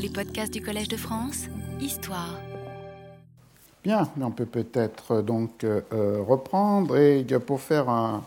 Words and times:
Les 0.00 0.08
podcasts 0.08 0.52
du 0.52 0.62
Collège 0.62 0.86
de 0.86 0.96
France, 0.96 1.48
Histoire. 1.80 2.38
Bien, 3.82 4.08
on 4.20 4.30
peut 4.30 4.46
peut-être 4.46 5.22
donc 5.22 5.64
euh, 5.64 5.80
reprendre 6.24 6.96
et 6.96 7.24
pour 7.44 7.60
faire 7.60 7.88
un, 7.88 8.22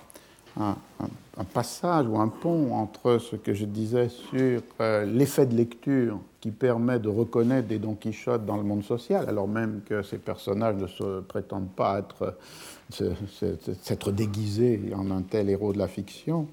passage 1.53 2.07
ou 2.07 2.19
un 2.19 2.27
pont 2.27 2.73
entre 2.73 3.19
ce 3.19 3.37
que 3.37 3.53
je 3.53 3.63
disais 3.63 4.09
sur 4.09 4.61
euh, 4.81 5.05
l'effet 5.05 5.45
de 5.45 5.55
lecture 5.55 6.19
qui 6.41 6.51
permet 6.51 6.99
de 6.99 7.07
reconnaître 7.07 7.69
des 7.69 7.79
Don 7.79 7.95
Quichotte 7.95 8.45
dans 8.45 8.57
le 8.57 8.63
monde 8.63 8.83
social, 8.83 9.29
alors 9.29 9.47
même 9.47 9.81
que 9.85 10.03
ces 10.03 10.17
personnages 10.17 10.75
ne 10.75 10.87
se 10.87 11.21
prétendent 11.21 11.71
pas 11.71 11.99
être 11.99 12.37
s'être 13.81 14.11
déguisés 14.11 14.91
en 14.93 15.09
un 15.09 15.21
tel 15.21 15.49
héros 15.49 15.71
de 15.71 15.77
la 15.77 15.87
fiction, 15.87 16.47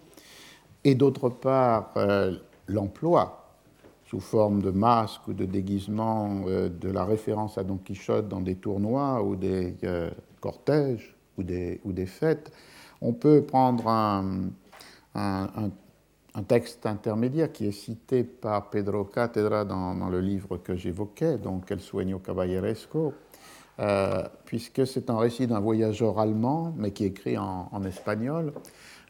et 0.85 0.95
d'autre 0.95 1.29
part 1.29 1.91
euh, 1.96 2.37
l'emploi 2.69 3.38
sous 4.09 4.20
forme 4.20 4.62
de 4.62 4.70
masque 4.70 5.29
ou 5.29 5.34
de 5.34 5.45
déguisement 5.45 6.45
euh, 6.46 6.68
de 6.68 6.91
la 6.91 7.05
référence 7.05 7.59
à 7.59 7.64
Don 7.64 7.77
Quichotte 7.77 8.28
dans 8.28 8.41
des 8.41 8.55
tournois 8.55 9.23
ou 9.23 9.37
des 9.37 9.77
euh, 9.84 10.10
cortèges 10.41 11.14
ou 11.37 11.42
des, 11.42 12.06
fêtes, 12.06 12.50
on 13.00 13.12
peut 13.12 13.42
prendre 13.42 13.86
un, 13.86 14.50
texte 16.48 16.86
intermédiaire 16.86 17.52
qui 17.52 17.66
est 17.66 17.73
cité 17.73 18.24
par 18.24 18.70
Pedro 18.70 19.05
Catedra 19.05 19.64
dans, 19.64 20.09
le 20.09 20.20
livre 20.20 20.56
que 20.56 20.75
j'évoquais, 20.75 21.38
donc 21.38 21.70
El 21.70 21.80
Sueño 21.80 22.19
Caballeresco, 22.19 23.14
euh, 23.78 24.25
puisque 24.45 24.84
c'est 24.84 25.11
un 25.11 25.19
récit 25.19 25.47
d'un 25.47 25.61
voyageur 25.61 26.19
allemand, 26.19 26.75
mais 26.77 26.91
qui 26.91 27.05
écrit 27.05 27.38
en, 27.38 27.84
espagnol, 27.84 28.52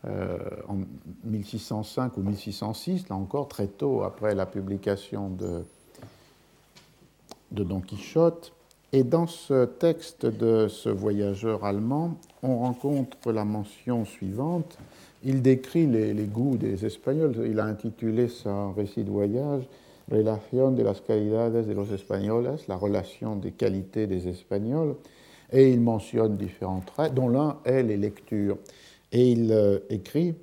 en 0.04 0.78
1605 1.24 2.16
ou 2.16 2.22
1606, 2.22 3.08
là 3.08 3.16
encore 3.16 3.48
très 3.48 3.66
tôt 3.66 4.02
après 4.02 4.34
la 4.34 4.46
publication 4.46 5.30
de, 5.30 5.64
Don 7.50 7.80
Quichotte. 7.80 8.52
Et 8.92 9.02
dans 9.02 9.26
ce 9.26 9.66
texte 9.66 10.24
de 10.24 10.68
ce 10.68 10.88
voyageur 10.88 11.64
allemand, 11.64 12.16
on 12.42 12.58
rencontre 12.58 13.32
la 13.32 13.44
mention 13.44 14.04
suivante. 14.04 14.78
Il 15.24 15.42
décrit 15.42 15.86
les, 15.86 16.14
les 16.14 16.24
goûts 16.24 16.56
des 16.56 16.86
Espagnols. 16.86 17.34
Il 17.46 17.60
a 17.60 17.64
intitulé 17.64 18.28
son 18.28 18.72
récit 18.72 19.04
de 19.04 19.10
voyage 19.10 19.64
Relación 20.10 20.74
de 20.74 20.82
las 20.82 21.02
calidades 21.02 21.66
de 21.66 21.74
los 21.74 21.92
españoles, 21.92 22.58
la 22.66 22.76
relation 22.76 23.36
des 23.36 23.50
qualités 23.50 24.06
des 24.06 24.26
Espagnols. 24.26 24.94
Et 25.52 25.70
il 25.70 25.80
mentionne 25.82 26.36
différents 26.36 26.80
traits, 26.80 27.12
dont 27.12 27.28
l'un 27.28 27.58
est 27.64 27.82
les 27.82 27.98
lectures. 27.98 28.56
Et 29.12 29.32
il 29.32 29.52
euh, 29.52 29.78
écrit 29.88 30.34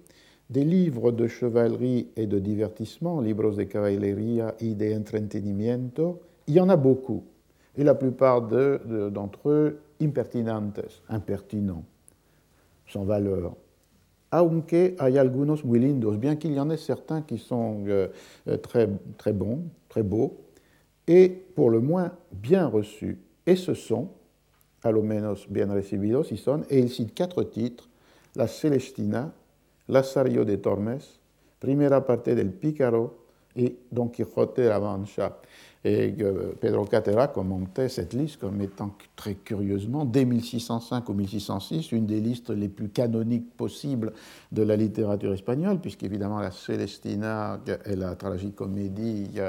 des 0.50 0.64
livres 0.64 1.12
de 1.12 1.28
chevalerie 1.28 2.08
et 2.16 2.28
de 2.28 2.40
divertissement, 2.40 3.22
libros 3.22 3.56
de 3.56 3.64
caballería 3.64 4.56
y 4.60 4.76
de 4.76 4.96
entretenimiento, 4.96 6.22
il 6.48 6.56
y 6.56 6.60
en 6.60 6.70
a 6.70 6.76
beaucoup. 6.76 7.24
Et 7.78 7.84
la 7.84 7.96
plupart 7.96 8.42
d'entre 8.42 9.50
eux, 9.50 9.80
impertinentes, 10.02 10.82
impertinents, 11.10 11.84
sans 12.88 13.04
valeur. 13.04 13.56
Aunque 14.32 14.96
hay 15.00 15.18
algunos 15.18 15.64
muy 15.64 15.80
lindos, 15.80 16.18
bien 16.18 16.36
qu'il 16.36 16.54
y 16.54 16.60
en 16.60 16.70
ait 16.70 16.78
certains 16.78 17.22
qui 17.22 17.38
sont 17.38 17.84
euh, 17.88 18.08
euh, 18.48 18.58
très, 18.58 18.90
très 19.18 19.34
bons, 19.34 19.64
très 19.90 20.04
beaux, 20.04 20.38
et 21.08 21.30
pour 21.56 21.70
le 21.70 21.80
moins 21.80 22.12
bien 22.32 22.68
reçus. 22.68 23.20
Et 23.46 23.56
ce 23.56 23.74
sont, 23.74 24.10
a 24.84 24.92
lo 24.92 25.02
menos 25.02 25.48
bien 25.50 25.72
recibidos, 25.72 26.32
y 26.32 26.38
son, 26.38 26.64
et 26.70 26.80
il 26.80 26.90
cite 26.90 27.14
quatre 27.14 27.44
titres 27.44 27.90
la 28.36 28.48
Celestina, 28.48 29.34
Lazario 29.88 30.44
de 30.44 30.56
Tormes, 30.56 31.00
Primera 31.60 32.06
parte 32.06 32.36
del 32.36 32.52
Pícaro 32.52 33.26
et 33.56 33.78
Don 33.92 34.10
Quixote 34.10 34.62
de 34.62 34.68
la 34.68 34.80
Mancha. 34.80 35.40
Et 35.84 36.16
euh, 36.20 36.54
Pedro 36.60 36.86
Catera 36.86 37.28
commentait 37.28 37.90
cette 37.90 38.14
liste 38.14 38.40
comme 38.40 38.60
étant 38.62 38.96
très 39.16 39.36
curieusement, 39.36 40.04
dès 40.04 40.26
1605 40.26 41.08
ou 41.10 41.14
1606, 41.14 41.92
une 41.92 42.06
des 42.06 42.20
listes 42.20 42.50
les 42.50 42.70
plus 42.70 42.90
canoniques 42.90 43.56
possibles 43.56 44.14
de 44.52 44.64
la 44.64 44.76
littérature 44.76 45.32
espagnole, 45.32 45.80
puisqu'évidemment 45.80 46.40
la 46.40 46.52
Celestina 46.52 47.60
est 47.86 47.96
la 47.96 48.16
tragicomédie, 48.16 49.40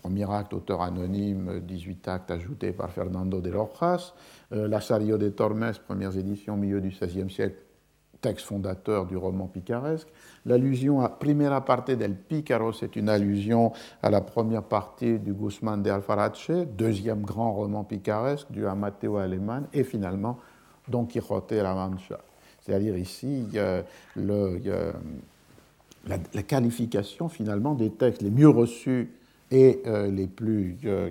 premier 0.00 0.30
acte 0.30 0.54
auteur 0.54 0.80
anonyme, 0.80 1.60
18 1.60 2.08
actes 2.08 2.30
ajoutés 2.30 2.72
par 2.72 2.90
Fernando 2.90 3.40
de 3.40 3.52
Rojas, 3.52 4.14
euh, 4.52 4.66
Lazario 4.66 5.18
de 5.18 5.28
Tormes, 5.28 5.72
premières 5.86 6.16
éditions 6.16 6.56
milieu 6.56 6.80
du 6.80 6.88
XVIe 6.88 7.30
siècle, 7.30 7.56
texte 8.20 8.46
fondateur 8.46 9.06
du 9.06 9.16
roman 9.16 9.46
picaresque. 9.46 10.08
L'allusion 10.46 11.00
à 11.00 11.08
Primera 11.08 11.64
parte 11.64 11.90
del 11.90 12.14
Pícaro, 12.14 12.72
c'est 12.72 12.96
une 12.96 13.08
allusion 13.08 13.72
à 14.02 14.10
la 14.10 14.20
première 14.20 14.62
partie 14.62 15.18
du 15.18 15.32
Guzmán 15.32 15.82
de 15.82 15.90
Alfarache, 15.90 16.50
deuxième 16.50 17.22
grand 17.22 17.52
roman 17.52 17.84
picaresque 17.84 18.50
du 18.50 18.66
Amateo 18.66 19.16
Alemán, 19.16 19.66
et 19.72 19.84
finalement 19.84 20.38
Don 20.88 21.04
Quixote 21.04 21.54
de 21.54 21.60
la 21.60 21.74
Mancha. 21.74 22.18
C'est-à-dire 22.60 22.96
ici 22.96 23.46
la, 24.16 24.42
qualification 26.46 27.28
finalement 27.28 27.74
des 27.74 27.90
textes 27.90 28.22
les 28.22 28.30
mieux 28.30 28.48
reçus 28.48 29.10
et 29.50 29.82
euh, 29.86 30.10
les 30.10 30.26
plus 30.26 30.78
euh, 30.84 31.10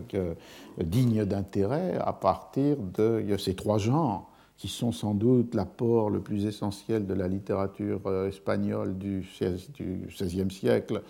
dignes 0.77 1.25
d'intérêt 1.25 1.97
à 1.99 2.13
partir 2.13 2.77
de 2.77 3.35
ces 3.37 3.55
trois 3.55 3.77
genres 3.77 4.28
qui 4.59 4.67
sont 4.67 4.91
sans 4.91 5.15
doute 5.15 5.55
l'apport 5.55 6.09
le 6.09 6.19
plus 6.19 6.45
essentiel 6.45 7.07
de 7.07 7.13
la 7.13 7.29
littérature 7.29 8.01
euh, 8.05 8.27
espagnole 8.27 8.97
du 8.97 9.25
XVIe 9.41 10.51
siècle 10.51 11.01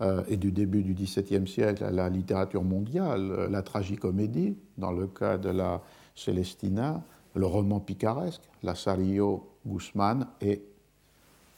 euh, 0.00 0.22
et 0.28 0.36
du 0.36 0.52
début 0.52 0.84
du 0.84 0.94
XVIIe 0.94 1.48
siècle 1.48 1.82
à 1.82 1.90
la 1.90 2.08
littérature 2.08 2.62
mondiale, 2.62 3.32
euh, 3.32 3.48
la 3.48 3.62
tragicomédie, 3.62 4.56
dans 4.78 4.92
le 4.92 5.08
cas 5.08 5.36
de 5.36 5.50
la 5.50 5.82
Celestina, 6.14 7.02
le 7.34 7.44
roman 7.44 7.80
picaresque, 7.80 8.42
Lazario 8.62 9.50
Guzmán 9.66 10.28
et 10.40 10.62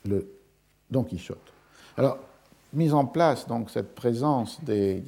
le 0.06 0.26
Don 0.90 1.04
Quichotte. 1.04 1.52
Alors, 1.98 2.18
mise 2.72 2.94
en 2.94 3.04
place 3.04 3.46
donc 3.46 3.68
cette 3.68 3.94
présence 3.94 4.64
des, 4.64 5.02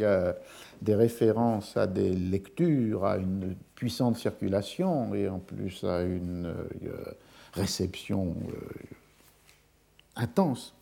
des 0.82 0.94
références 0.94 1.76
à 1.76 1.86
des 1.86 2.10
lectures, 2.10 3.04
à 3.04 3.16
une 3.16 3.56
puissante 3.74 4.16
circulation 4.16 5.14
et 5.14 5.28
en 5.28 5.38
plus 5.38 5.84
à 5.84 6.02
une 6.02 6.46
euh, 6.46 7.14
réception 7.52 8.34
euh, 8.48 8.58
intense, 10.16 10.74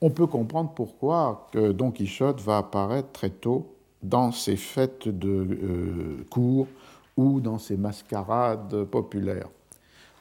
on 0.00 0.10
peut 0.10 0.26
comprendre 0.26 0.72
pourquoi 0.74 1.48
que 1.52 1.72
Don 1.72 1.90
Quichotte 1.90 2.40
va 2.40 2.58
apparaître 2.58 3.10
très 3.12 3.30
tôt 3.30 3.74
dans 4.02 4.30
ces 4.30 4.56
fêtes 4.56 5.08
de 5.08 5.28
euh, 5.28 6.26
cours 6.30 6.68
ou 7.16 7.40
dans 7.40 7.58
ces 7.58 7.76
mascarades 7.76 8.84
populaires. 8.84 9.48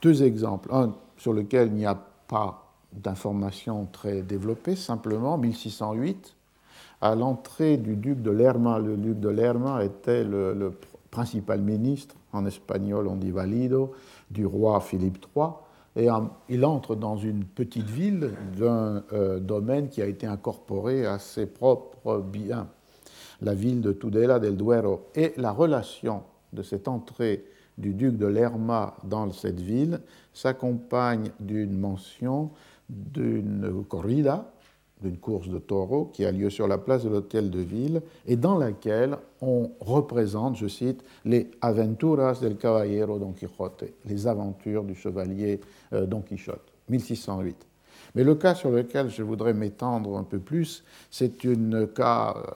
Deux 0.01 0.23
exemples. 0.23 0.69
Un 0.73 0.95
sur 1.17 1.33
lequel 1.33 1.67
il 1.67 1.73
n'y 1.73 1.85
a 1.85 1.95
pas 2.27 2.73
d'informations 2.93 3.87
très 3.91 4.21
développées, 4.21 4.75
simplement 4.75 5.37
1608, 5.37 6.35
à 7.01 7.15
l'entrée 7.15 7.77
du 7.77 7.95
duc 7.95 8.21
de 8.21 8.31
Lerma. 8.31 8.79
Le 8.79 8.97
duc 8.97 9.19
de 9.19 9.29
Lerma 9.29 9.83
était 9.83 10.23
le, 10.23 10.73
principal 11.11 11.61
ministre, 11.61 12.15
en 12.33 12.45
espagnol 12.45 13.07
on 13.07 13.15
dit 13.15 13.31
valido, 13.31 13.93
du 14.29 14.45
roi 14.45 14.79
Philippe 14.81 15.25
III. 15.35 15.47
Et 15.95 16.09
il 16.49 16.63
entre 16.63 16.95
dans 16.95 17.17
une 17.17 17.43
petite 17.43 17.89
ville 17.89 18.31
d'un 18.55 19.03
euh, 19.13 19.39
domaine 19.39 19.89
qui 19.89 20.01
a 20.01 20.05
été 20.05 20.27
incorporé 20.27 21.07
à 21.07 21.17
ses 21.17 21.47
propres 21.47 22.19
biens, 22.19 22.67
la 23.41 23.55
ville 23.55 23.81
de 23.81 23.93
Tudela 23.93 24.37
del 24.37 24.57
Duero. 24.57 25.07
Et 25.15 25.33
la 25.37 25.51
relation 25.51 26.21
de 26.53 26.61
cette 26.61 26.87
entrée 26.87 27.45
du 27.79 27.93
duc 27.93 28.17
de 28.17 28.27
Lerma 28.27 28.95
dans 29.03 29.31
cette 29.31 29.59
ville 29.59 30.01
s'accompagne 30.33 31.31
d'une 31.39 31.77
mention 31.77 32.51
d'une 32.89 33.83
corrida, 33.89 34.51
d'une 35.01 35.17
course 35.17 35.47
de 35.47 35.59
taureaux 35.59 36.05
qui 36.05 36.25
a 36.25 36.31
lieu 36.31 36.49
sur 36.49 36.67
la 36.67 36.77
place 36.77 37.03
de 37.03 37.09
l'hôtel 37.09 37.49
de 37.49 37.59
ville 37.59 38.01
et 38.25 38.35
dans 38.35 38.57
laquelle 38.57 39.17
on 39.41 39.71
représente, 39.79 40.55
je 40.55 40.67
cite, 40.67 41.03
les 41.25 41.51
aventuras 41.61 42.39
del 42.39 42.57
caballero 42.57 43.19
Don 43.19 43.33
Quixote, 43.33 43.85
les 44.05 44.27
aventures 44.27 44.83
du 44.83 44.95
chevalier 44.95 45.61
euh, 45.93 46.05
Don 46.05 46.21
Quichotte, 46.21 46.73
1608. 46.89 47.55
Mais 48.15 48.23
le 48.23 48.35
cas 48.35 48.55
sur 48.55 48.71
lequel 48.71 49.09
je 49.09 49.21
voudrais 49.21 49.53
m'étendre 49.53 50.17
un 50.17 50.23
peu 50.23 50.39
plus, 50.39 50.83
c'est 51.11 51.45
un 51.45 51.85
cas 51.85 52.35
euh, 52.35 52.51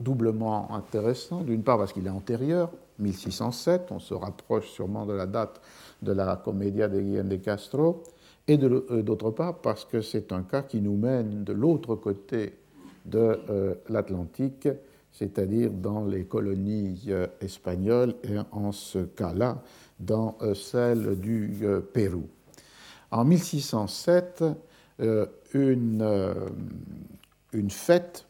doublement 0.00 0.74
intéressant, 0.74 1.40
d'une 1.40 1.62
part 1.62 1.78
parce 1.78 1.92
qu'il 1.92 2.06
est 2.06 2.10
antérieur, 2.10 2.70
1607, 2.98 3.90
on 3.90 4.00
se 4.00 4.14
rapproche 4.14 4.68
sûrement 4.68 5.06
de 5.06 5.12
la 5.12 5.26
date 5.26 5.60
de 6.02 6.12
la 6.12 6.36
Commedia 6.36 6.88
de 6.88 7.00
Guillaume 7.00 7.28
de 7.28 7.36
Castro, 7.36 8.02
et 8.48 8.58
euh, 8.58 9.02
d'autre 9.02 9.30
part 9.30 9.58
parce 9.58 9.84
que 9.84 10.00
c'est 10.00 10.32
un 10.32 10.42
cas 10.42 10.62
qui 10.62 10.80
nous 10.80 10.96
mène 10.96 11.44
de 11.44 11.52
l'autre 11.52 11.94
côté 11.94 12.54
de 13.04 13.38
euh, 13.50 13.74
l'Atlantique, 13.88 14.68
c'est-à-dire 15.12 15.70
dans 15.70 16.04
les 16.04 16.24
colonies 16.24 17.04
euh, 17.08 17.26
espagnoles, 17.40 18.14
et 18.24 18.36
en 18.50 18.72
ce 18.72 19.00
cas-là, 19.00 19.62
dans 20.00 20.38
celle 20.54 21.18
du 21.18 21.64
Pérou. 21.92 22.28
En 23.10 23.24
1607, 23.24 24.44
une, 25.54 26.34
une 27.52 27.70
fête 27.70 28.24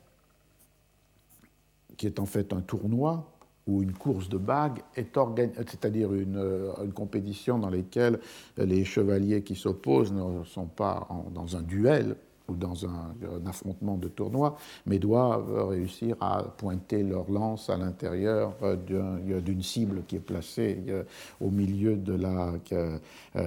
qui 1.98 2.06
est 2.06 2.18
en 2.18 2.24
fait 2.24 2.54
un 2.54 2.62
tournoi 2.62 3.37
ou 3.68 3.82
une 3.82 3.92
course 3.92 4.28
de 4.28 4.38
bagues, 4.38 4.80
c'est-à-dire 4.94 6.12
une, 6.12 6.42
une, 6.82 6.92
compétition 6.92 7.58
dans 7.58 7.70
laquelle 7.70 8.18
les 8.56 8.84
chevaliers 8.84 9.42
qui 9.42 9.54
s'opposent 9.54 10.12
ne 10.12 10.42
sont 10.44 10.66
pas 10.66 11.06
dans 11.32 11.56
un 11.56 11.62
duel, 11.62 12.16
ou 12.48 12.56
dans 12.56 12.86
un, 12.86 13.14
affrontement 13.46 13.96
de 13.96 14.08
tournoi, 14.08 14.56
mais 14.86 14.98
doivent 14.98 15.68
réussir 15.68 16.16
à 16.20 16.42
pointer 16.42 17.02
leur 17.02 17.30
lance 17.30 17.70
à 17.70 17.76
l'intérieur 17.76 18.54
d'une 18.86 19.62
cible 19.62 20.02
qui 20.06 20.16
est 20.16 20.20
placée 20.20 20.82
euh, 20.88 21.04
au 21.40 21.50
milieu 21.50 21.96
de 21.96 22.14
la, 22.14 22.54
euh, 22.72 22.98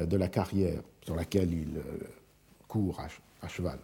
de 0.05 0.17
la 0.17 0.27
carrière 0.27 0.81
sur 1.03 1.15
laquelle 1.15 1.51
ils 1.51 1.77
euh, 1.77 2.05
courent 2.67 3.01
à, 3.41 3.47
cheval. 3.47 3.79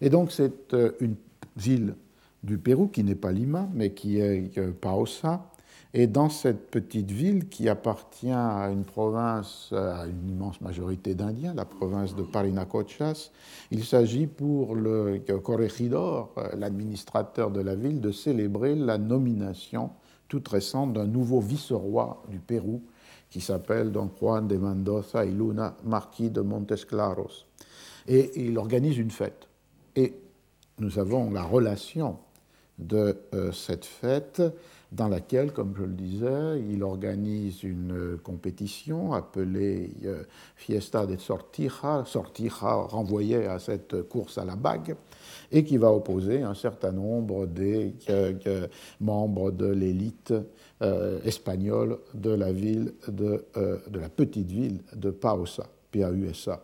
Et 0.00 0.08
donc 0.08 0.30
c'est 0.30 0.74
une 1.00 1.16
ville 1.56 1.94
du 2.42 2.58
Pérou 2.58 2.88
qui 2.88 3.02
n'est 3.02 3.14
pas 3.16 3.32
Lima, 3.32 3.68
mais 3.74 3.90
qui 3.90 4.18
est 4.18 4.60
Paosa, 4.80 5.50
et 5.96 6.08
dans 6.08 6.28
cette 6.28 6.70
petite 6.70 7.12
ville 7.12 7.48
qui 7.48 7.68
appartient 7.68 8.30
à 8.30 8.68
une 8.70 8.84
province, 8.84 9.72
à 9.72 10.06
une 10.06 10.28
immense 10.28 10.60
majorité 10.60 11.14
d'Indiens, 11.14 11.54
la 11.54 11.64
province 11.64 12.16
de 12.16 12.22
Parinacochas, 12.24 13.30
il 13.70 13.84
s'agit 13.84 14.26
pour 14.26 14.74
le 14.74 15.20
corregidor, 15.42 16.34
l'administrateur 16.58 17.52
de 17.52 17.60
la 17.60 17.76
ville, 17.76 18.00
de 18.00 18.10
célébrer 18.10 18.74
la 18.74 18.98
nomination 18.98 19.90
toute 20.26 20.48
récente 20.48 20.94
d'un 20.94 21.06
nouveau 21.06 21.40
vice-roi 21.40 22.24
du 22.28 22.40
Pérou 22.40 22.82
qui 23.30 23.40
s'appelle 23.40 23.92
Don 23.92 24.10
Juan 24.18 24.48
de 24.48 24.56
Mendoza 24.56 25.24
y 25.24 25.30
Luna, 25.30 25.76
marquis 25.84 26.30
de 26.30 26.40
Montesclaros. 26.40 27.46
Et 28.08 28.32
il 28.46 28.58
organise 28.58 28.98
une 28.98 29.10
fête. 29.12 29.48
Et 29.94 30.14
nous 30.78 30.98
avons 30.98 31.30
la 31.30 31.44
relation 31.44 32.18
de 32.78 33.16
euh, 33.32 33.52
cette 33.52 33.84
fête 33.84 34.42
dans 34.92 35.08
laquelle, 35.08 35.52
comme 35.52 35.74
je 35.76 35.82
le 35.82 35.92
disais, 35.92 36.62
il 36.70 36.82
organise 36.82 37.62
une 37.62 38.18
compétition 38.22 39.12
appelée 39.12 39.90
euh, 40.04 40.22
Fiesta 40.56 41.06
de 41.06 41.16
Sortija, 41.16 42.04
Sortija 42.06 42.74
renvoyait 42.74 43.46
à 43.46 43.58
cette 43.58 44.02
course 44.08 44.38
à 44.38 44.44
la 44.44 44.56
bague, 44.56 44.94
et 45.50 45.64
qui 45.64 45.78
va 45.78 45.92
opposer 45.92 46.42
un 46.42 46.54
certain 46.54 46.92
nombre 46.92 47.46
des 47.46 47.94
euh, 48.08 48.68
membres 49.00 49.50
de 49.50 49.66
l'élite 49.66 50.32
euh, 50.82 51.20
espagnole 51.24 51.98
de 52.14 52.30
la 52.30 52.52
ville 52.52 52.94
de, 53.08 53.44
de, 53.56 53.98
la 53.98 54.08
petite 54.08 54.50
ville 54.50 54.80
de 54.94 55.10
Pausa, 55.10 55.66
P-A-U-S-A. 55.90 56.62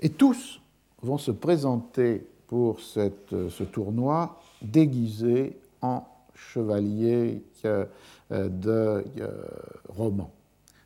Et 0.00 0.10
tous 0.10 0.60
vont 1.02 1.18
se 1.18 1.30
présenter 1.30 2.26
pour 2.46 2.80
cette, 2.80 3.34
ce 3.48 3.64
tournoi 3.64 4.40
déguisés 4.62 5.56
en 5.82 6.04
chevaliers 6.34 7.42
euh, 7.64 7.86
de 8.30 9.04
euh, 9.20 9.44
romans. 9.88 10.32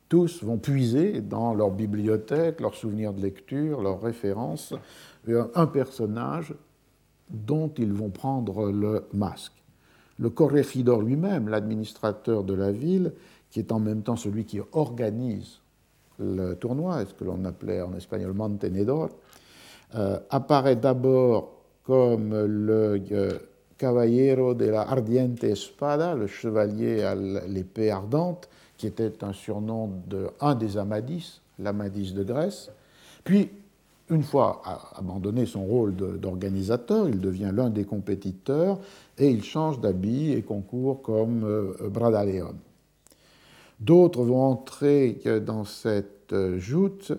Tous 0.07 0.43
vont 0.43 0.57
puiser 0.57 1.21
dans 1.21 1.53
leur 1.53 1.71
bibliothèque, 1.71 2.61
leurs 2.61 2.75
souvenirs 2.75 3.13
de 3.13 3.21
lecture, 3.21 3.81
leurs 3.81 4.01
références, 4.01 4.73
un 5.53 5.67
personnage 5.67 6.55
dont 7.29 7.71
ils 7.77 7.93
vont 7.93 8.09
prendre 8.09 8.71
le 8.71 9.05
masque. 9.13 9.53
Le 10.17 10.31
corregidor 10.31 11.01
lui-même, 11.01 11.47
l'administrateur 11.47 12.43
de 12.43 12.55
la 12.55 12.71
ville, 12.71 13.13
qui 13.51 13.59
est 13.59 13.71
en 13.71 13.79
même 13.79 14.01
temps 14.01 14.15
celui 14.15 14.45
qui 14.45 14.59
organise 14.71 15.59
le 16.19 16.55
tournoi, 16.55 17.05
ce 17.05 17.13
que 17.13 17.23
l'on 17.23 17.45
appelait 17.45 17.81
en 17.81 17.93
espagnol 17.93 18.33
mantenedor, 18.33 19.09
euh, 19.95 20.19
apparaît 20.29 20.75
d'abord 20.75 21.63
comme 21.83 22.35
le 22.35 22.99
Caballero 23.79 24.53
de 24.53 24.65
la 24.65 24.81
Ardiente 24.81 25.43
Espada, 25.45 26.13
le 26.13 26.27
chevalier 26.27 27.01
à 27.01 27.15
l'épée 27.15 27.89
ardente, 27.89 28.49
qui 28.77 28.85
était 28.87 29.23
un 29.23 29.33
surnom 29.33 29.89
d'un 30.07 30.55
des 30.55 30.77
Amadis, 30.77 31.41
l'Amadis 31.57 32.11
de 32.13 32.23
Grèce. 32.23 32.69
Puis, 33.23 33.49
une 34.09 34.23
fois 34.23 34.61
abandonné 34.95 35.45
son 35.45 35.63
rôle 35.63 35.95
d'organisateur, 35.95 37.07
il 37.07 37.21
devient 37.21 37.51
l'un 37.53 37.69
des 37.69 37.85
compétiteurs 37.85 38.79
et 39.17 39.29
il 39.29 39.43
change 39.43 39.79
d'habit 39.79 40.33
et 40.33 40.41
concourt 40.41 41.01
comme 41.01 41.43
euh, 41.43 41.73
Bradaleon. 41.89 42.55
D'autres 43.79 44.23
vont 44.23 44.43
entrer 44.43 45.21
dans 45.45 45.63
cette 45.63 46.33
euh, 46.33 46.57
joute 46.57 47.13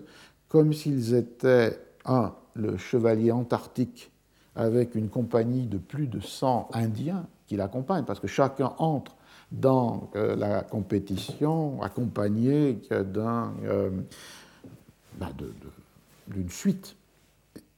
comme 0.47 0.73
s'ils 0.73 1.15
étaient, 1.15 1.79
un, 2.05 2.33
le 2.55 2.77
chevalier 2.77 3.31
antarctique 3.31 4.10
avec 4.55 4.95
une 4.95 5.09
compagnie 5.09 5.65
de 5.67 5.77
plus 5.77 6.07
de 6.07 6.19
100 6.19 6.69
Indiens 6.73 7.25
qui 7.47 7.55
l'accompagnent, 7.55 8.05
parce 8.05 8.19
que 8.19 8.27
chacun 8.27 8.73
entre 8.77 9.15
dans 9.51 10.09
euh, 10.15 10.35
la 10.35 10.61
compétition 10.61 11.81
accompagné 11.81 12.79
d'un, 12.89 13.53
euh, 13.65 13.89
bah, 15.19 15.29
d'une 16.27 16.49
suite. 16.49 16.95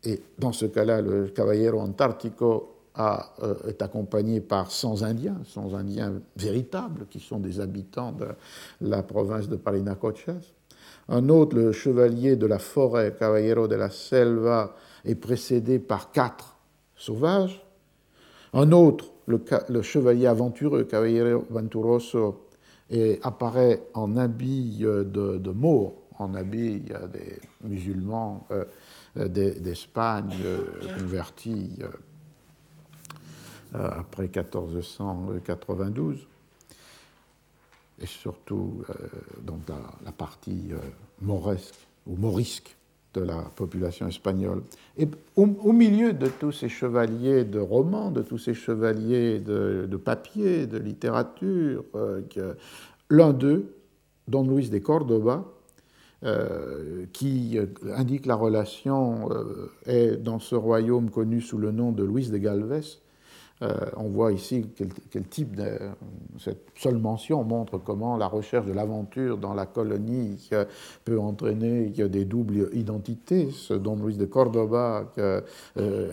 Et 0.04 0.22
dans 0.38 0.52
ce 0.52 0.66
cas-là, 0.66 1.02
le 1.02 1.28
Caballero 1.28 1.80
Antarctico 1.80 2.76
a, 2.96 3.34
euh, 3.42 3.56
est 3.68 3.82
accompagné 3.82 4.42
par 4.42 4.72
100 4.72 5.02
Indiens, 5.02 5.40
100 5.46 5.74
Indiens 5.74 6.14
véritables, 6.36 7.08
qui 7.10 7.20
sont 7.20 7.40
des 7.40 7.60
habitants 7.60 8.12
de 8.12 8.28
la 8.82 9.02
province 9.02 9.48
de 9.48 9.56
Parinacochas. 9.56 10.54
Un 11.10 11.30
autre, 11.30 11.56
le 11.56 11.72
chevalier 11.72 12.36
de 12.36 12.46
la 12.46 12.60
forêt, 12.60 13.16
Caballero 13.18 13.68
de 13.68 13.76
la 13.76 13.90
Selva, 13.90 14.76
est 15.06 15.16
précédé 15.16 15.80
par 15.80 16.12
quatre 16.12 16.53
sauvage. 17.04 17.62
Un 18.54 18.72
autre, 18.72 19.12
le, 19.28 19.82
chevalier 19.82 20.28
aventureux, 20.28 20.84
Cavaliere 20.84 21.42
Venturoso, 21.50 22.48
apparaît 23.24 23.84
en 23.94 24.18
habit 24.18 24.80
de, 24.80 25.38
de 25.38 25.54
en 26.20 26.36
habit 26.36 26.84
des 27.12 27.40
musulmans 27.64 28.48
euh, 29.18 29.28
d'Espagne 29.28 30.36
euh, 30.44 30.66
convertis 30.98 31.80
euh, 33.76 33.90
après 33.92 34.24
1492, 34.24 36.28
et 38.00 38.08
surtout 38.08 38.84
dans 39.44 39.60
la, 40.04 40.12
partie 40.12 40.72
mauresque 41.22 41.76
ou 42.06 42.16
morisque 42.16 42.76
de 43.14 43.22
la 43.22 43.42
population 43.56 44.08
espagnole. 44.08 44.62
Et 44.98 45.08
au, 45.36 45.46
milieu 45.72 46.14
de 46.14 46.28
tous 46.28 46.52
ces 46.52 46.70
chevaliers 46.70 47.44
de 47.44 47.60
romans, 47.60 48.12
de 48.12 48.22
tous 48.22 48.38
ces 48.38 48.54
chevaliers 48.54 49.40
de, 49.40 49.98
papier, 49.98 50.68
de 50.68 50.78
littérature, 50.78 51.84
euh, 51.96 52.22
l'un 53.10 53.34
d'eux, 53.34 53.76
Don 54.28 54.48
Luis 54.48 54.70
de 54.70 54.80
Córdoba, 54.80 55.46
euh, 56.24 57.06
qui 57.12 57.58
euh, 57.58 57.66
indique 57.96 58.26
la 58.26 58.36
relation, 58.36 59.30
est 59.86 60.18
dans 60.18 60.40
ce 60.40 60.56
royaume 60.56 61.10
connu 61.10 61.42
sous 61.42 61.58
le 61.58 61.72
nom 61.72 61.92
de 61.92 62.04
Luis 62.04 62.30
de 62.30 62.38
Galvez, 62.38 63.03
euh, 63.64 63.76
on 63.96 64.10
voit 64.10 64.34
ici 64.34 64.66
quel, 64.76 65.24
type 65.24 65.56
de. 65.56 65.78
Cette 66.38 66.66
seule 66.76 66.98
mention 66.98 67.44
montre 67.44 67.78
comment 67.78 68.18
la 68.18 68.28
recherche 68.28 68.66
de 68.66 68.74
l'aventure 68.74 69.38
dans 69.38 69.54
la 69.54 69.66
colonie 69.66 70.50
peut 71.06 71.20
entraîner 71.20 71.86
des 71.88 72.26
doubles 72.26 72.70
identités. 72.74 73.52
Ce 73.52 73.74
Don 73.74 73.96
Luis 73.96 74.18
de 74.18 74.26
Cordoba 74.26 75.12
euh, 75.18 75.42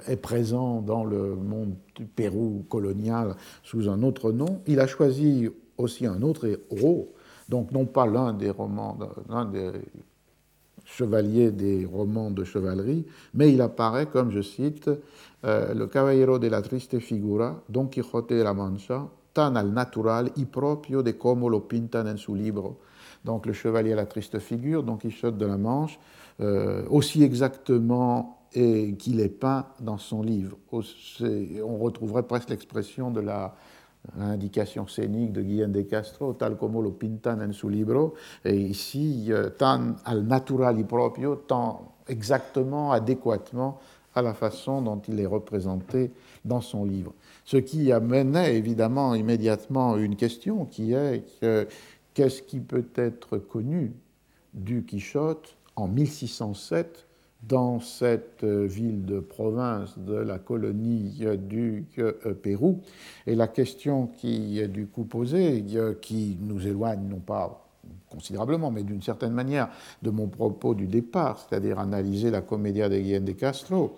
est 0.07 0.17
présent 0.17 0.81
dans 0.81 1.05
le 1.05 1.35
monde 1.35 1.75
du 1.97 2.05
Pérou 2.05 2.65
colonial 2.69 3.35
sous 3.65 3.89
un 3.89 4.03
autre 4.03 4.31
nom. 4.31 4.61
Il 4.67 4.79
a 4.79 4.87
choisi 4.87 5.49
aussi 5.77 6.07
un 6.07 6.23
autre 6.23 6.47
héros, 6.71 7.13
donc 7.49 7.73
non 7.73 7.87
pas 7.87 8.07
l'un 8.07 8.33
des 8.33 8.51
romans, 8.51 8.97
l'un 9.29 9.47
des 9.47 9.73
chevaliers 10.97 11.51
des 11.51 11.87
romans 11.87 12.31
de 12.31 12.45
chevalerie, 12.45 13.07
mais 13.35 13.53
il 13.53 13.61
apparaît 13.61 14.07
comme, 14.07 14.31
je 14.31 14.43
cite, 14.43 14.91
euh, 15.45 15.73
le 15.75 15.87
Caballero 15.87 16.39
de 16.39 16.49
la 16.49 16.63
Triste 16.63 16.99
Figura, 16.99 17.63
Don 17.69 17.87
Quixote 17.87 18.35
de 18.35 18.43
la 18.43 18.55
Mancha, 18.55 19.09
tan 19.33 19.57
al 19.57 19.73
natural 19.73 20.33
y 20.37 20.45
proprio 20.45 21.03
de 21.03 21.17
como 21.17 21.49
lo 21.49 21.69
pintan 21.69 22.09
en 22.09 22.19
su 22.19 22.35
libro. 22.35 22.81
Donc 23.25 23.47
le 23.47 23.53
Chevalier 23.53 23.93
à 23.93 23.97
la 23.97 24.07
Triste 24.07 24.39
Figure, 24.41 24.83
Don 24.83 24.97
Quixote 24.97 25.39
de 25.39 25.47
la 25.47 25.57
Manche, 25.57 25.99
euh, 26.41 26.85
aussi 26.89 27.23
exactement 27.23 28.37
qu'il 28.53 29.21
est 29.21 29.29
peint 29.29 29.67
dans 29.81 29.99
son 29.99 30.25
livre. 30.25 30.57
On 30.73 31.77
retrouverait 31.77 32.25
presque 32.25 32.51
l'expression 32.51 33.13
de 33.13 33.21
la 33.21 33.55
l'indication 34.17 34.87
scénique 34.87 35.33
de 35.33 35.43
Guillaume 35.43 35.73
de 35.73 35.83
Castro, 35.83 36.35
tal 36.35 36.57
como 36.57 36.83
lo 36.83 36.93
pintan 36.93 37.41
en 37.43 37.53
su 37.53 37.69
libro, 37.69 38.15
et 38.45 38.57
ici, 38.57 39.27
euh, 39.31 39.51
tan 39.51 39.97
al 40.05 40.27
natural 40.27 40.79
y 40.79 40.85
proprio, 40.85 41.37
tant 41.37 41.93
exactement, 42.09 42.93
adéquatement 42.93 43.79
à 44.15 44.23
la 44.23 44.35
façon 44.35 44.83
dont 44.83 45.01
il 45.07 45.21
est 45.21 45.27
représenté 45.27 46.11
dans 46.45 46.61
son 46.61 46.85
livre. 46.85 47.15
Ce 47.45 47.57
qui 47.57 47.93
amenait 47.93 48.57
évidemment 48.57 49.15
immédiatement 49.15 49.97
une 49.97 50.17
question 50.17 50.65
qui 50.65 50.95
est 50.95 51.25
qu'est-ce 52.15 52.43
qui 52.43 52.59
peut 52.59 52.89
être 52.97 53.39
connu 53.39 53.93
du 54.53 54.85
Quichotte 54.85 55.57
en 55.77 55.87
1607 55.87 57.07
dans 57.43 57.81
cette 57.81 58.45
ville 58.45 59.05
de 59.05 59.19
province 59.21 59.99
de 59.99 60.15
la 60.15 60.39
colonie 60.39 61.25
du 61.39 61.87
Pérou. 62.43 62.81
Et 63.27 63.35
la 63.35 63.49
question 63.49 64.07
qui 64.07 64.61
est 64.61 64.69
du 64.69 64.87
coup 64.87 65.05
posée, 65.05 65.65
qui 66.03 66.37
nous 66.41 66.67
éloigne 66.67 67.09
non 67.09 67.21
pas 67.21 67.67
considérablement, 68.11 68.71
mais 68.71 68.83
d'une 68.83 69.03
certaine 69.03 69.33
manière, 69.33 69.69
de 70.03 70.11
mon 70.11 70.27
propos 70.27 70.75
du 70.75 70.87
départ, 70.87 71.39
c'est-à-dire 71.39 71.79
analyser 71.79 72.31
la 72.31 72.41
comédia 72.43 72.89
de 72.89 72.99
Guillaume 72.99 73.25
de 73.25 73.33
Castro, 73.33 73.95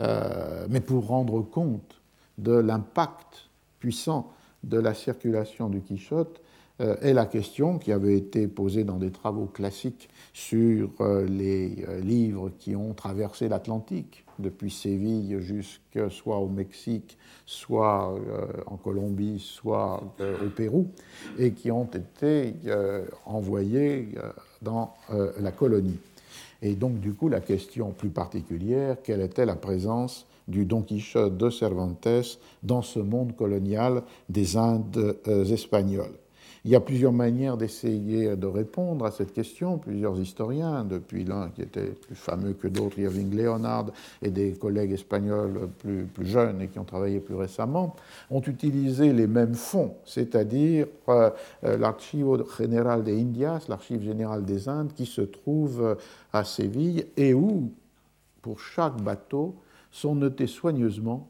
euh, 0.00 0.66
mais 0.70 0.80
pour 0.80 1.06
rendre 1.06 1.42
compte 1.42 2.00
de 2.38 2.52
l'impact 2.52 3.48
puissant 3.78 4.32
de 4.64 4.78
la 4.78 4.94
circulation 4.94 5.68
du 5.68 5.80
Quichotte, 5.82 6.40
euh, 6.40 6.49
est 6.80 7.12
la 7.12 7.26
question 7.26 7.78
qui 7.78 7.92
avait 7.92 8.16
été 8.16 8.48
posée 8.48 8.84
dans 8.84 8.96
des 8.96 9.10
travaux 9.10 9.46
classiques 9.46 10.08
sur 10.32 10.90
euh, 11.00 11.26
les 11.26 11.84
livres 12.02 12.50
qui 12.58 12.74
ont 12.74 12.94
traversé 12.94 13.48
l'Atlantique, 13.48 14.24
depuis 14.38 14.70
Séville 14.70 15.36
jusque 15.40 16.10
soit 16.10 16.38
au 16.38 16.48
Mexique, 16.48 17.18
soit 17.44 18.18
en 18.66 18.76
Colombie, 18.76 19.38
soit 19.38 20.02
au 20.18 20.48
Pérou, 20.48 20.88
et 21.38 21.52
qui 21.52 21.70
ont 21.70 21.84
été 21.84 22.54
envoyés 23.26 24.08
dans 24.62 24.94
la 25.38 25.52
colonie. 25.52 25.98
Et 26.62 26.74
donc, 26.74 27.00
du 27.00 27.14
coup, 27.14 27.28
la 27.28 27.40
question 27.40 27.92
plus 27.92 28.10
particulière, 28.10 28.96
quelle 29.02 29.22
était 29.22 29.46
la 29.46 29.56
présence 29.56 30.26
du 30.46 30.64
Don 30.66 30.82
Quichotte 30.82 31.36
de 31.36 31.48
Cervantes 31.48 32.38
dans 32.62 32.82
ce 32.82 32.98
monde 32.98 33.34
colonial 33.34 34.02
des 34.28 34.56
Indes 34.56 35.16
euh, 35.26 35.44
espagnoles? 35.44 36.18
Il 36.64 36.70
y 36.70 36.76
a 36.76 36.80
plusieurs 36.80 37.12
manières 37.12 37.56
d'essayer 37.56 38.36
de 38.36 38.46
répondre 38.46 39.06
à 39.06 39.10
cette 39.10 39.32
question. 39.32 39.78
Plusieurs 39.78 40.18
historiens, 40.20 40.84
depuis 40.84 41.24
l'un 41.24 41.48
qui 41.48 41.62
était 41.62 41.86
plus 41.86 42.14
fameux 42.14 42.52
que 42.52 42.68
d'autres, 42.68 42.98
Irving 42.98 43.34
Leonard, 43.34 43.86
et 44.20 44.30
des 44.30 44.52
collègues 44.52 44.92
espagnols 44.92 45.70
plus, 45.78 46.06
jeunes 46.20 46.60
et 46.60 46.68
qui 46.68 46.78
ont 46.78 46.84
travaillé 46.84 47.20
plus 47.20 47.34
récemment, 47.34 47.96
ont 48.30 48.42
utilisé 48.42 49.12
les 49.12 49.26
mêmes 49.26 49.54
fonds, 49.54 49.94
c'est-à-dire 50.04 50.86
euh, 51.08 51.30
euh, 51.64 51.78
l'Archivo 51.78 52.38
General 52.58 53.02
de 53.02 53.12
Indias, 53.12 53.64
l'archive 53.68 54.02
générale 54.02 54.44
des 54.44 54.68
Indes, 54.68 54.92
qui 54.92 55.06
se 55.06 55.22
trouve 55.22 55.96
à 56.32 56.44
Séville 56.44 57.06
et 57.16 57.32
où, 57.32 57.72
pour 58.42 58.60
chaque 58.60 59.00
bateau, 59.00 59.54
sont 59.90 60.14
notés 60.14 60.46
soigneusement 60.46 61.28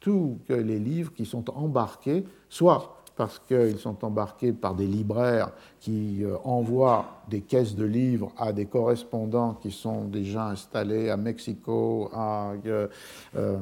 tous 0.00 0.38
les 0.48 0.80
livres 0.80 1.12
qui 1.14 1.24
sont 1.24 1.48
embarqués, 1.50 2.24
soit 2.48 3.01
parce 3.16 3.38
qu'ils 3.40 3.78
sont 3.78 4.04
embarqués 4.04 4.52
par 4.52 4.74
des 4.74 4.86
libraires 4.86 5.50
qui 5.80 6.24
euh, 6.24 6.36
envoient 6.44 7.22
des 7.28 7.42
caisses 7.42 7.74
de 7.74 7.84
livres 7.84 8.32
à 8.38 8.52
des 8.52 8.66
correspondants 8.66 9.54
qui 9.54 9.70
sont 9.70 10.04
déjà 10.04 10.46
installés 10.46 11.10
à 11.10 11.16
Mexico 11.16 12.10
euh, 12.16 12.88
euh, 13.36 13.56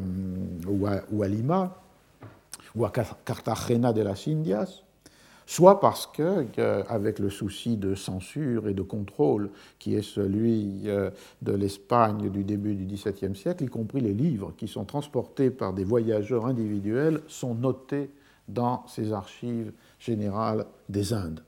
ou, 0.66 0.86
à, 0.86 1.28
Lima, 1.28 1.76
ou 2.76 2.84
à 2.84 2.90
Cartagena 2.90 3.92
de 3.92 4.02
las 4.02 4.28
Indias, 4.28 4.82
soit 5.46 5.80
parce 5.80 6.06
que, 6.06 6.46
avec 6.88 7.18
le 7.18 7.28
souci 7.28 7.76
de 7.76 7.96
censure 7.96 8.68
et 8.68 8.74
de 8.74 8.82
contrôle 8.82 9.50
qui 9.80 9.96
est 9.96 10.02
celui 10.02 10.82
de 11.42 11.52
l'Espagne 11.52 12.30
du 12.30 12.44
début 12.44 12.76
du 12.76 12.86
XVIIe 12.86 13.34
siècle, 13.34 13.64
y 13.64 13.68
compris 13.68 14.00
les 14.00 14.12
livres 14.12 14.52
qui 14.56 14.68
sont 14.68 14.84
transportés 14.84 15.50
par 15.50 15.72
des 15.72 15.82
voyageurs 15.82 16.46
individuels, 16.46 17.20
sont 17.26 17.54
notés 17.54 18.10
dans 18.52 18.84
ces 18.86 19.12
archives 19.12 19.72
générales 19.98 20.66
des 20.88 21.12
Indes. 21.12 21.42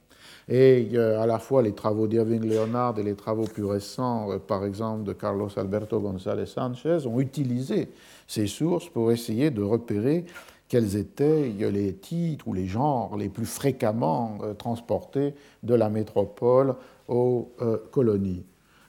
Et 0.48 0.90
euh, 0.94 1.20
à 1.20 1.26
la 1.26 1.38
fois 1.38 1.62
les 1.62 1.72
travaux 1.72 2.06
d'Irving 2.06 2.44
Leonard 2.44 2.98
et 2.98 3.02
les 3.02 3.14
travaux 3.14 3.44
plus 3.44 3.64
récents, 3.64 4.30
euh, 4.30 4.38
par 4.38 4.64
exemple 4.64 5.04
de 5.04 5.12
Carlos 5.12 5.48
Alberto 5.56 6.00
González 6.00 6.46
Sánchez, 6.46 7.06
ont 7.06 7.20
utilisé 7.20 7.88
ces 8.26 8.46
sources 8.46 8.88
pour 8.88 9.12
essayer 9.12 9.50
de 9.50 9.62
repérer 9.62 10.24
quels 10.68 10.96
étaient 10.96 11.48
les 11.58 11.94
titres 11.94 12.48
ou 12.48 12.54
les 12.54 12.66
genres 12.66 13.16
les 13.16 13.28
plus 13.28 13.46
fréquemment 13.46 14.38
euh, 14.42 14.54
transportés 14.54 15.34
de 15.62 15.74
la 15.74 15.90
métropole 15.90 16.74
aux 17.08 17.52
colonies. 17.90 18.44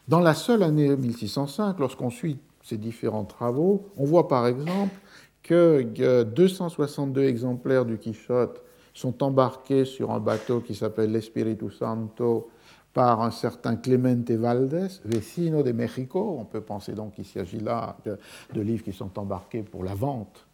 Dans 0.07 0.21
la 0.21 0.33
seule 0.33 0.63
année 0.63 0.95
1605, 0.95 1.77
lorsqu'on 1.79 2.09
suit 2.09 2.37
ces 2.61 2.77
différents 2.77 3.25
travaux, 3.25 3.89
on 3.97 4.05
voit 4.05 4.29
par 4.29 4.47
exemple 4.47 4.95
que 5.43 6.23
262 6.23 7.23
exemplaires 7.23 7.85
du 7.85 7.97
Quichotte 7.97 8.61
sont 8.93 9.23
embarqués 9.23 9.85
sur 9.85 10.11
un 10.11 10.19
bateau 10.19 10.61
qui 10.61 10.73
s'appelle 10.73 11.11
l'Espiritu 11.11 11.69
Santo 11.69 12.49
par 12.93 13.21
un 13.21 13.31
certain 13.31 13.75
Clemente 13.75 14.31
Valdés, 14.31 15.01
vecino 15.03 15.63
de 15.63 15.71
Mexico. 15.71 16.37
On 16.39 16.45
peut 16.45 16.61
penser 16.61 16.93
donc 16.93 17.15
qu'il 17.15 17.25
s'agit 17.25 17.59
là 17.59 17.97
de, 18.05 18.61
livres 18.61 18.83
qui 18.83 18.93
sont 18.93 19.17
embarqués 19.17 19.63
pour 19.63 19.83
la 19.83 19.95
vente 19.95 20.45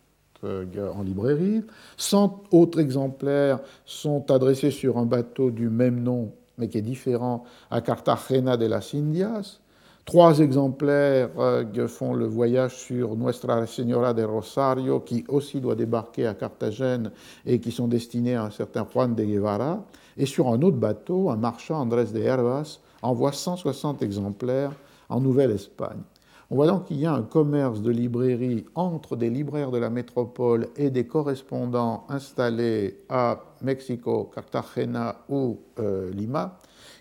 euh, 0.45 0.65
en 0.95 1.03
librairie. 1.03 1.63
100 1.97 2.43
autres 2.51 2.79
exemplaires 2.79 3.59
sont 3.85 4.31
adressés 4.31 4.71
sur 4.71 4.97
un 4.97 5.05
bateau 5.05 5.51
du 5.51 5.69
même 5.69 6.01
nom, 6.01 6.31
mais 6.57 6.69
qui 6.69 6.77
est 6.77 6.81
différent, 6.81 7.43
à 7.69 7.81
Cartagena 7.81 8.55
de 8.55 8.65
las 8.65 8.95
Indias. 8.95 9.59
Trois 10.09 10.39
exemplaires 10.39 11.29
euh, 11.37 11.87
font 11.87 12.15
le 12.15 12.25
voyage 12.25 12.75
sur 12.75 13.15
Nuestra 13.15 13.67
Señora 13.67 14.11
de 14.11 14.23
Rosario, 14.23 15.01
qui 15.01 15.23
aussi 15.27 15.61
doit 15.61 15.75
débarquer 15.75 16.25
à 16.25 16.33
Carthagène 16.33 17.11
et 17.45 17.59
qui 17.59 17.71
sont 17.71 17.87
destinés 17.87 18.33
à 18.33 18.45
un 18.45 18.49
certain 18.49 18.87
Juan 18.91 19.13
de 19.13 19.23
Guevara. 19.23 19.85
Et 20.17 20.25
sur 20.25 20.47
un 20.47 20.59
autre 20.63 20.77
bateau, 20.77 21.29
un 21.29 21.35
marchand, 21.35 21.79
Andrés 21.79 22.05
de 22.05 22.17
Hervas, 22.21 22.79
envoie 23.03 23.33
160 23.33 24.01
exemplaires 24.01 24.71
en 25.09 25.21
Nouvelle-Espagne. 25.21 26.01
On 26.49 26.55
voit 26.55 26.65
donc 26.65 26.85
qu'il 26.85 26.97
y 26.97 27.05
a 27.05 27.13
un 27.13 27.21
commerce 27.21 27.79
de 27.83 27.91
librairie 27.91 28.65
entre 28.73 29.15
des 29.15 29.29
libraires 29.29 29.69
de 29.69 29.77
la 29.77 29.91
métropole 29.91 30.69
et 30.75 30.89
des 30.89 31.05
correspondants 31.05 32.07
installés 32.09 32.97
à 33.09 33.43
Mexico, 33.61 34.31
Cartagena 34.33 35.17
ou 35.29 35.59
euh, 35.77 36.09
Lima, 36.09 36.57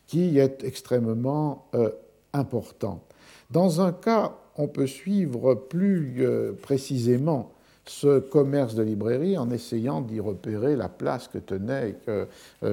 qui 0.06 0.38
est 0.38 0.62
extrêmement 0.62 1.68
euh, 1.74 1.88
important. 2.32 3.02
Dans 3.50 3.80
un 3.80 3.92
cas, 3.92 4.34
on 4.56 4.68
peut 4.68 4.86
suivre 4.86 5.54
plus 5.54 6.16
euh, 6.18 6.52
précisément 6.60 7.52
ce 7.86 8.18
commerce 8.18 8.74
de 8.74 8.82
librairie 8.82 9.38
en 9.38 9.50
essayant 9.50 10.02
d'y 10.02 10.20
repérer 10.20 10.76
la 10.76 10.88
place 10.88 11.28
que 11.28 11.38
tenait 11.38 11.96
euh, 12.08 12.26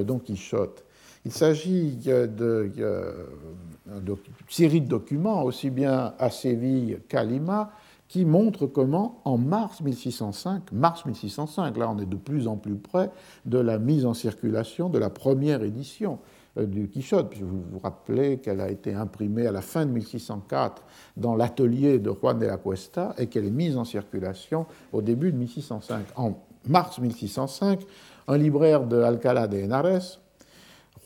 Don 0.04 0.20
Quichotte. 0.20 0.84
Il 1.26 1.32
s'agit 1.32 1.96
de, 1.96 2.28
de, 2.28 4.18
série 4.50 4.82
de 4.82 4.88
documents, 4.88 5.44
aussi 5.44 5.72
bien 5.72 6.14
à 6.20 6.30
Séville 6.30 7.00
qu'à 7.08 7.24
Lima, 7.24 7.72
qui 8.08 8.26
montrent 8.26 8.68
comment, 8.68 9.22
en 9.26 9.38
mars 9.38 9.82
1605, 9.82 10.72
mars 10.72 11.06
1605, 11.06 11.78
là 11.78 11.90
on 11.90 11.98
est 12.00 12.06
de 12.06 12.16
plus 12.16 12.48
en 12.48 12.58
plus 12.58 12.76
près 12.76 13.10
de 13.46 13.58
la 13.58 13.80
mise 13.80 14.06
en 14.06 14.14
circulation 14.14 14.90
de 14.90 15.00
la 15.00 15.10
première 15.10 15.64
édition 15.64 16.14
euh, 16.14 16.35
du 16.58 16.88
Quichotte. 16.88 17.34
Je 17.38 17.44
vous 17.44 17.64
vous 17.72 17.80
rappelez 17.80 18.38
qu'elle 18.38 18.62
a 18.62 18.70
été 18.70 18.94
imprimée 18.94 19.48
à 19.48 19.52
la 19.52 19.62
fin 19.62 19.86
de 19.86 19.92
1604 19.92 20.84
dans 21.18 21.36
l'atelier 21.36 22.00
de 22.00 22.12
Juan 22.12 22.40
de 22.40 22.46
la 22.46 22.58
Cuesta 22.58 23.14
et 23.18 23.28
qu'elle 23.28 23.46
est 23.46 23.52
mise 23.52 23.78
en 23.78 23.86
circulation 23.86 24.66
au 24.94 25.02
début 25.02 25.32
de 25.32 25.38
1605. 25.38 26.06
En 26.16 26.34
mars 26.68 27.00
1605, 27.00 27.82
un 28.28 28.38
libraire 28.38 28.86
de 28.86 29.02
Alcalá 29.02 29.48
de 29.48 29.58
Henares, 29.58 30.20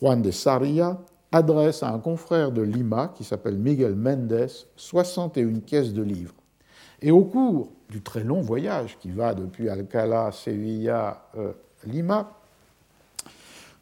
Juan 0.00 0.22
de 0.22 0.30
Sarria, 0.30 0.98
adresse 1.32 1.82
à 1.82 1.92
un 1.92 1.98
confrère 1.98 2.50
de 2.52 2.62
Lima 2.62 3.12
qui 3.14 3.24
s'appelle 3.24 3.58
Miguel 3.58 3.94
Méndez 3.94 4.46
61 4.76 5.60
caisses 5.60 5.92
de 5.92 6.02
livres. 6.02 6.34
Et 7.02 7.10
au 7.10 7.24
cours 7.24 7.70
du 7.88 8.02
très 8.02 8.24
long 8.24 8.40
voyage 8.40 8.98
qui 8.98 9.10
va 9.10 9.34
depuis 9.34 9.68
Alcalá, 9.68 10.32
Sevilla, 10.32 11.22
euh, 11.36 11.52
Lima, 11.86 12.30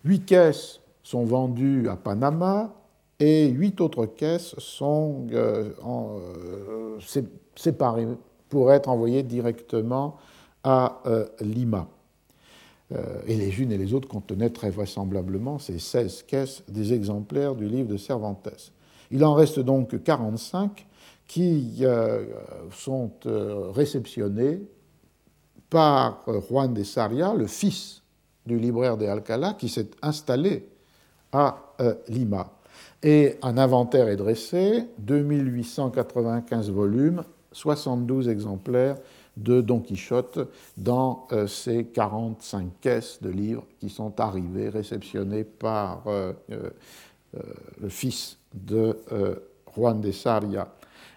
huit 0.04 0.25
caisses 0.25 0.77
sont 1.08 1.24
vendues 1.24 1.88
à 1.88 1.96
Panama 1.96 2.74
et 3.18 3.48
huit 3.48 3.80
autres 3.80 4.04
caisses 4.04 4.54
sont 4.58 5.26
euh, 5.32 5.70
euh, 5.82 6.98
séparées 7.56 8.06
pour 8.50 8.70
être 8.74 8.90
envoyées 8.90 9.22
directement 9.22 10.18
à 10.62 11.00
euh, 11.06 11.26
Lima. 11.40 11.88
et 13.26 13.36
les 13.36 13.58
unes 13.58 13.72
et 13.72 13.78
les 13.78 13.94
autres 13.94 14.06
contenaient 14.06 14.50
très 14.50 14.68
vraisemblablement 14.68 15.58
ces 15.58 15.78
16 15.78 16.24
caisses 16.24 16.62
des 16.68 16.92
exemplaires 16.92 17.54
du 17.54 17.66
livre 17.66 17.88
de 17.88 17.96
Cervantes. 17.96 18.72
Il 19.10 19.24
en 19.24 19.32
reste 19.32 19.60
donc 19.60 20.02
45 20.02 20.86
qui 21.26 21.84
sont 22.70 23.10
réceptionnés 23.74 24.60
par 25.70 26.24
Juan 26.48 26.74
de 26.74 26.82
Saria, 26.82 27.32
le 27.34 27.46
fils 27.46 28.02
du 28.44 28.58
libraire 28.58 28.98
de 28.98 29.06
Alcalá, 29.06 29.54
qui 29.54 29.70
s'est 29.70 29.90
installé 30.02 30.68
à 31.32 31.75
euh, 31.80 31.94
Lima. 32.08 32.52
Et 33.02 33.37
un 33.42 33.58
inventaire 33.58 34.08
est 34.08 34.16
dressé, 34.16 34.85
2895 34.99 36.70
volumes, 36.70 37.23
72 37.52 38.28
exemplaires 38.28 38.97
de 39.37 39.61
Don 39.61 39.80
Quichotte 39.80 40.40
dans 40.76 41.26
euh, 41.32 41.47
ces 41.47 41.85
45 41.87 42.80
caisses 42.80 43.23
de 43.23 43.30
livres 43.30 43.64
qui 43.78 43.88
sont 43.88 44.18
arrivés, 44.20 44.68
réceptionnés 44.68 45.44
par 45.44 46.02
euh, 46.06 46.32
le 47.80 47.88
fils 47.88 48.38
de 48.54 48.97
Juan 49.76 50.00
de 50.00 50.11
Saria. 50.11 50.75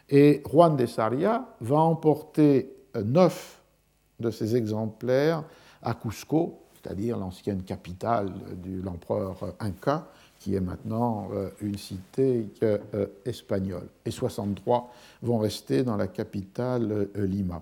Et 0.09 0.43
Juan 0.51 0.75
de 0.75 0.85
Saria 0.85 1.47
va 1.61 1.77
emporter 1.77 2.75
neuf 3.01 3.61
de 4.19 4.29
ces 4.29 4.57
exemplaires 4.57 5.45
à 5.81 5.93
Cusco, 5.93 6.60
c'est-à-dire 6.81 7.17
l'ancienne 7.17 7.63
capitale 7.63 8.31
de 8.63 8.81
l'empereur 8.81 9.37
Inca, 9.59 10.07
qui 10.41 10.55
est 10.55 10.61
maintenant 10.61 11.29
euh, 11.33 11.49
une 11.61 11.77
cité 11.77 12.47
euh, 12.63 13.05
espagnole. 13.25 13.87
Et 14.05 14.11
63 14.11 14.91
vont 15.21 15.37
rester 15.37 15.83
dans 15.83 15.97
la 15.97 16.07
capitale 16.07 17.09
euh, 17.15 17.25
Lima. 17.25 17.61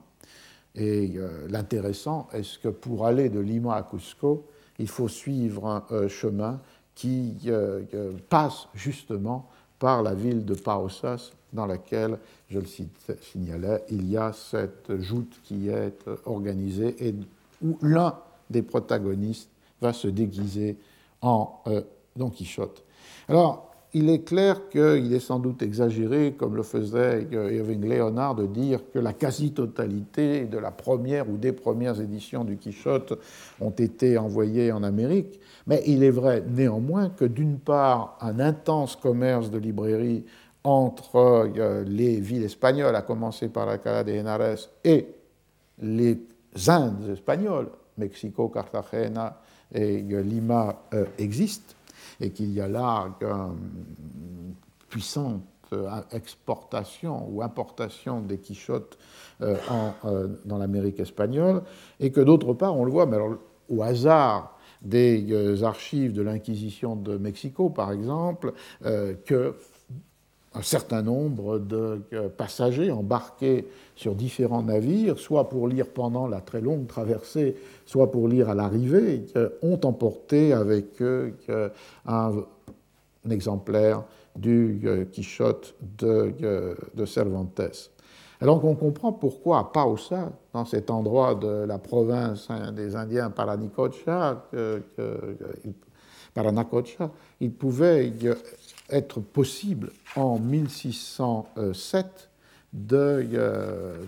Et 0.76 1.16
l'intéressant 1.50 2.30
est 2.32 2.62
que 2.62 2.70
pour 2.70 3.06
aller 3.06 3.28
de 3.30 3.40
Lima 3.40 3.76
à 3.76 3.84
Cusco, 3.84 4.46
il 4.78 4.88
faut 4.88 5.10
suivre 5.10 5.66
un 5.66 6.08
chemin 6.08 6.62
qui 6.94 7.50
passe 8.30 8.68
justement 8.76 9.50
par 9.80 10.04
la 10.04 10.14
ville 10.14 10.46
de 10.46 10.54
Paosas, 10.54 11.32
dans 11.52 11.66
laquelle, 11.66 12.20
je 12.50 12.60
le 12.60 12.68
signalais, 13.20 13.84
il 13.90 14.10
y 14.10 14.16
a 14.16 14.32
cette 14.32 15.02
joute 15.02 15.40
qui 15.44 15.70
est 15.70 16.06
organisée 16.26 16.96
et 17.06 17.16
où 17.64 17.78
l'un 17.82 18.16
des 18.50 18.62
protagonistes 18.62 19.50
va 19.82 19.94
se 19.94 20.08
déguiser 20.08 20.78
en 21.22 21.62
Don 22.16 22.30
Quichotte. 22.30 22.84
Alors, 23.28 23.70
il 23.94 24.10
est 24.10 24.20
clair 24.20 24.70
qu'il 24.70 25.12
est 25.14 25.20
sans 25.20 25.40
doute 25.40 25.64
exagéré, 25.64 26.36
comme 26.38 26.56
le 26.56 26.62
faisait 26.62 27.28
Irving 27.32 27.84
Leonard, 27.88 28.36
de 28.36 28.46
dire 28.46 28.82
que 28.94 29.00
la 29.00 29.14
quasi-totalité 29.14 30.46
de 30.46 30.60
la 30.60 30.70
première 30.70 31.28
ou 31.28 31.38
des 31.38 31.54
premières 31.54 32.00
éditions 32.00 32.44
du 32.44 32.58
Quichotte 32.58 33.20
ont 33.60 33.72
été 33.72 34.18
envoyées 34.20 34.72
en 34.72 34.84
Amérique. 34.84 35.40
Mais 35.66 35.82
il 35.88 36.04
est 36.04 36.12
vrai 36.12 36.44
néanmoins 36.48 37.10
que 37.10 37.26
d'une 37.26 37.58
part, 37.58 38.18
un 38.22 38.40
intense 38.40 38.96
commerce 38.96 39.50
de 39.50 39.58
librairies 39.58 40.24
entre 40.64 41.16
euh, 41.16 41.84
les 41.88 42.20
villes 42.20 42.44
espagnoles, 42.44 42.96
à 42.96 43.02
commencer 43.02 43.50
par 43.50 43.66
la 43.66 43.80
Cala 43.80 44.04
de 44.04 44.12
Henares, 44.12 44.70
et 44.84 45.08
les 45.82 46.20
Indes 46.68 47.10
espagnoles, 47.12 47.70
Mexico, 48.00 48.50
Cartagena 48.50 49.38
et 49.74 50.02
Lima, 50.02 50.84
euh, 50.94 51.06
existent 51.18 51.76
et 52.20 52.32
qu'il 52.32 52.52
y 52.52 52.62
a 52.62 52.68
là 52.68 53.08
une 53.22 54.56
puissante 54.90 55.44
euh, 55.74 55.88
exportation 56.12 57.28
ou 57.30 57.44
importation 57.44 58.22
des 58.22 58.40
quichottes 58.40 58.98
euh, 59.42 59.56
dans 60.46 60.58
l'Amérique 60.58 61.00
espagnole, 61.00 61.62
et 62.00 62.12
que 62.12 62.22
d'autre 62.22 62.54
part, 62.54 62.76
on 62.76 62.84
le 62.84 62.92
voit, 62.92 63.06
mais 63.06 63.18
alors, 63.18 63.36
au 63.70 63.84
hasard 63.84 64.58
des 64.82 65.62
archives 65.64 66.14
de 66.14 66.22
l'Inquisition 66.22 66.96
de 66.96 67.18
Mexico, 67.18 67.70
par 67.70 67.92
exemple, 67.92 68.54
que 68.82 69.56
un 70.56 70.62
certain 70.62 71.02
nombre 71.02 71.60
de 71.60 72.02
passagers 72.38 72.92
embarqués 72.92 73.68
sur 73.96 74.16
différents 74.16 74.64
navires, 74.64 75.20
soit 75.20 75.48
pour 75.50 75.68
lire 75.68 75.88
pendant 75.88 76.28
la 76.28 76.42
très 76.42 76.62
longue 76.62 76.88
traversée, 76.88 77.56
soit 77.86 78.12
pour 78.12 78.28
lire 78.28 78.50
à 78.50 78.56
l'arrivée, 78.56 79.26
ont 79.62 79.80
emporté 79.84 80.54
avec 80.54 81.02
eux 81.02 81.36
un, 82.08 82.32
exemplaire 83.30 84.04
du 84.36 84.82
euh, 84.86 85.06
Quichotte 85.06 85.76
de, 86.00 86.34
euh, 86.42 86.74
de, 86.96 87.06
Cervantes. 87.06 87.92
Alors 88.42 88.62
qu'on 88.62 88.76
comprend 88.76 89.12
pourquoi 89.12 89.60
à 89.60 89.64
Pausa, 89.66 90.32
dans 90.54 90.66
cet 90.66 90.90
endroit 90.90 91.36
de 91.36 91.66
la 91.66 91.78
province 91.78 92.48
hein, 92.50 92.72
des 92.72 92.96
Indiens 92.96 93.30
Paranacocha, 93.30 94.46
Paranacocha, 96.34 97.12
il 97.42 97.52
pouvait 97.52 98.08
être 98.92 99.20
possible 99.20 99.92
en 100.16 100.40
1607 100.40 102.30
de 102.74 103.28
euh, 103.34 104.04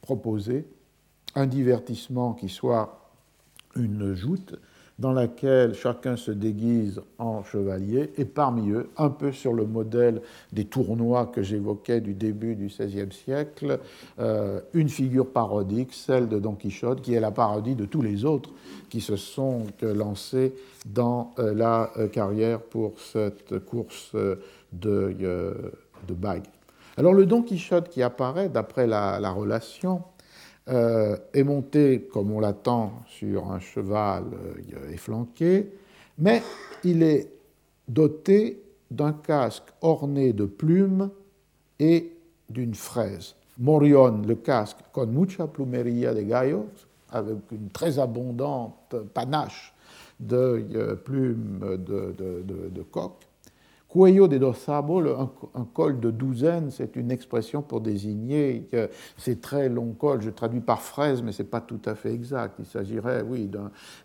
proposer 0.00 0.66
un 1.34 1.46
divertissement 1.46 2.32
qui 2.34 2.48
soit 2.48 3.10
une 3.76 4.14
joute 4.14 4.56
dans 4.98 5.12
laquelle 5.12 5.74
chacun 5.74 6.16
se 6.16 6.30
déguise 6.30 7.00
en 7.18 7.44
chevalier, 7.44 8.12
et 8.16 8.24
parmi 8.24 8.70
eux, 8.70 8.88
un 8.96 9.10
peu 9.10 9.32
sur 9.32 9.52
le 9.52 9.64
modèle 9.64 10.22
des 10.52 10.64
tournois 10.64 11.26
que 11.26 11.42
j'évoquais 11.42 12.00
du 12.00 12.14
début 12.14 12.56
du 12.56 12.66
XVIe 12.66 13.12
siècle, 13.12 13.78
euh, 14.18 14.60
une 14.74 14.88
figure 14.88 15.30
parodique, 15.30 15.92
celle 15.92 16.28
de 16.28 16.38
Don 16.38 16.54
Quichotte, 16.54 17.00
qui 17.00 17.14
est 17.14 17.20
la 17.20 17.30
parodie 17.30 17.76
de 17.76 17.84
tous 17.84 18.02
les 18.02 18.24
autres 18.24 18.50
qui 18.88 19.00
se 19.00 19.16
sont 19.16 19.64
lancés 19.82 20.54
dans 20.86 21.32
euh, 21.38 21.54
la 21.54 21.90
carrière 22.12 22.60
pour 22.60 22.98
cette 22.98 23.58
course 23.64 24.14
de, 24.72 25.14
de. 26.06 26.14
Alors 26.96 27.14
le 27.14 27.26
Don 27.26 27.42
Quichotte 27.42 27.88
qui 27.88 28.02
apparaît, 28.02 28.48
d'après 28.48 28.86
la, 28.86 29.30
relation, 29.30 30.02
euh, 30.68 31.16
est 31.32 31.44
monté, 31.44 32.08
comme 32.12 32.30
on 32.30 32.40
l'attend, 32.40 33.02
sur 33.06 33.50
un 33.50 33.58
cheval 33.58 34.24
euh, 34.34 34.92
efflanqué, 34.92 35.70
mais 36.18 36.42
il 36.84 37.02
est 37.02 37.30
doté 37.86 38.62
d'un 38.90 39.12
casque 39.12 39.68
orné 39.80 40.32
de 40.32 40.44
plumes 40.44 41.10
et 41.78 42.12
d'une 42.50 42.74
fraise. 42.74 43.34
Morion, 43.58 44.22
le 44.26 44.34
casque, 44.34 44.78
con 44.92 45.06
mucha 45.06 45.46
plumeria 45.46 46.12
de 46.12 46.22
gallos, 46.22 46.66
avec 47.10 47.36
une 47.50 47.70
très 47.70 47.98
abondante 47.98 48.94
panache 49.14 49.74
de 50.20 50.66
euh, 50.74 50.94
plumes 50.96 51.78
de, 51.78 52.14
de 52.68 52.82
coq, 52.82 53.27
Cuello 53.88 54.28
de 54.28 54.36
dos 54.36 54.54
un, 54.68 55.64
col 55.72 55.98
de 55.98 56.10
douzaine, 56.10 56.70
c'est 56.70 56.94
une 56.96 57.10
expression 57.10 57.62
pour 57.62 57.80
désigner 57.80 58.68
ces 59.16 59.38
très 59.38 59.70
longs 59.70 59.94
cols. 59.98 60.20
Je 60.20 60.28
traduis 60.28 60.60
par 60.60 60.82
fraise, 60.82 61.22
mais 61.22 61.32
ce 61.32 61.42
n'est 61.42 61.48
pas 61.48 61.62
tout 61.62 61.80
à 61.86 61.94
fait 61.94 62.12
exact. 62.12 62.56
Il 62.58 62.66
s'agirait, 62.66 63.22
oui, 63.22 63.50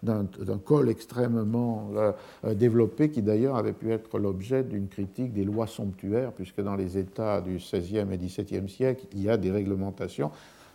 d'un 0.01 0.57
col 0.63 0.89
extrêmement 0.89 1.89
euh, 1.95 2.11
euh, 2.45 2.53
développé 2.53 3.09
qui 3.11 3.21
d'ailleurs 3.21 3.57
avait 3.57 3.73
pu 3.73 3.91
être 3.91 4.19
l'objet 4.19 4.63
d'une 4.63 4.87
critique 4.87 5.33
des 5.33 5.43
lois 5.43 5.67
somptuaires, 5.67 6.31
puisque 6.31 6.61
dans 6.61 6.75
les 6.75 6.97
États 6.97 7.41
du 7.41 7.57
XVIe 7.57 8.05
et 8.09 8.17
XVIIe 8.17 8.69
siècle, 8.69 9.05
il 9.11 9.21
y 9.21 9.29
a 9.29 9.35
des 9.35 9.51
réglementations 9.51 10.31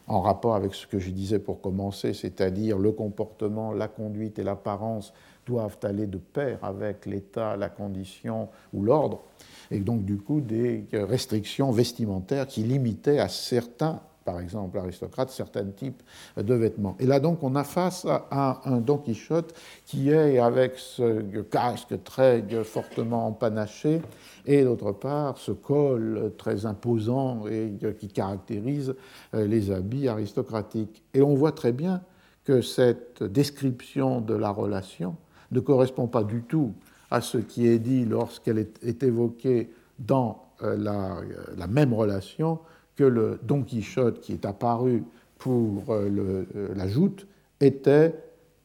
en 0.08 0.20
rapport 0.20 0.54
avec 0.54 0.74
ce 0.74 0.86
que 0.86 0.98
je 0.98 1.10
disais 1.10 1.38
pour 1.38 1.60
commencer, 1.60 2.14
c'est-à-dire 2.14 2.78
le 2.78 2.92
comportement, 2.92 3.72
la 3.72 3.88
conduite 3.88 4.38
et 4.38 4.42
l'apparence 4.42 5.12
doivent 5.46 5.78
aller 5.82 6.06
de 6.06 6.18
pair 6.18 6.58
avec 6.62 7.06
l'état, 7.06 7.56
la 7.56 7.68
condition 7.68 8.48
ou 8.72 8.82
l'ordre, 8.82 9.22
et 9.70 9.80
donc 9.80 10.04
du 10.04 10.16
coup 10.18 10.40
des 10.40 10.86
restrictions 10.92 11.70
vestimentaires 11.70 12.46
qui 12.46 12.62
limitaient 12.62 13.18
à 13.18 13.28
certains, 13.28 14.00
par 14.28 14.40
exemple 14.40 14.76
aristocrates, 14.76 15.30
certains 15.30 15.64
types 15.64 16.02
de 16.36 16.54
vêtements. 16.54 16.96
Et 17.00 17.06
là 17.06 17.18
donc 17.18 17.42
on 17.42 17.54
a 17.54 17.64
face 17.64 18.06
à 18.30 18.60
un 18.66 18.76
Don 18.78 18.98
Quichotte 18.98 19.54
qui 19.86 20.10
est 20.10 20.38
avec 20.38 20.74
ce 20.76 21.40
casque 21.42 22.02
très 22.04 22.44
fortement 22.64 23.26
empanaché 23.28 24.02
et 24.44 24.64
d'autre 24.64 24.92
part 24.92 25.38
ce 25.38 25.52
col 25.52 26.32
très 26.36 26.66
imposant 26.66 27.46
et 27.46 27.72
qui 27.98 28.08
caractérise 28.08 28.94
les 29.32 29.70
habits 29.70 30.08
aristocratiques. 30.08 31.02
Et 31.14 31.22
on 31.22 31.34
voit 31.34 31.52
très 31.52 31.72
bien 31.72 32.02
que 32.44 32.60
cette 32.60 33.22
description 33.22 34.20
de 34.20 34.34
la 34.34 34.50
relation 34.50 35.16
ne 35.52 35.60
correspond 35.60 36.06
pas 36.06 36.24
du 36.24 36.42
tout 36.42 36.74
à 37.10 37.20
ce 37.20 37.38
qui 37.38 37.66
est 37.66 37.78
dit 37.78 38.04
lorsqu'elle 38.04 38.58
est, 38.58 39.02
évoquée 39.02 39.70
dans 39.98 40.44
euh, 40.62 40.76
euh, 40.86 41.54
la, 41.56 41.66
même 41.66 41.92
relation 41.92 42.58
que 42.98 43.04
le 43.04 43.38
Don 43.44 43.62
Quichotte 43.62 44.20
qui 44.20 44.32
est 44.32 44.44
apparu 44.44 45.04
pour 45.38 45.84
euh, 45.90 46.44
la 46.74 46.88
joute 46.88 47.28
était 47.60 48.12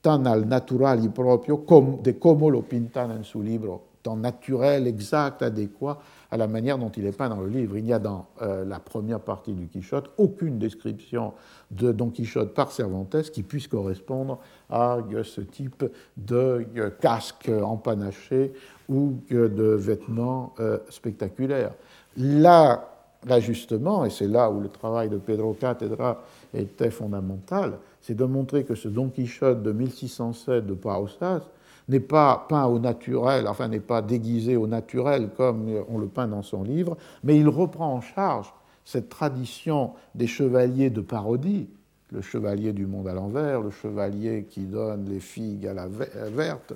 tan 0.03 0.25
al 0.25 0.45
naturali 0.45 1.07
proprio 1.07 1.63
de 2.01 2.19
como 2.19 2.49
lo 2.49 2.61
pintan 2.61 3.11
en 3.11 3.23
su 3.23 3.41
libro, 3.41 3.81
tant 4.01 4.17
naturel, 4.17 4.85
exact, 4.85 5.41
adéquat 5.41 5.97
à 6.29 6.35
la 6.35 6.47
manière 6.47 6.77
dont 6.77 6.89
il 6.89 7.05
est 7.05 7.17
peint 7.17 7.29
dans 7.29 7.39
le 7.39 7.47
livre. 7.47 7.77
Il 7.77 7.85
n'y 7.85 7.93
a 7.93 7.99
dans 7.99 8.25
euh, 8.41 8.65
la 8.65 8.79
première 8.79 9.21
partie 9.21 9.53
du 9.53 9.67
Quichotte 9.67 10.11
aucune 10.17 10.59
description 10.59 11.33
de 11.71 11.93
Don 11.93 12.09
Quichotte 12.09 12.53
par 12.53 12.71
Cervantes 12.73 13.31
qui 13.31 13.43
puisse 13.43 13.69
correspondre 13.69 14.39
à 14.69 14.97
euh, 14.97 15.23
ce 15.23 15.39
type 15.39 15.85
de 16.17 16.65
euh, 16.75 16.89
casque 16.99 17.49
empanaché 17.49 18.51
ou 18.89 19.13
de 19.29 19.75
vêtements 19.75 20.53
spectaculaires. 20.89 21.71
Là, 22.17 22.92
l'ajustement, 23.25 24.05
et 24.05 24.09
c'est 24.09 24.27
là 24.27 24.49
où 24.49 24.59
le 24.59 24.69
travail 24.69 25.09
de 25.09 25.17
Pedro 25.17 25.53
Catedra 25.53 26.23
était 26.53 26.91
fondamental, 26.91 27.77
c'est 28.01 28.15
de 28.15 28.25
montrer 28.25 28.63
que 28.63 28.75
ce 28.75 28.87
Don 28.87 29.09
Quichotte 29.09 29.63
de 29.63 29.71
1607 29.71 30.65
de 30.65 30.73
Pausas 30.73 31.41
n'est 31.89 31.99
pas 31.99 32.45
peint 32.47 32.65
au 32.65 32.79
naturel, 32.79 33.47
enfin 33.47 33.67
n'est 33.67 33.79
pas 33.79 34.01
déguisé 34.01 34.55
au 34.55 34.67
naturel 34.67 35.29
comme 35.35 35.69
on 35.89 35.97
le 35.97 36.07
peint 36.07 36.27
dans 36.27 36.41
son 36.41 36.63
livre, 36.63 36.97
mais 37.23 37.37
il 37.37 37.47
reprend 37.47 37.93
en 37.93 38.01
charge 38.01 38.53
cette 38.85 39.09
tradition 39.09 39.91
des 40.15 40.27
chevaliers 40.27 40.89
de 40.89 41.01
parodie, 41.01 41.67
le 42.11 42.21
chevalier 42.21 42.73
du 42.73 42.85
monde 42.85 43.07
à 43.07 43.13
l'envers, 43.13 43.61
le 43.61 43.71
chevalier 43.71 44.45
qui 44.49 44.61
donne 44.61 45.09
les 45.09 45.19
figues 45.19 45.67
à 45.67 45.73
la 45.73 45.87
verte, 45.87 46.73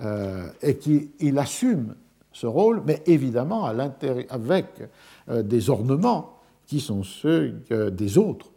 euh, 0.00 0.48
et 0.62 0.76
qui 0.76 1.10
il 1.20 1.38
assume 1.38 1.94
ce 2.32 2.46
rôle, 2.46 2.82
mais 2.86 3.02
évidemment 3.06 3.66
avec 3.66 4.02
euh, 4.04 4.86
des 5.28 5.70
ornements 5.70 6.38
qui 6.66 6.80
sont 6.80 7.02
ceux 7.02 7.62
des 7.70 8.18
autres 8.18 8.50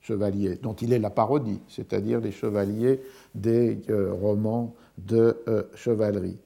chevaliers, 0.00 0.56
dont 0.62 0.74
il 0.74 0.92
est 0.92 0.98
la 0.98 1.10
parodie, 1.10 1.60
c'est-à-dire 1.68 2.20
les 2.20 2.32
chevaliers 2.32 3.00
des 3.34 3.80
romans 4.20 4.74
de 4.98 5.36
chevalerie. 5.74 6.38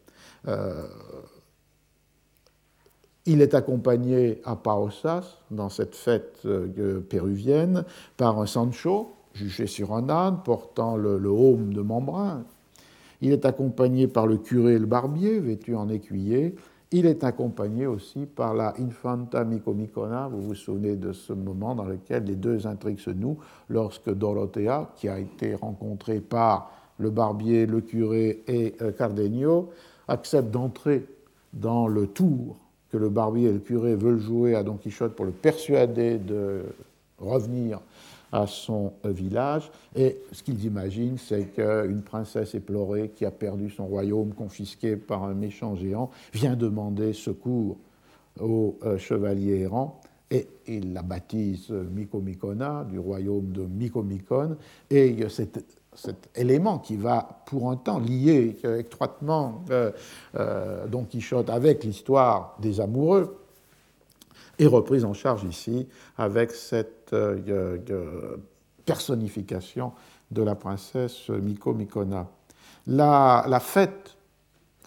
Il 3.25 3.41
est 3.41 3.55
accompagné 3.55 4.41
à 4.45 4.57
Paosas, 4.57 5.39
dans 5.53 5.69
cette 5.69 5.95
fête 5.95 6.41
euh, 6.45 7.01
péruvienne, 7.01 7.85
par 8.17 8.41
un 8.41 8.47
Sancho, 8.47 9.15
jugé 9.33 9.69
sur 9.69 9.95
un 9.95 10.09
âne, 10.11 10.41
portant 10.45 10.97
le, 10.97 11.31
haume 11.31 11.73
de 11.73 11.83
Membrin. 11.83 12.43
Il 13.21 13.31
est 13.31 13.45
accompagné 13.45 14.09
par 14.09 14.27
le 14.27 14.39
curé 14.39 14.75
et 14.75 14.79
le 14.79 14.87
barbier, 14.87 15.39
vêtu 15.39 15.77
en 15.77 15.89
écuyer. 15.89 16.57
Il 16.95 17.07
est 17.07 17.25
accompagné 17.25 17.87
aussi 17.87 18.27
par 18.27 18.53
la 18.53 18.75
Infanta 18.79 19.45
Micomicona. 19.45 20.29
Vous 20.29 20.43
vous 20.43 20.55
souvenez 20.55 20.95
de 20.95 21.13
ce 21.15 21.33
moment 21.33 21.75
dans 21.75 21.87
lequel 21.87 22.25
les 22.25 22.35
deux 22.35 22.67
intrigues 22.67 22.99
se 22.99 23.09
nouent, 23.09 23.39
lorsque 23.71 24.11
Dorothea, 24.13 24.91
qui 24.97 25.09
a 25.09 25.19
été 25.19 25.55
rencontrée 25.55 26.21
par 26.21 26.71
le 26.99 27.09
barbier, 27.09 27.65
le 27.65 27.81
curé 27.81 28.43
et 28.47 28.75
euh, 28.83 28.93
Cardenio, 28.93 29.71
accepte 30.07 30.51
d'entrer 30.51 31.07
dans 31.55 31.89
le 31.89 32.07
tour 32.09 32.57
que 32.91 32.99
le 32.99 33.09
barbier 33.09 33.49
et 33.49 33.53
le 33.53 33.59
curé 33.59 33.95
veulent 33.95 34.21
jouer 34.21 34.55
à 34.55 34.63
Don 34.63 34.77
Quichotte 34.77 35.15
pour 35.17 35.25
le 35.25 35.33
persuader 35.33 36.19
de 36.19 36.63
revenir 37.19 37.81
à 38.33 38.47
son 38.47 38.93
village. 39.05 39.71
Et 39.95 40.23
ce 40.33 40.43
qu'ils 40.43 40.65
imaginent, 40.65 41.19
c'est 41.19 41.53
qu'une 41.55 42.03
princesse 42.03 42.55
éplorée 42.55 43.13
qui 43.15 43.25
a 43.25 43.31
perdu 43.31 43.71
son 43.71 43.87
royaume 43.87 44.33
confisqué 44.33 44.97
par 44.97 45.25
un 45.25 45.35
méchant 45.35 45.77
géant 45.77 46.11
vient 46.33 46.57
demander 46.57 47.13
secours 47.13 47.77
au 48.41 48.79
euh, 48.83 48.99
chevalier 48.99 49.61
errant. 49.61 50.01
Et 50.31 50.49
ils 50.67 50.95
la 50.95 51.03
baptisent 51.03 51.71
Micomicona, 51.71 52.87
du 52.91 52.99
royaume 52.99 53.53
de 53.53 53.67
Micomicon. 53.67 54.57
Et 54.89 55.29
cette 55.29 55.63
cet 55.95 56.31
élément 56.35 56.79
qui 56.79 56.97
va 56.97 57.43
pour 57.47 57.71
un 57.71 57.77
temps 57.77 57.99
lier 57.99 58.57
étroitement 58.79 59.65
euh, 59.71 59.91
euh, 60.37 60.87
Don 60.87 61.05
Quichotte 61.05 61.51
avec 61.51 61.85
l'histoire 61.85 62.57
des 62.61 62.81
amoureux, 62.81 63.37
est 64.63 64.67
reprise 64.67 65.05
en 65.05 65.15
charge 65.15 65.45
ici 65.45 65.87
avec 66.17 66.51
cette 66.51 67.13
euh, 67.13 67.79
personnification 68.85 69.93
de 70.31 70.43
la 70.43 70.55
princesse 70.55 71.29
Miko 71.29 71.75
Mikona. 71.75 72.29
La, 72.87 73.61
fête, 73.61 74.17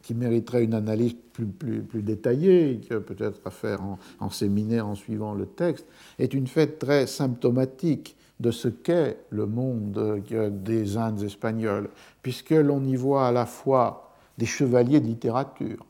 qui 0.01 0.13
mériterait 0.13 0.63
une 0.63 0.73
analyse 0.73 1.15
plus, 1.33 1.45
plus, 1.45 1.81
plus 1.81 2.01
détaillée, 2.01 2.79
peut-être 2.89 3.39
à 3.45 3.51
faire 3.51 3.83
en, 3.83 3.99
en 4.19 4.29
séminaire 4.29 4.87
en 4.87 4.95
suivant 4.95 5.33
le 5.33 5.45
texte, 5.45 5.85
est 6.19 6.33
une 6.33 6.47
fête 6.47 6.79
très 6.79 7.07
symptomatique 7.07 8.17
de 8.39 8.51
ce 8.51 8.67
qu'est 8.67 9.17
le 9.29 9.45
monde 9.45 10.21
des 10.63 10.97
Indes 10.97 11.23
espagnoles, 11.23 11.89
puisque 12.21 12.51
l'on 12.51 12.83
y 12.83 12.95
voit 12.95 13.27
à 13.27 13.31
la 13.31 13.45
fois 13.45 14.13
des 14.37 14.45
chevaliers 14.45 14.99
de 14.99 15.07
littérature, 15.07 15.85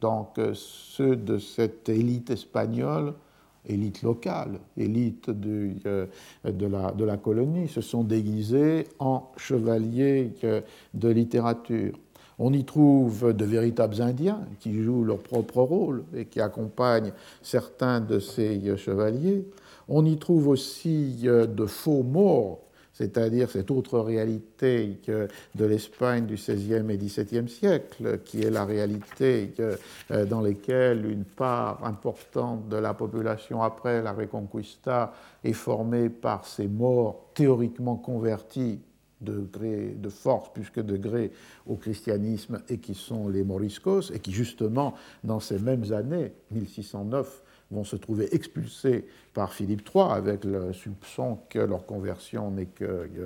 donc 0.00 0.38
ceux 0.54 1.16
de 1.16 1.38
cette 1.38 1.88
élite 1.88 2.30
espagnole, 2.30 3.14
élite 3.66 4.02
locale, 4.02 4.60
élite 4.76 5.28
euh, 5.28 6.06
de, 6.44 6.66
la, 6.66 6.92
de, 6.92 7.04
la, 7.04 7.16
colonie, 7.16 7.68
se 7.68 7.80
sont 7.80 8.04
déguisés 8.04 8.86
en 8.98 9.30
chevaliers 9.36 10.32
de 10.94 11.08
littérature. 11.08 11.98
On 12.38 12.52
y 12.52 12.64
trouve 12.64 13.32
de 13.32 13.44
véritables 13.44 14.02
Indiens 14.02 14.40
qui 14.58 14.82
jouent 14.82 15.04
leur 15.04 15.18
propre 15.18 15.62
rôle 15.62 16.04
et 16.16 16.26
qui 16.26 16.40
accompagnent 16.40 17.12
certains 17.42 18.00
de 18.00 18.18
ces 18.18 18.76
chevaliers. 18.76 19.46
On 19.88 20.04
y 20.04 20.16
trouve 20.16 20.48
aussi 20.48 21.20
euh, 21.24 21.46
de 21.46 21.66
faux 21.66 22.02
morts, 22.02 22.60
c'est-à-dire 22.94 23.50
cette 23.50 23.70
autre 23.70 23.98
réalité 23.98 25.00
de 25.54 25.64
l'Espagne 25.64 26.26
du 26.26 26.34
XVIe 26.34 26.90
et 26.90 26.96
XVIIe 26.96 27.48
siècle, 27.48 28.20
qui 28.24 28.42
est 28.42 28.50
la 28.50 28.64
réalité 28.64 29.52
euh, 29.58 30.24
dans 30.26 30.40
laquelle 30.40 31.04
une 31.04 31.24
part 31.24 31.84
importante 31.84 32.68
de 32.68 32.76
la 32.76 32.94
population 32.94 33.62
après 33.62 34.00
la 34.00 34.12
Reconquista 34.12 35.12
est 35.42 35.52
formée 35.52 36.08
par 36.08 36.46
ces 36.46 36.68
morts 36.68 37.30
théoriquement 37.34 37.96
convertis 37.96 38.80
de, 39.20 39.40
gré, 39.40 39.96
de 39.98 40.08
force 40.08 40.52
plus 40.52 40.70
que 40.70 40.80
de 40.80 40.96
gré 40.96 41.32
au 41.66 41.76
christianisme 41.76 42.62
et 42.68 42.78
qui 42.78 42.94
sont 42.94 43.28
les 43.28 43.42
moriscos 43.42 44.10
et 44.12 44.20
qui 44.20 44.32
justement 44.32 44.94
dans 45.24 45.40
ces 45.40 45.58
mêmes 45.58 45.92
années 45.92 46.32
1609 46.50 47.42
vont 47.74 47.84
se 47.84 47.96
trouver 47.96 48.34
expulsés 48.34 49.04
par 49.34 49.52
Philippe 49.52 49.88
III 49.94 50.04
avec 50.12 50.44
le 50.44 50.72
soupçon 50.72 51.38
que 51.50 51.58
leur 51.58 51.84
conversion 51.84 52.50
n'est 52.50 52.68
euh, 52.82 53.18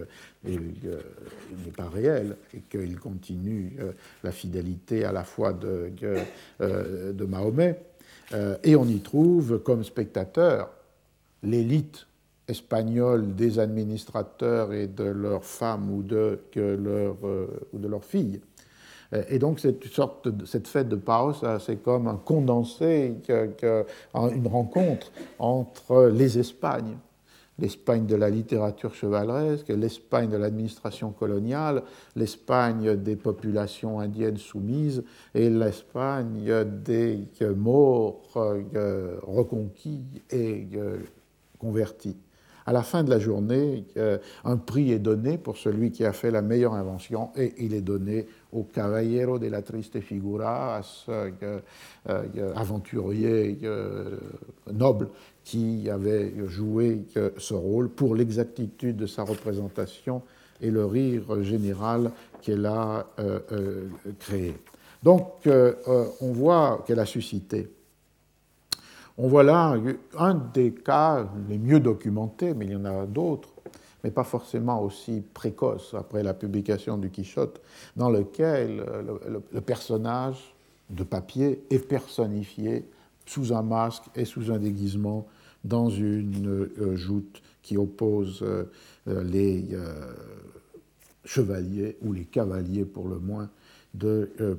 pas 1.77 1.89
réelle 1.89 2.37
et 2.55 2.61
qu'ils 2.61 2.99
continuent 2.99 3.73
euh, 3.79 3.93
la 4.25 4.33
fidélité 4.33 5.05
à 5.05 5.13
la 5.13 5.25
foi 5.25 5.53
de, 5.53 5.93
euh, 6.61 7.13
de 7.13 7.25
Mahomet. 7.25 7.81
Et 8.63 8.77
on 8.77 8.85
y 8.85 9.01
trouve 9.01 9.61
comme 9.61 9.85
spectateur 9.85 10.71
l'élite 11.43 12.07
espagnole 12.47 13.35
des 13.35 13.59
administrateurs 13.59 14.75
et 14.75 14.87
de 14.87 15.05
leurs 15.05 15.45
femmes 15.45 15.91
ou 15.91 16.03
de, 16.03 16.39
ou 16.57 17.79
de 17.79 17.89
leurs 17.89 18.05
filles. 18.05 18.41
Euh, 19.13 19.23
et 19.29 19.39
donc, 19.39 19.61
cette, 19.61 20.69
fête 20.69 20.89
de 20.89 20.97
Paos, 20.97 21.35
c'est 21.61 21.83
comme 21.83 22.09
un 22.09 22.17
condensé, 22.17 23.15
une 24.15 24.49
rencontre 24.49 25.13
entre 25.39 26.07
les 26.07 26.39
Espagnes, 26.39 26.97
l'Espagne 27.59 28.07
de 28.07 28.15
la 28.15 28.31
littérature 28.31 28.95
chevaleresque, 28.95 29.69
l'Espagne 29.69 30.31
de 30.31 30.37
l'administration 30.37 31.11
coloniale, 31.11 31.83
l'Espagne 32.15 32.97
des 32.97 33.17
populations 33.17 33.99
indiennes 34.01 34.37
soumises 34.37 35.03
et 35.35 35.51
l'Espagne 35.51 36.65
des 36.85 37.29
morts 37.57 38.23
euh, 38.37 39.17
reconquis 39.23 40.05
et 40.31 40.69
euh, 40.77 40.99
convertis 41.59 42.17
à 42.69 42.73
la 42.73 42.83
fin 42.83 43.03
de 43.03 43.09
la 43.09 43.19
journée, 43.19 43.87
un 44.45 44.59
prix 44.59 44.93
est 44.93 44.99
donné 44.99 45.39
pour 45.39 45.57
celui 45.57 45.91
qui 45.91 46.05
a 46.05 46.13
fait 46.13 46.31
la 46.31 46.43
meilleure 46.43 46.75
invention 46.75 47.31
et 47.35 47.55
il 47.57 47.73
est 47.73 47.81
donné 47.81 48.27
au 48.53 48.63
Caballero 48.63 49.39
de 49.39 49.47
la 49.47 49.63
Triste 49.63 50.01
Figura, 50.01 50.77
à 50.77 50.83
ce 50.83 51.11
euh, 51.11 51.61
euh, 52.11 52.53
aventurier 52.55 53.59
euh, 53.63 54.19
noble 54.71 55.09
qui 55.45 55.89
avait 55.89 56.35
joué 56.47 57.07
ce 57.39 57.55
rôle 57.55 57.89
pour 57.89 58.15
l'exactitude 58.15 58.97
de 58.97 59.07
sa 59.07 59.23
représentation 59.23 60.21
et 60.61 60.71
le 60.71 60.85
rire 60.85 61.43
général 61.43 62.11
qu'elle 62.43 62.67
a 62.67 63.07
créé. 64.19 64.55
Donc, 65.03 65.49
on 66.21 66.33
voit 66.33 66.85
qu'elle 66.87 66.99
a 66.99 67.07
suscité 67.07 67.71
on 69.19 69.27
voit 69.29 69.43
là 69.43 69.77
un 70.17 70.35
des 70.55 70.73
cas 70.73 71.29
les 71.49 71.59
mieux 71.59 71.81
documentés, 71.81 72.55
mais 72.55 72.67
il 72.67 72.73
y 72.73 72.77
en 72.77 72.85
a 72.85 73.05
d'autres, 73.05 73.51
mais 74.03 74.11
pas 74.11 74.25
forcément 74.25 74.81
aussi 74.81 75.23
précoces 75.35 75.93
après 75.95 76.23
la 76.23 76.35
publication 76.35 76.97
du 76.97 77.11
Quichotte, 77.11 77.61
dans 77.97 78.11
lequel 78.11 78.85
le, 79.53 79.61
personnage 79.61 80.55
de 80.89 81.03
papier 81.03 81.65
est 81.69 81.81
personnifié 81.81 82.85
sous 83.27 83.53
un 83.53 83.63
masque 83.63 84.05
et 84.15 84.25
sous 84.25 84.53
un 84.53 84.59
déguisement 84.59 85.27
dans 85.65 85.91
une 85.91 86.69
euh, 86.79 86.97
joute 86.97 87.43
qui 87.63 87.77
oppose 87.77 88.43
euh, 88.43 88.65
les 89.07 89.67
euh, 89.73 90.15
chevaliers, 91.25 91.99
ou 92.03 92.13
les 92.13 92.25
cavaliers 92.25 92.85
pour 92.85 93.09
le 93.09 93.19
moins, 93.19 93.51
de 93.95 94.31
euh, 94.41 94.55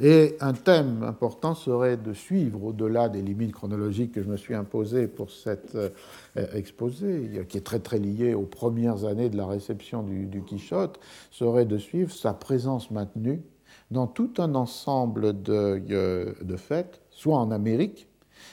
Et 0.00 0.36
un 0.40 0.52
thème 0.52 1.02
important 1.02 1.54
serait 1.54 1.96
de 1.96 2.12
suivre, 2.12 2.62
au-delà 2.64 3.08
des 3.08 3.22
limites 3.22 3.52
chronologiques 3.52 4.12
que 4.12 4.22
je 4.22 4.28
me 4.28 4.36
suis 4.36 4.54
imposées 4.54 5.08
pour 5.08 5.30
cet 5.30 5.74
euh, 5.74 5.90
exposé, 6.54 7.46
qui 7.48 7.56
est 7.56 7.62
très 7.62 7.80
très 7.80 7.98
lié 7.98 8.34
aux 8.34 8.42
premières 8.42 9.04
années 9.04 9.30
de 9.30 9.36
la 9.36 9.46
réception 9.46 10.02
du, 10.02 10.42
Quichotte, 10.46 11.00
serait 11.30 11.64
de 11.64 11.78
suivre 11.78 12.12
sa 12.12 12.34
présence 12.34 12.90
maintenue 12.90 13.42
dans 13.90 14.06
tout 14.06 14.32
un 14.38 14.54
ensemble 14.54 15.42
de, 15.42 15.82
euh, 15.90 16.34
de 16.42 16.56
fêtes, 16.56 17.00
soit 17.10 17.38
en 17.38 17.50
Amérique, 17.50 18.08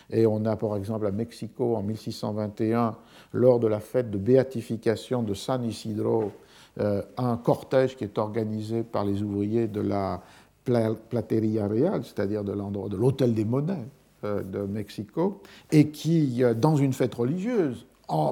et 0.09 0.25
on 0.25 0.45
a 0.45 0.55
par 0.55 0.75
exemple 0.77 1.05
à 1.05 1.11
Mexico 1.11 1.75
en 1.75 1.83
1621, 1.83 2.95
lors 3.33 3.59
de 3.59 3.67
la 3.67 3.79
fête 3.79 4.09
de 4.09 4.17
béatification 4.17 5.23
de 5.23 5.33
San 5.33 5.63
Isidro, 5.63 6.23
euh, 6.23 6.44
un 6.77 7.37
cortège 7.37 7.95
qui 7.95 8.03
est 8.03 8.17
organisé 8.17 8.83
par 8.83 9.05
les 9.05 9.21
ouvriers 9.21 9.67
de 9.67 9.81
la 9.81 10.21
Plateria 10.65 11.67
Real, 11.67 12.03
c'est-à-dire 12.03 12.43
de 12.43 12.53
de 12.53 12.97
l'hôtel 12.97 13.33
des 13.33 13.45
monnaies 13.45 13.87
euh, 14.23 14.41
de 14.41 14.59
Mexico, 14.59 15.41
et 15.71 15.89
qui, 15.89 16.43
euh, 16.43 16.53
dans 16.53 16.75
une 16.75 16.93
fête 16.93 17.13
religieuse, 17.15 17.85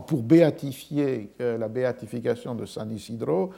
pour 0.06 0.22
béatifier 0.22 1.32
la 1.40 1.68
béatification 1.68 2.54
de 2.54 2.64
San 2.68 2.92
Isidro, 2.92 3.50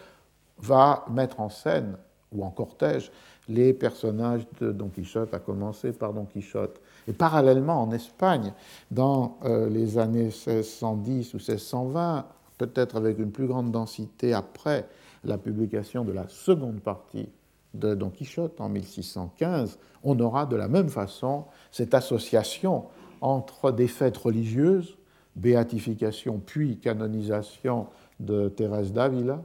va 0.60 1.04
mettre 1.12 1.42
en 1.42 1.50
scène, 1.50 1.98
ou 2.32 2.46
en 2.46 2.52
cortège, 2.52 3.12
les 3.50 3.74
personnages 3.74 4.48
de 4.62 4.72
Don 4.72 4.88
Quichotte, 4.88 5.34
à 5.34 5.40
commencer 5.40 5.92
par 5.92 6.14
Don 6.14 6.24
Quichotte. 6.24 6.80
Et 7.10 7.12
parallèlement, 7.12 7.82
en 7.82 7.92
Espagne, 7.92 8.54
dans 8.92 9.38
euh, 9.44 9.70
les 9.70 9.98
années 9.98 10.32
1610 10.48 11.34
ou 11.34 11.38
1620, 11.38 12.26
peut-être 12.58 12.96
avec 12.96 13.20
une 13.20 13.32
plus 13.32 13.48
grande 13.48 13.72
densité 13.72 14.34
après 14.34 14.88
la 15.24 15.38
publication 15.38 16.06
de 16.06 16.12
la 16.12 16.28
seconde 16.28 16.80
partie 16.80 17.30
de 17.74 17.94
Don 17.94 18.10
Quichotte 18.10 18.62
en 18.62 18.70
1615, 18.70 19.78
on 20.04 20.20
aura 20.20 20.46
de 20.46 20.56
la 20.56 20.68
même 20.68 20.90
façon 20.90 21.46
cette 21.72 21.94
association 21.94 22.86
entre 23.22 23.72
des 23.72 23.88
fêtes 23.88 24.18
religieuses, 24.18 24.98
béatification 25.36 26.42
puis 26.46 26.78
canonisation 26.78 27.88
de 28.20 28.50
Thérèse 28.50 28.94
d'Avila, 28.94 29.42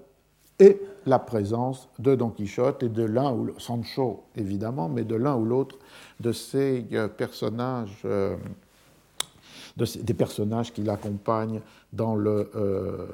et 0.61 0.81
la 1.07 1.19
présence 1.19 1.89
de 1.99 2.15
Don 2.15 2.29
Quichotte 2.29 2.83
et 2.83 2.89
de 2.89 3.03
l'un 3.03 3.33
ou 3.33 3.59
Sancho 3.59 4.25
évidemment, 4.37 4.89
mais 4.89 5.05
de 5.05 5.17
l'un 5.17 5.35
ou 5.37 5.45
l'autre 5.45 5.79
de 6.21 6.33
ces 6.33 6.87
euh, 6.93 7.09
personnages, 7.09 8.03
euh, 9.81 10.03
des 10.03 10.15
personnages 10.15 10.73
qui 10.73 10.83
l'accompagnent 10.83 11.61
dans 11.93 12.19
euh, 12.19 13.07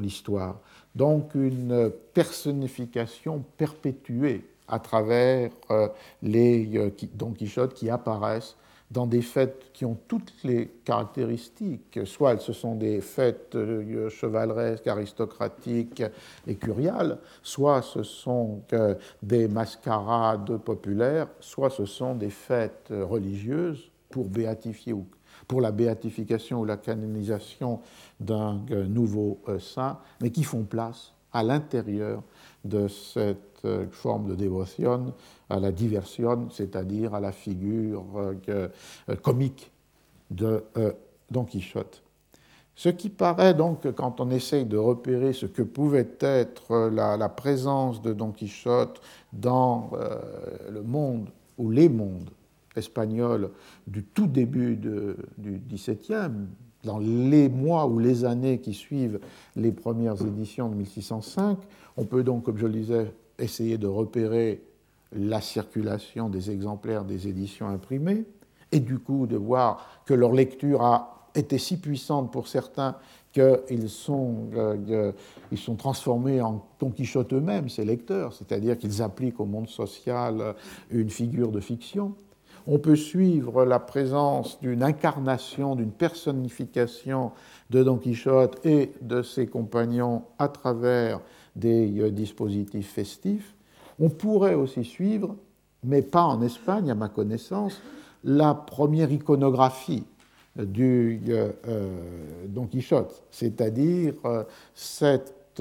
l'histoire. 0.00 0.60
Donc 0.94 1.34
une 1.34 1.90
personnification 2.14 3.44
perpétuée 3.56 4.44
à 4.68 4.78
travers 4.78 5.50
les 6.22 6.92
Don 7.14 7.32
Quichotte 7.32 7.74
qui 7.74 7.90
apparaissent 7.90 8.56
dans 8.90 9.06
des 9.06 9.22
fêtes 9.22 9.70
qui 9.72 9.84
ont 9.84 9.96
toutes 10.08 10.32
les 10.42 10.66
caractéristiques, 10.84 12.00
soit 12.04 12.38
ce 12.38 12.52
sont 12.52 12.74
des 12.74 13.00
fêtes 13.00 13.54
euh, 13.54 14.08
chevaleresques, 14.08 14.86
aristocratiques 14.86 16.02
et 16.46 16.56
curiales, 16.56 17.18
soit 17.42 17.82
ce 17.82 18.02
sont 18.02 18.62
des 19.22 19.46
mascarades 19.48 20.56
populaires, 20.58 21.28
soit 21.38 21.70
ce 21.70 21.84
sont 21.84 22.14
des 22.14 22.30
fêtes 22.30 22.88
religieuses 22.90 23.90
pour 24.08 24.26
béatifier 24.26 24.92
ou 24.92 25.06
pour 25.50 25.60
la 25.60 25.72
béatification 25.72 26.60
ou 26.60 26.64
la 26.64 26.76
canonisation 26.76 27.80
d'un 28.20 28.60
euh, 28.70 28.86
nouveau 28.86 29.40
euh, 29.48 29.58
saint, 29.58 29.98
mais 30.22 30.30
qui 30.30 30.44
font 30.44 30.62
place 30.62 31.12
à 31.32 31.42
l'intérieur 31.42 32.22
de 32.64 32.88
cette 32.88 33.50
forme 33.90 34.28
de 34.28 34.34
dévotion 34.34 35.12
à 35.48 35.58
la 35.58 35.72
diversion, 35.72 36.48
c'est-à-dire 36.50 37.14
à 37.14 37.20
la 37.20 37.32
figure 37.32 38.04
euh, 38.16 38.34
euh, 39.08 39.16
comique 39.16 39.70
de 40.30 40.64
euh, 40.76 40.92
Don 41.30 41.44
Quichotte. 41.44 42.02
Ce 42.74 42.88
qui 42.88 43.10
paraît 43.10 43.52
donc, 43.52 43.92
quand 43.94 44.20
on 44.20 44.30
essaye 44.30 44.64
de 44.64 44.78
repérer 44.78 45.32
ce 45.32 45.46
que 45.46 45.62
pouvait 45.62 46.08
être 46.20 46.88
la, 46.88 47.28
présence 47.28 48.00
de 48.00 48.14
Don 48.14 48.30
Quichotte 48.30 49.02
dans 49.34 49.90
le 50.70 50.82
monde 50.82 51.28
ou 51.58 51.70
les 51.70 51.90
mondes 51.90 52.30
espagnols 52.76 53.50
du 53.86 54.04
tout 54.04 54.26
début 54.26 54.76
du 54.76 55.60
XVIIe, 55.68 56.46
dans 56.84 56.98
les 56.98 57.48
mois 57.48 57.86
ou 57.86 57.98
les 57.98 58.24
années 58.24 58.58
qui 58.58 58.72
suivent 58.72 59.20
les 59.56 59.72
premières 59.72 60.20
éditions 60.22 60.68
de 60.68 60.74
1605, 60.74 61.58
on 61.96 62.04
peut 62.04 62.22
donc, 62.22 62.44
comme 62.44 62.56
je 62.56 62.66
le 62.66 62.72
disais, 62.72 63.12
essayer 63.38 63.78
de 63.78 63.86
repérer 63.86 64.62
la 65.12 65.40
circulation 65.40 66.28
des 66.28 66.50
exemplaires 66.50 67.04
des 67.04 67.28
éditions 67.28 67.68
imprimées, 67.68 68.24
et 68.72 68.80
du 68.80 68.98
coup 68.98 69.26
de 69.26 69.36
voir 69.36 70.02
que 70.06 70.14
leur 70.14 70.32
lecture 70.32 70.82
a 70.82 71.28
été 71.34 71.58
si 71.58 71.76
puissante 71.78 72.32
pour 72.32 72.48
certains 72.48 72.96
qu'ils 73.32 73.88
sont, 73.88 74.48
euh, 74.54 75.12
ils 75.52 75.58
sont 75.58 75.76
transformés 75.76 76.40
en 76.40 76.64
Don 76.80 76.90
Quichotte 76.90 77.32
eux-mêmes, 77.32 77.68
ces 77.68 77.84
lecteurs, 77.84 78.32
c'est-à-dire 78.32 78.78
qu'ils 78.78 79.02
appliquent 79.02 79.38
au 79.40 79.44
monde 79.44 79.68
social 79.68 80.54
une 80.90 81.10
figure 81.10 81.52
de 81.52 81.60
fiction. 81.60 82.14
On 82.72 82.78
peut 82.78 82.94
suivre 82.94 83.64
la 83.64 83.80
présence 83.80 84.60
d'une 84.60 84.84
incarnation, 84.84 85.74
d'une 85.74 85.90
personnification 85.90 87.32
de 87.70 87.82
Don 87.82 87.96
Quichotte 87.96 88.64
et 88.64 88.92
de 89.00 89.22
ses 89.22 89.48
compagnons 89.48 90.22
à 90.38 90.46
travers 90.46 91.18
des 91.56 91.98
euh, 91.98 92.12
dispositifs 92.12 92.92
festifs. 92.92 93.56
On 93.98 94.08
pourrait 94.08 94.54
aussi 94.54 94.84
suivre, 94.84 95.34
mais 95.82 96.00
pas 96.00 96.22
en 96.22 96.40
Espagne 96.42 96.92
à 96.92 96.94
ma 96.94 97.08
connaissance, 97.08 97.82
la 98.22 98.54
première 98.54 99.10
iconographie 99.10 100.04
du 100.54 101.22
euh, 101.28 101.50
euh, 101.66 102.46
Don 102.46 102.66
Quichotte, 102.66 103.24
c'est-à-dire 103.32 104.14
cette 104.76 105.60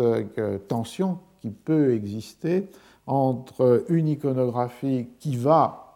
tension 0.68 1.18
qui 1.42 1.50
peut 1.50 1.92
exister 1.96 2.70
entre 3.08 3.84
une 3.90 4.10
iconographie 4.10 5.08
qui 5.20 5.36
va 5.36 5.89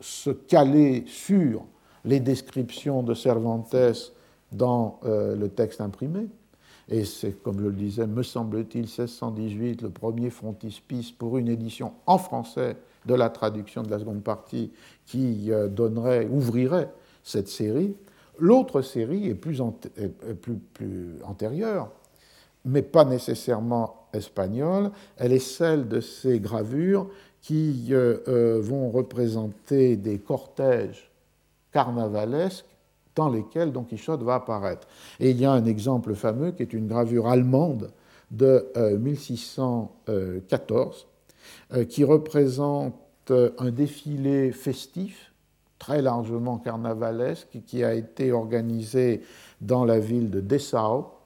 se 0.00 0.30
caler 0.30 1.04
sur 1.06 1.64
les 2.04 2.20
descriptions 2.20 3.02
de 3.02 3.14
Cervantes 3.14 3.74
dans 4.52 5.00
le 5.04 5.48
texte 5.48 5.80
imprimé, 5.80 6.28
et 6.90 7.04
c'est, 7.04 7.42
comme 7.42 7.60
je 7.60 7.66
le 7.66 7.72
disais, 7.72 8.06
me 8.06 8.22
semble-t-il, 8.22 8.84
1618, 8.84 9.82
le 9.82 9.90
premier 9.90 10.30
frontispice 10.30 11.12
pour 11.12 11.36
une 11.36 11.48
édition 11.48 11.92
en 12.06 12.16
français 12.16 12.76
de 13.04 13.14
la 13.14 13.28
traduction 13.28 13.82
de 13.82 13.90
la 13.90 13.98
seconde 13.98 14.22
partie 14.22 14.72
qui 15.06 15.52
euh, 15.52 15.68
donnerait, 15.68 16.26
ouvrirait 16.26 16.90
cette 17.22 17.48
série. 17.48 17.94
L'autre 18.38 18.80
série 18.80 19.28
est 19.28 19.34
plus, 19.34 19.60
antérieure, 21.24 21.90
mais 22.64 22.82
pas 22.82 23.04
nécessairement 23.04 24.06
espagnole. 24.14 24.90
Elle 25.16 25.32
est 25.32 25.38
celle 25.40 25.88
de 25.88 26.00
ces 26.00 26.40
gravures 26.40 27.10
qui 27.42 27.88
euh, 27.90 28.18
euh, 28.28 28.60
vont 28.60 28.90
représenter 28.90 29.96
des 29.96 30.18
cortèges 30.18 31.10
carnavalesques 31.72 32.66
dans 33.14 33.30
lesquels 33.30 33.72
Don 33.72 33.84
Quichotte 33.84 34.22
va 34.22 34.34
apparaître. 34.36 34.86
Et 35.18 35.30
il 35.30 35.40
y 35.40 35.44
a 35.44 35.52
un 35.52 35.64
exemple 35.64 36.14
fameux 36.14 36.52
qui 36.52 36.62
est 36.62 36.72
une 36.72 36.86
gravure 36.86 37.26
allemande 37.28 37.90
de 38.30 38.70
1614 38.98 41.06
euh, 41.72 41.84
qui 41.84 42.04
représente 42.04 42.94
un 43.30 43.70
défilé 43.70 44.52
festif 44.52 45.32
très 45.78 46.00
largement 46.00 46.56
carnavalesque 46.58 47.58
qui 47.66 47.84
a 47.84 47.92
été 47.94 48.32
organisé 48.32 49.22
dans 49.60 49.84
la 49.84 49.98
ville 49.98 50.30
de 50.30 50.40
Dessau 50.40 51.17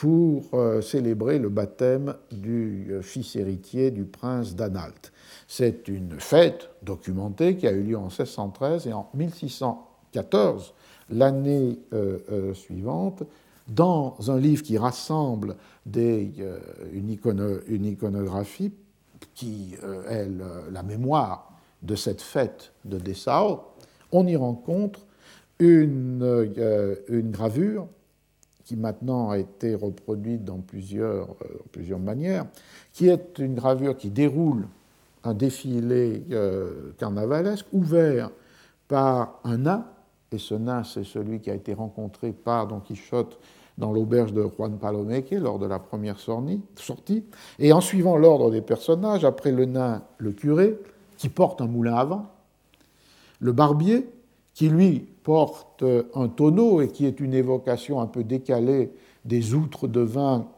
pour 0.00 0.44
célébrer 0.80 1.40
le 1.40 1.48
baptême 1.48 2.14
du 2.30 2.92
fils 3.02 3.34
héritier 3.34 3.90
du 3.90 4.04
prince 4.04 4.54
d'Anhalt. 4.54 5.12
C'est 5.48 5.88
une 5.88 6.20
fête 6.20 6.70
documentée 6.82 7.56
qui 7.56 7.66
a 7.66 7.72
eu 7.72 7.82
lieu 7.82 7.96
en 7.96 8.08
1613 8.08 8.86
et 8.86 8.92
en 8.92 9.08
1614 9.14 10.74
l'année 11.10 11.78
euh, 11.92 12.18
euh, 12.30 12.54
suivante 12.54 13.22
dans 13.66 14.16
un 14.28 14.38
livre 14.38 14.62
qui 14.62 14.78
rassemble 14.78 15.56
euh, 15.96 16.58
une, 16.92 17.10
iconographie 17.86 18.72
qui 19.34 19.74
est 20.08 20.28
la 20.70 20.82
mémoire 20.82 21.52
de 21.82 21.94
cette 21.94 22.22
fête 22.22 22.72
de 22.84 22.98
Dessau, 22.98 23.60
on 24.12 24.26
y 24.26 24.36
rencontre 24.36 25.00
une, 25.58 26.50
gravure 27.32 27.88
qui 28.68 28.76
maintenant 28.76 29.30
a 29.30 29.38
été 29.38 29.74
reproduite 29.74 30.44
dans 30.44 30.58
plusieurs, 30.58 31.28
plusieurs 31.72 31.98
manières, 31.98 32.44
qui 32.92 33.08
est 33.08 33.38
une 33.38 33.54
gravure 33.54 33.96
qui 33.96 34.10
déroule 34.10 34.68
un 35.24 35.32
défilé 35.32 36.22
carnavalesque 36.98 37.64
ouvert 37.72 38.30
par 38.86 39.40
un 39.44 39.56
nain 39.56 39.86
et 40.32 40.38
ce 40.38 40.54
nain, 40.54 40.84
c'est 40.84 41.04
celui 41.04 41.40
qui 41.40 41.50
a 41.50 41.54
été 41.54 41.72
rencontré 41.72 42.32
par 42.32 42.66
Don 42.66 42.80
Quichotte 42.80 43.38
dans 43.78 43.92
l'auberge 43.92 44.34
de 44.34 44.46
Juan 44.46 44.76
Palomeque 44.76 45.30
lors 45.30 45.58
de 45.58 45.66
la 45.66 45.78
première 45.78 46.18
sortie. 46.18 47.24
Et 47.58 47.72
en 47.72 47.80
suivant 47.80 48.16
l'ordre 48.16 48.50
des 48.50 48.60
personnages, 48.60 49.24
après 49.24 49.52
le 49.52 49.64
nain, 49.64 50.02
le 50.18 50.32
curé, 50.32 50.78
qui 51.16 51.30
porte 51.30 51.62
un 51.62 51.66
moulin 51.66 51.94
à 51.94 52.04
vent, 52.04 52.26
le 53.40 53.52
barbier, 53.52 54.06
qui 54.58 54.68
lui 54.68 55.06
porte 55.22 55.84
un 56.16 56.26
tonneau 56.26 56.80
et 56.80 56.88
qui 56.88 57.06
est 57.06 57.20
une 57.20 57.32
évocation 57.32 58.00
un 58.00 58.08
peu 58.08 58.24
décalée 58.24 58.90
des 59.24 59.54
outres 59.54 59.86
de 59.86 60.00
vin 60.00 60.48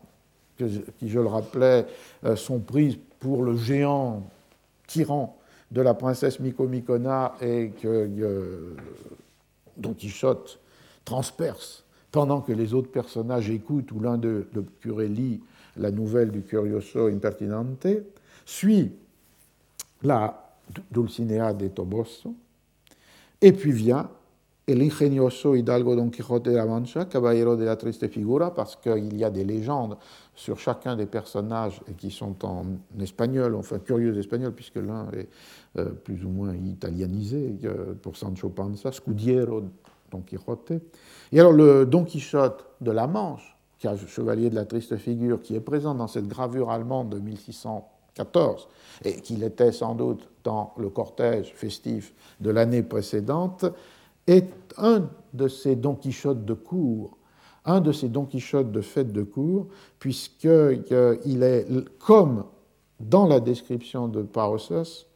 qui, 0.56 0.82
je 1.02 1.20
le 1.20 1.26
rappelais, 1.26 1.84
euh, 2.24 2.34
sont 2.34 2.60
prises 2.60 2.96
pour 3.18 3.42
le 3.42 3.58
géant 3.58 4.22
tyran 4.86 5.36
de 5.70 5.82
la 5.82 5.92
princesse 5.92 6.40
Micomicona 6.40 7.34
et 7.42 7.72
que 7.78 8.08
euh, 8.18 8.74
Don 9.76 9.92
Quichotte 9.92 10.58
transperce 11.04 11.84
pendant 12.10 12.40
que 12.40 12.52
les 12.52 12.72
autres 12.72 12.90
personnages 12.90 13.50
écoutent 13.50 13.92
ou 13.92 14.00
l'un 14.00 14.16
d'eux, 14.16 14.48
le 14.54 14.64
la 15.76 15.90
nouvelle 15.90 16.30
du 16.30 16.40
Curioso 16.40 17.08
Impertinente, 17.08 17.86
suit 18.46 18.92
la 20.02 20.54
Dulcinea 20.90 21.52
de 21.52 21.68
Toboso, 21.68 22.34
et 23.42 23.52
puis 23.52 23.72
vient 23.72 24.08
et 24.70 24.74
l'ingenioso 24.74 25.56
Hidalgo 25.56 25.96
Don 25.96 26.10
Quixote 26.10 26.48
de 26.48 26.54
la 26.54 26.64
Mancha, 26.64 27.04
Caballero 27.04 27.56
de 27.56 27.64
la 27.64 27.74
Triste 27.74 28.06
Figura, 28.08 28.54
parce 28.54 28.76
qu'il 28.76 29.16
y 29.16 29.24
a 29.24 29.30
des 29.30 29.42
légendes 29.42 29.96
sur 30.34 30.60
chacun 30.60 30.94
des 30.94 31.06
personnages 31.06 31.80
qui 31.98 32.12
sont 32.12 32.44
en 32.44 32.64
espagnol, 33.00 33.56
enfin 33.56 33.80
curieux 33.80 34.16
espagnol, 34.16 34.52
puisque 34.54 34.76
l'un 34.76 35.10
est 35.10 35.28
euh, 35.76 35.86
plus 35.86 36.24
ou 36.24 36.28
moins 36.28 36.54
italianisé 36.54 37.58
euh, 37.64 37.94
pour 38.00 38.16
Sancho 38.16 38.48
Panza, 38.50 38.92
Scudiero 38.92 39.64
Don 40.12 40.20
Quixote. 40.20 40.80
Et 41.32 41.40
alors 41.40 41.52
le 41.52 41.84
Don 41.84 42.04
Quichotte 42.04 42.64
de 42.80 42.92
la 42.92 43.08
Manche, 43.08 43.56
qui 43.76 43.88
a 43.88 43.96
chevalier 43.96 44.50
de 44.50 44.54
la 44.54 44.66
triste 44.66 44.96
figure, 44.98 45.42
qui 45.42 45.56
est 45.56 45.60
présent 45.60 45.96
dans 45.96 46.06
cette 46.06 46.28
gravure 46.28 46.70
allemande 46.70 47.10
de 47.10 47.18
1614, 48.18 48.68
et 49.04 49.20
qu'il 49.20 49.42
était 49.42 49.72
sans 49.72 49.94
doute 49.94 50.28
dans 50.44 50.72
le 50.76 50.88
cortège 50.88 51.52
festif 51.54 52.12
de 52.40 52.50
l'année 52.50 52.82
précédente, 52.82 53.64
est 54.26 54.52
un 54.76 55.08
de 55.32 55.48
ces 55.48 55.76
Don 55.76 55.94
Quichotte 55.94 56.44
de 56.44 56.54
cour, 56.54 57.16
un 57.64 57.80
de 57.80 57.92
ces 57.92 58.08
Don 58.08 58.24
Quichotte 58.24 58.72
de 58.72 58.80
fête 58.80 59.12
de 59.12 59.22
cour, 59.22 59.68
puisqu'il 59.98 61.42
est, 61.42 61.66
comme 61.98 62.44
dans 62.98 63.26
la 63.26 63.40
description 63.40 64.08
de 64.08 64.22
Paracelsus, 64.22 65.06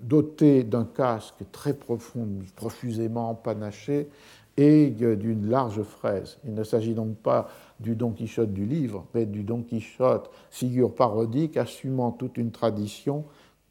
doté 0.00 0.62
d'un 0.62 0.84
casque 0.84 1.44
très 1.50 1.74
profond, 1.74 2.28
profusément 2.54 3.34
panaché 3.34 4.08
et 4.56 4.88
d'une 4.90 5.48
large 5.48 5.82
fraise. 5.82 6.38
Il 6.44 6.54
ne 6.54 6.64
s'agit 6.64 6.94
donc 6.94 7.16
pas 7.16 7.48
du 7.78 7.94
Don 7.94 8.12
Quichotte 8.12 8.52
du 8.52 8.64
livre, 8.64 9.04
mais 9.14 9.26
du 9.26 9.42
Don 9.42 9.62
Quichotte, 9.62 10.30
figure 10.50 10.94
parodique, 10.94 11.56
assumant 11.56 12.10
toute 12.10 12.38
une 12.38 12.50
tradition 12.50 13.24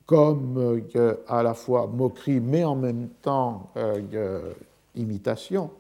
comme 0.06 0.58
euh, 0.96 1.16
à 1.28 1.42
la 1.42 1.54
fois 1.54 1.88
moquerie, 1.88 2.40
mais 2.40 2.64
en 2.64 2.76
même 2.76 3.10
temps 3.22 3.72
euh, 3.78 4.54
imitation 4.96 5.72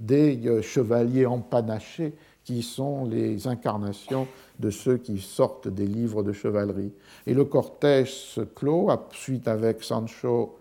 des 0.00 0.46
euh, 0.46 0.62
chevaliers 0.62 1.26
empanachés 1.26 2.14
qui 2.44 2.62
sont 2.62 3.06
les 3.06 3.46
incarnations 3.46 4.26
de 4.58 4.70
ceux 4.70 4.98
qui 4.98 5.18
sortent 5.18 5.68
des 5.68 5.86
livres 5.86 6.22
de 6.22 6.32
chevalerie. 6.32 6.92
Et 7.26 7.34
le 7.34 7.44
cortège 7.44 8.12
se 8.12 8.42
clôt, 8.42 8.90
suite 9.12 9.48
avec 9.48 9.82
Sancho 9.82 10.56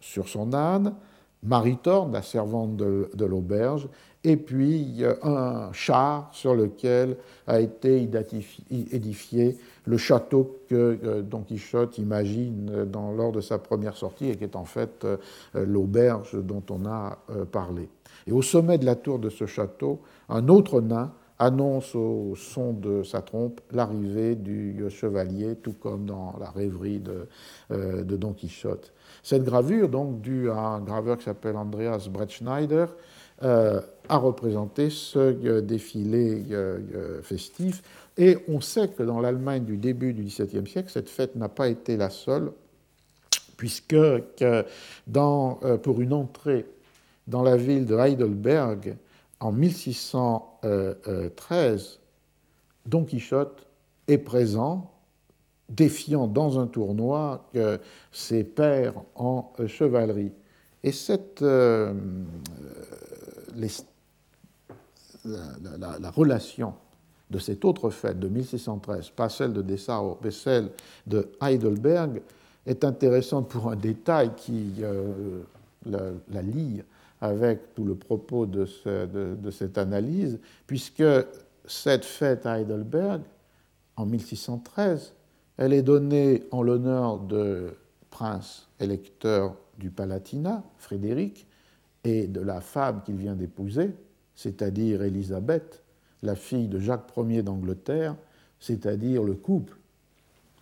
sur 0.00 0.28
son 0.28 0.52
âne, 0.52 0.94
Maritorne, 1.42 2.12
la 2.12 2.22
servante 2.22 2.76
de, 2.76 3.24
l'auberge, 3.24 3.88
et 4.24 4.36
puis 4.36 5.02
un 5.22 5.72
char 5.72 6.28
sur 6.32 6.54
lequel 6.54 7.16
a 7.46 7.60
été 7.60 8.08
édifié 8.70 9.58
le 9.86 9.96
château 9.96 10.58
que 10.68 11.22
Don 11.22 11.40
Quichotte 11.40 11.98
imagine 11.98 12.84
dans, 12.84 13.10
lors 13.12 13.32
de 13.32 13.40
sa 13.40 13.58
première 13.58 13.96
sortie 13.96 14.28
et 14.28 14.36
qui 14.36 14.44
est 14.44 14.54
en 14.54 14.64
fait 14.64 15.04
euh, 15.04 15.16
l'auberge 15.54 16.40
dont 16.40 16.62
on 16.70 16.86
a 16.86 17.18
euh, 17.30 17.44
parlé. 17.44 17.88
Et 18.26 18.32
au 18.32 18.42
sommet 18.42 18.78
de 18.78 18.86
la 18.86 18.94
tour 18.94 19.18
de 19.18 19.28
ce 19.28 19.46
château, 19.46 20.00
un 20.28 20.48
autre 20.48 20.80
nain 20.80 21.12
annonce 21.42 21.96
au 21.96 22.34
son 22.36 22.72
de 22.72 23.02
sa 23.02 23.20
trompe 23.20 23.60
l'arrivée 23.72 24.36
du 24.36 24.84
chevalier, 24.90 25.56
tout 25.56 25.72
comme 25.72 26.06
dans 26.06 26.34
la 26.38 26.50
rêverie 26.50 27.00
de, 27.00 27.26
euh, 27.72 28.04
de 28.04 28.16
Don 28.16 28.32
Quichotte. 28.32 28.92
Cette 29.24 29.42
gravure, 29.42 29.88
donc 29.88 30.20
due 30.20 30.50
à 30.50 30.58
un 30.58 30.80
graveur 30.80 31.18
qui 31.18 31.24
s'appelle 31.24 31.56
Andreas 31.56 32.06
Brettschneider, 32.08 32.86
euh, 33.42 33.80
a 34.08 34.16
représenté 34.18 34.88
ce 34.88 35.18
euh, 35.18 35.60
défilé 35.60 36.44
festif. 37.22 37.82
Et 38.16 38.38
on 38.46 38.60
sait 38.60 38.88
que 38.88 39.02
dans 39.02 39.20
l'Allemagne 39.20 39.64
du 39.64 39.76
début 39.76 40.12
du 40.12 40.22
XVIIe 40.22 40.66
siècle, 40.68 40.90
cette 40.92 41.08
fête 41.08 41.34
n'a 41.34 41.48
pas 41.48 41.66
été 41.66 41.96
la 41.96 42.10
seule, 42.10 42.52
puisque 43.56 43.96
pour 45.82 46.00
une 46.00 46.12
entrée 46.12 46.66
dans 47.26 47.42
la 47.42 47.56
ville 47.56 47.86
de 47.86 47.96
Heidelberg, 47.96 48.96
en 49.40 49.50
1613, 50.62 51.98
Don 52.86 53.04
Quichotte 53.04 53.66
est 54.08 54.18
présent, 54.18 54.90
défiant 55.68 56.26
dans 56.26 56.58
un 56.58 56.66
tournoi 56.66 57.48
ses 58.10 58.44
pairs 58.44 58.94
en 59.14 59.52
chevalerie. 59.66 60.32
Et 60.84 60.92
cette, 60.92 61.42
euh, 61.42 61.92
la, 65.24 66.10
relation 66.10 66.74
de 67.30 67.38
cette 67.38 67.64
autre 67.64 67.90
fête 67.90 68.18
de 68.18 68.28
1613, 68.28 69.10
pas 69.10 69.28
celle 69.28 69.52
de 69.52 69.62
Dessau, 69.62 70.18
mais 70.22 70.30
celle 70.30 70.70
de 71.06 71.30
Heidelberg, 71.40 72.20
est 72.66 72.84
intéressante 72.84 73.48
pour 73.48 73.70
un 73.70 73.76
détail 73.76 74.32
qui 74.36 74.74
euh, 74.82 75.42
la, 75.86 76.42
lie 76.42 76.82
avec 77.22 77.72
tout 77.76 77.84
le 77.84 77.94
propos 77.94 78.46
de, 78.46 78.66
cette 78.66 79.78
analyse, 79.78 80.40
puisque 80.66 81.04
cette 81.64 82.04
fête 82.04 82.44
à 82.46 82.60
Heidelberg, 82.60 83.22
en 83.96 84.06
1613, 84.06 85.14
elle 85.56 85.72
est 85.72 85.82
donnée 85.82 86.42
en 86.50 86.64
l'honneur 86.64 87.20
de 87.20 87.74
prince 88.10 88.68
électeur 88.80 89.54
du 89.78 89.90
Palatinat, 89.90 90.64
Frédéric, 90.78 91.46
et 92.02 92.26
de 92.26 92.40
la 92.40 92.60
femme 92.60 93.02
qu'il 93.04 93.14
vient 93.14 93.36
d'épouser, 93.36 93.94
c'est-à-dire 94.34 95.04
Élisabeth, 95.04 95.84
la 96.24 96.34
fille 96.34 96.66
de 96.66 96.80
Jacques 96.80 97.12
Ier 97.16 97.44
d'Angleterre, 97.44 98.16
c'est-à-dire 98.58 99.22
le 99.22 99.34
couple 99.34 99.76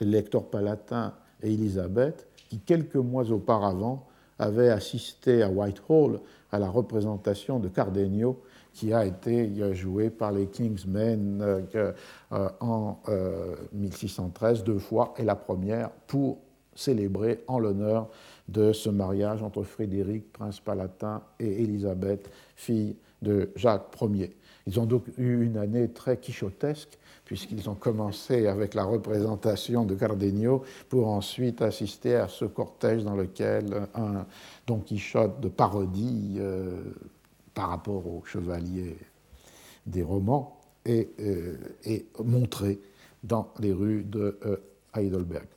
électeur 0.01 0.45
palatin 0.45 1.15
et 1.43 1.55
Élisabeth, 1.55 2.27
qui 2.51 2.59
quelques 2.59 2.97
mois 2.97 3.31
auparavant 3.31 4.07
avait 4.39 4.71
assisté 4.71 5.43
à 5.43 5.49
Whitehall 5.49 6.21
à 6.53 6.59
la 6.59 6.69
représentation 6.69 7.59
de 7.59 7.69
Cardenio 7.69 8.41
qui 8.73 8.93
a 8.93 9.05
été 9.05 9.51
euh, 9.61 9.75
joué 9.75 10.11
par 10.11 10.33
les 10.33 10.47
Kingsmen 10.47 11.41
euh, 11.43 11.93
euh, 12.33 12.49
en 12.61 12.99
1613 13.73 14.65
deux 14.65 14.79
fois, 14.79 15.15
et 15.19 15.25
la 15.25 15.37
première 15.37 15.91
pour 16.07 16.39
célébrer 16.75 17.43
en 17.47 17.59
l'honneur 17.59 18.09
de 18.49 18.73
ce 18.73 18.89
mariage 18.89 19.43
entre 19.43 19.63
Frédéric, 19.63 20.33
prince 20.33 20.61
palatin, 20.61 21.23
et 21.39 21.63
Élisabeth, 21.63 22.31
fille 22.55 22.97
de 23.23 23.51
Jacques 23.57 23.95
Ier. 24.01 24.37
Ils 24.71 24.79
ont 24.79 24.87
donc 24.87 25.03
eu 25.19 25.45
une 25.45 25.57
année 25.57 25.89
très 25.89 26.17
quichotesque, 26.17 26.97
puisqu'ils 27.25 27.69
ont 27.69 27.75
commencé 27.75 28.47
avec 28.47 28.75
la 28.75 28.85
représentation 28.85 29.85
de 29.85 29.97
Cardenio 29.97 30.63
pour 30.89 31.09
ensuite 31.09 31.61
assister 31.61 32.15
à 32.15 32.29
ce 32.29 32.45
cortège 32.45 33.03
dans 33.03 33.17
lequel 33.17 33.89
un 33.97 34.27
Don 34.69 34.79
Quichotte 34.79 35.41
de 35.41 35.49
parodie 35.49 36.37
euh, 36.39 36.83
par 37.53 37.71
rapport 37.71 38.07
aux 38.07 38.23
chevaliers 38.25 38.97
des 39.87 40.05
romans 40.05 40.61
est, 40.85 41.09
euh, 41.19 41.57
montré 42.23 42.79
dans 43.25 43.53
les 43.59 43.73
rues 43.73 44.05
de 44.05 44.39
euh, 44.47 44.57
Heidelberg. 44.95 45.49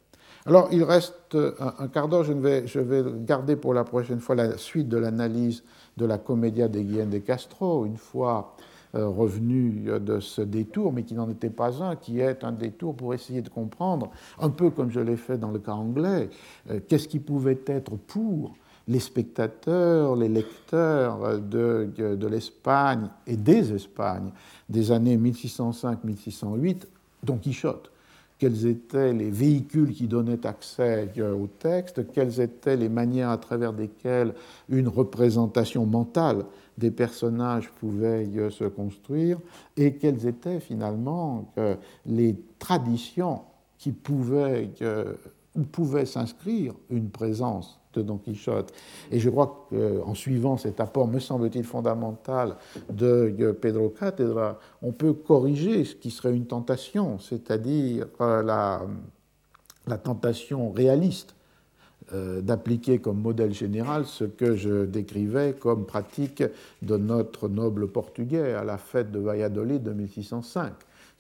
Alors, 0.47 0.69
il 0.71 0.81
reste 0.81 1.37
un, 1.59 1.87
quart 1.87 2.07
d'heure. 2.07 2.23
Je, 2.23 2.33
vais, 2.33 2.65
je 2.65 2.79
vais 2.79 3.03
garder 3.23 3.57
pour 3.57 3.75
la 3.75 3.83
prochaine 3.83 4.19
fois 4.19 4.33
la 4.33 4.57
suite 4.57 4.89
de 4.89 4.97
l'analyse 4.97 5.63
de 5.97 6.05
la 6.07 6.17
Commedia 6.17 6.67
de 6.67 6.79
Guillaume 6.79 7.11
de 7.11 7.19
Castro, 7.19 7.85
une 7.85 7.97
fois 7.97 8.55
revenu 8.93 9.89
de 9.99 10.19
ce 10.19 10.41
détour, 10.41 10.93
mais 10.93 11.03
qui 11.03 11.15
n'en 11.15 11.29
était 11.29 11.49
pas 11.49 11.83
un, 11.83 11.95
qui 11.95 12.19
est 12.19 12.43
un 12.43 12.51
détour 12.51 12.95
pour 12.95 13.13
essayer 13.13 13.41
de 13.41 13.49
comprendre, 13.49 14.11
un 14.39 14.49
peu 14.49 14.69
comme 14.69 14.91
je 14.91 14.99
l'ai 14.99 15.17
fait 15.17 15.37
dans 15.37 15.51
le 15.51 15.59
cas 15.59 15.73
anglais, 15.73 16.29
euh, 16.69 16.79
qu'est-ce 16.87 17.07
qui 17.07 17.19
pouvait 17.19 17.59
être 17.67 17.95
pour 17.95 18.53
les 18.87 18.99
spectateurs, 18.99 20.15
les 20.15 20.27
lecteurs 20.27 21.39
de, 21.39 21.89
de 21.97 22.27
l'Espagne 22.27 23.07
et 23.25 23.37
des 23.37 23.73
Espagnes 23.73 24.31
des 24.69 24.91
années 24.91 25.17
1605-1608, 25.17 26.83
Don 27.23 27.37
Quichotte. 27.37 27.89
Quels 28.37 28.65
étaient 28.67 29.13
les 29.13 29.31
véhicules 29.31 29.93
qui 29.93 30.05
donnaient 30.07 30.45
accès 30.45 31.09
au 31.21 31.47
texte, 31.47 32.11
quelles 32.11 32.41
étaient 32.41 32.75
les 32.75 32.89
manières 32.89 33.29
à 33.29 33.37
travers 33.37 33.71
lesquelles 33.71 34.33
une 34.67 34.89
représentation 34.89 35.85
mentale 35.85 36.43
des 36.77 36.91
personnages 36.91 37.69
pouvaient 37.79 38.27
se 38.49 38.65
construire, 38.65 39.37
et 39.77 39.95
quelles 39.95 40.25
étaient 40.27 40.59
finalement 40.59 41.53
les 42.05 42.35
traditions 42.59 43.41
qui 43.77 43.91
pouvaient, 43.91 44.69
où 45.55 45.61
pouvait 45.63 46.05
s'inscrire 46.05 46.73
une 46.89 47.09
présence 47.09 47.79
de 47.93 48.01
Don 48.01 48.17
Quichotte. 48.17 48.73
Et 49.11 49.19
je 49.19 49.29
crois 49.29 49.67
qu'en 49.69 50.13
suivant 50.13 50.57
cet 50.57 50.79
apport, 50.79 51.07
me 51.07 51.19
semble-t-il, 51.19 51.63
fondamental 51.63 52.55
de 52.89 53.51
Pedro 53.59 53.89
Cátedra, 53.89 54.59
on 54.81 54.91
peut 54.91 55.13
corriger 55.13 55.85
ce 55.85 55.95
qui 55.95 56.11
serait 56.11 56.35
une 56.35 56.45
tentation, 56.45 57.19
c'est-à-dire 57.19 58.07
euh, 58.21 58.43
la, 58.43 58.81
la, 59.87 59.97
tentation 59.97 60.71
réaliste 60.71 61.35
euh, 61.35 61.42
d'appliquer 62.13 62.99
comme 62.99 63.19
modèle 63.19 63.53
général 63.53 64.05
ce 64.05 64.23
que 64.23 64.55
je 64.55 64.85
décrivais 64.85 65.55
comme 65.59 65.85
pratique 65.85 66.43
de 66.81 66.97
notre 66.97 67.49
noble 67.49 67.87
portugais 67.87 68.53
à 68.53 68.63
la 68.63 68.77
fête 68.77 69.11
de 69.11 69.19
Valladolid 69.19 69.81
de 69.81 69.93
1605 69.93 70.73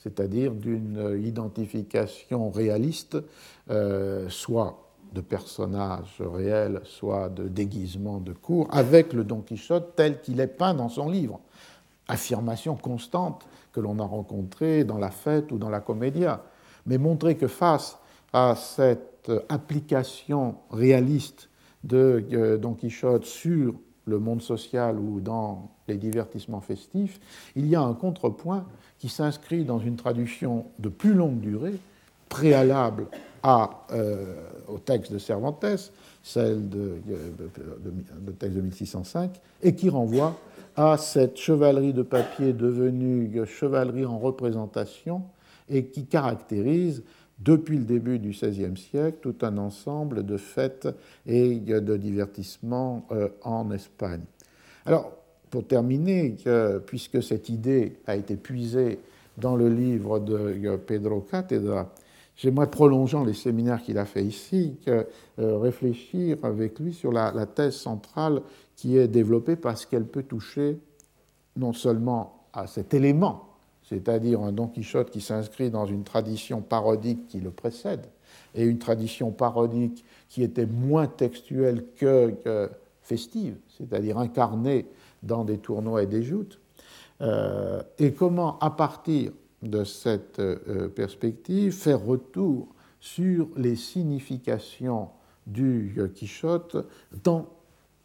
c'est-à-dire 0.03 0.51
d'une 0.51 1.21
identification 1.23 2.51
réaliste, 2.51 3.17
euh, 3.69 4.27
soit 4.29 4.77
de 5.13 5.21
personnages 5.21 6.19
réels, 6.19 6.81
soit 6.83 7.29
de 7.29 7.47
déguisements 7.47 8.19
de 8.19 8.33
cours, 8.33 8.67
avec 8.71 9.13
le 9.13 9.23
Don 9.23 9.41
Quichotte 9.41 9.95
tel 9.95 10.19
qu'il 10.21 10.39
est 10.41 10.47
peint 10.47 10.73
dans 10.73 10.89
son 10.89 11.09
livre. 11.09 11.39
Affirmation 12.07 12.75
constante 12.75 13.45
que 13.71 13.79
l'on 13.79 13.99
a 13.99 14.03
rencontrée 14.03 14.83
dans 14.83 14.97
la 14.97 15.11
fête 15.11 15.51
ou 15.51 15.57
dans 15.57 15.69
la 15.69 15.79
comédia. 15.79 16.43
Mais 16.85 16.97
montrer 16.97 17.37
que 17.37 17.47
face 17.47 17.97
à 18.33 18.55
cette 18.55 19.12
application 19.49 20.55
réaliste 20.71 21.49
de 21.83 22.23
euh, 22.33 22.57
Don 22.57 22.73
Quichotte 22.73 23.25
sur 23.25 23.75
le 24.05 24.19
monde 24.19 24.41
social 24.41 24.99
ou 24.99 25.19
dans 25.21 25.71
les 25.87 25.95
divertissements 25.95 26.61
festifs, 26.61 27.19
il 27.55 27.67
y 27.67 27.75
a 27.75 27.81
un 27.81 27.93
contrepoint 27.93 28.65
qui 28.99 29.09
s'inscrit 29.09 29.63
dans 29.63 29.79
une 29.79 29.95
traduction 29.95 30.65
de 30.79 30.89
plus 30.89 31.13
longue 31.13 31.39
durée, 31.39 31.75
préalable 32.29 33.07
euh, 33.45 34.15
au 34.67 34.77
texte 34.79 35.11
de 35.11 35.17
Cervantes, 35.17 35.91
celle 36.21 36.69
de, 36.69 36.97
de, 37.05 38.31
texte 38.31 38.55
de 38.55 38.61
1605, 38.61 39.41
et 39.61 39.75
qui 39.75 39.89
renvoie 39.89 40.37
à 40.75 40.97
cette 40.97 41.37
chevalerie 41.37 41.93
de 41.93 42.01
papier 42.01 42.53
devenue 42.53 43.45
chevalerie 43.45 44.05
en 44.05 44.17
représentation 44.17 45.23
et 45.69 45.85
qui 45.85 46.05
caractérise 46.05 47.03
depuis 47.39 47.77
le 47.77 47.85
début 47.85 48.19
du 48.19 48.29
XVIe 48.29 48.77
siècle 48.77 49.17
tout 49.21 49.35
un 49.45 49.57
ensemble 49.57 50.25
de 50.25 50.37
fêtes 50.37 50.87
et 51.25 51.55
de 51.55 51.97
divertissements 51.97 53.05
euh, 53.11 53.29
en 53.43 53.71
Espagne. 53.71 54.21
Alors, 54.85 55.11
pour 55.49 55.67
terminer, 55.67 56.35
puisque 56.87 57.21
cette 57.21 57.47
idée 57.47 57.97
a 58.07 58.15
été 58.15 58.35
puisée 58.35 58.97
dans 59.37 59.55
le 59.55 59.69
livre 59.69 60.19
de 60.19 60.75
Pedro 60.77 61.21
Catedra, 61.21 61.93
j'aimerais, 62.35 62.71
prolongeant 62.71 63.23
les 63.23 63.35
séminaires 63.35 63.81
qu'il 63.83 63.99
a 63.99 64.05
fait 64.05 64.23
ici, 64.23 64.75
euh, 64.87 65.03
réfléchir 65.37 66.37
avec 66.41 66.79
lui 66.79 66.91
sur 66.91 67.11
la, 67.11 67.31
la, 67.31 67.45
thèse 67.45 67.75
centrale 67.75 68.41
qui 68.75 68.97
est 68.97 69.07
développée 69.07 69.55
parce 69.55 69.85
qu'elle 69.85 70.07
peut 70.07 70.23
toucher 70.23 70.79
non 71.55 71.71
seulement 71.71 72.47
à 72.51 72.65
cet 72.65 72.95
élément 72.95 73.52
c'est-à-dire 73.83 74.41
un 74.41 74.51
Don 74.51 74.67
Quichotte 74.67 75.11
qui 75.11 75.21
s'inscrit 75.21 75.69
dans 75.69 75.85
une 75.85 76.03
tradition 76.03 76.61
parodique 76.61 77.27
qui 77.27 77.39
le 77.39 77.51
précède, 77.51 78.07
et 78.55 78.63
une 78.63 78.79
tradition 78.79 79.31
parodique 79.31 80.03
qui 80.29 80.43
était 80.43 80.65
moins 80.65 81.07
textuelle 81.07 81.85
que, 81.95 82.69
festive, 83.01 83.57
c'est-à-dire 83.67 84.17
incarnée 84.17 84.87
dans 85.21 85.43
des 85.43 85.57
tournois 85.57 86.03
et 86.03 86.07
des 86.07 86.23
joutes, 86.23 86.59
euh, 87.21 87.81
et 87.99 88.13
comment, 88.13 88.57
à 88.59 88.69
partir 88.71 89.31
de 89.61 89.83
cette 89.83 90.39
euh, 90.39 90.89
perspective, 90.89 91.73
faire 91.73 92.03
retour 92.03 92.67
sur 92.99 93.47
les 93.55 93.75
significations 93.75 95.09
du 95.45 95.99
Quichotte 96.15 96.77
dans 97.23 97.47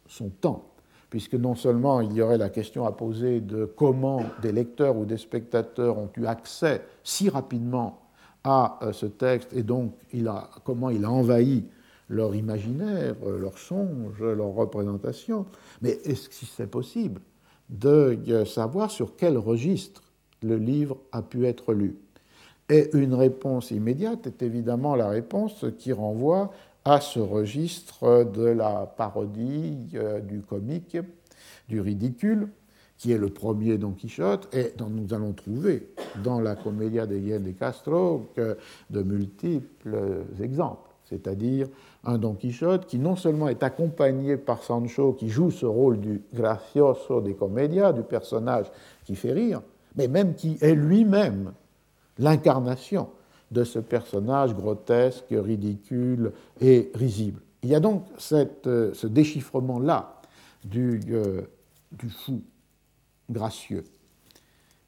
son 0.07 0.29
temps, 0.29 0.68
puisque 1.09 1.35
non 1.35 1.55
seulement 1.55 2.01
il 2.01 2.13
y 2.13 2.21
aurait 2.21 2.37
la 2.37 2.49
question 2.49 2.85
à 2.85 2.91
poser 2.91 3.41
de 3.41 3.65
comment 3.65 4.23
des 4.41 4.51
lecteurs 4.51 4.97
ou 4.97 5.05
des 5.05 5.17
spectateurs 5.17 5.97
ont 5.97 6.09
eu 6.17 6.25
accès 6.25 6.81
si 7.03 7.29
rapidement 7.29 8.01
à 8.43 8.79
euh, 8.81 8.93
ce 8.93 9.05
texte 9.05 9.53
et 9.53 9.63
donc 9.63 9.93
comment 10.63 10.89
il 10.89 11.05
a 11.05 11.11
envahi 11.11 11.65
leur 12.09 12.35
imaginaire, 12.35 13.15
euh, 13.25 13.37
leur 13.37 13.57
songe, 13.57 14.21
leur 14.21 14.53
représentation, 14.53 15.45
mais 15.81 15.99
est-ce 16.05 16.29
que 16.29 16.35
c'est 16.35 16.69
possible 16.69 17.21
de 17.69 18.17
euh, 18.27 18.45
savoir 18.45 18.89
sur 18.91 19.15
quel 19.15 19.37
registre 19.37 20.01
le 20.41 20.57
livre 20.57 20.97
a 21.11 21.21
pu 21.21 21.45
être 21.45 21.73
lu? 21.73 21.97
Et 22.69 22.95
une 22.95 23.15
réponse 23.15 23.71
immédiate 23.71 24.27
est 24.27 24.43
évidemment 24.43 24.95
la 24.95 25.09
réponse 25.09 25.65
qui 25.77 25.91
renvoie 25.91 26.51
à 26.85 27.01
ce 27.01 27.19
registre 27.19 28.23
de 28.23 28.45
la 28.45 28.85
parodie, 28.85 29.89
euh, 29.95 30.19
du 30.19 30.41
comique, 30.41 30.97
du 31.67 31.81
ridicule, 31.81 32.49
qui 32.97 33.11
est 33.11 33.17
le 33.17 33.29
premier 33.29 33.77
Don 33.77 33.91
Quichotte, 33.91 34.53
et 34.53 34.73
dont 34.77 34.89
nous 34.89 35.13
allons 35.13 35.33
trouver 35.33 35.89
dans 36.23 36.41
la 36.41 36.55
Commedia 36.55 37.05
de 37.05 37.17
Guillermo 37.17 37.47
de 37.47 37.51
Castro 37.51 38.25
de 38.89 39.03
multiples 39.03 40.25
exemples, 40.41 40.89
c'est-à-dire 41.05 41.67
un 42.03 42.17
Don 42.17 42.33
Quichotte 42.33 42.85
qui 42.85 42.99
non 42.99 43.15
seulement 43.15 43.47
est 43.47 43.63
accompagné 43.63 44.35
par 44.35 44.63
Sancho, 44.63 45.13
qui 45.13 45.29
joue 45.29 45.49
ce 45.49 45.65
rôle 45.65 45.99
du 45.99 46.21
gracioso 46.33 47.21
des 47.21 47.35
comédias, 47.35 47.93
du 47.93 48.03
personnage 48.03 48.65
qui 49.05 49.15
fait 49.15 49.31
rire, 49.31 49.61
mais 49.95 50.09
même 50.09 50.35
qui 50.35 50.57
est 50.59 50.75
lui-même 50.75 51.53
l'incarnation 52.17 53.09
de 53.51 53.63
ce 53.63 53.79
personnage 53.79 54.53
grotesque, 54.53 55.25
ridicule 55.31 56.31
et 56.61 56.91
risible. 56.93 57.41
Il 57.63 57.69
y 57.69 57.75
a 57.75 57.79
donc 57.79 58.03
euh, 58.31 58.93
ce 58.93 59.07
déchiffrement-là 59.07 60.21
du, 60.63 61.01
euh, 61.09 61.41
du 61.91 62.09
fou 62.09 62.41
gracieux. 63.29 63.83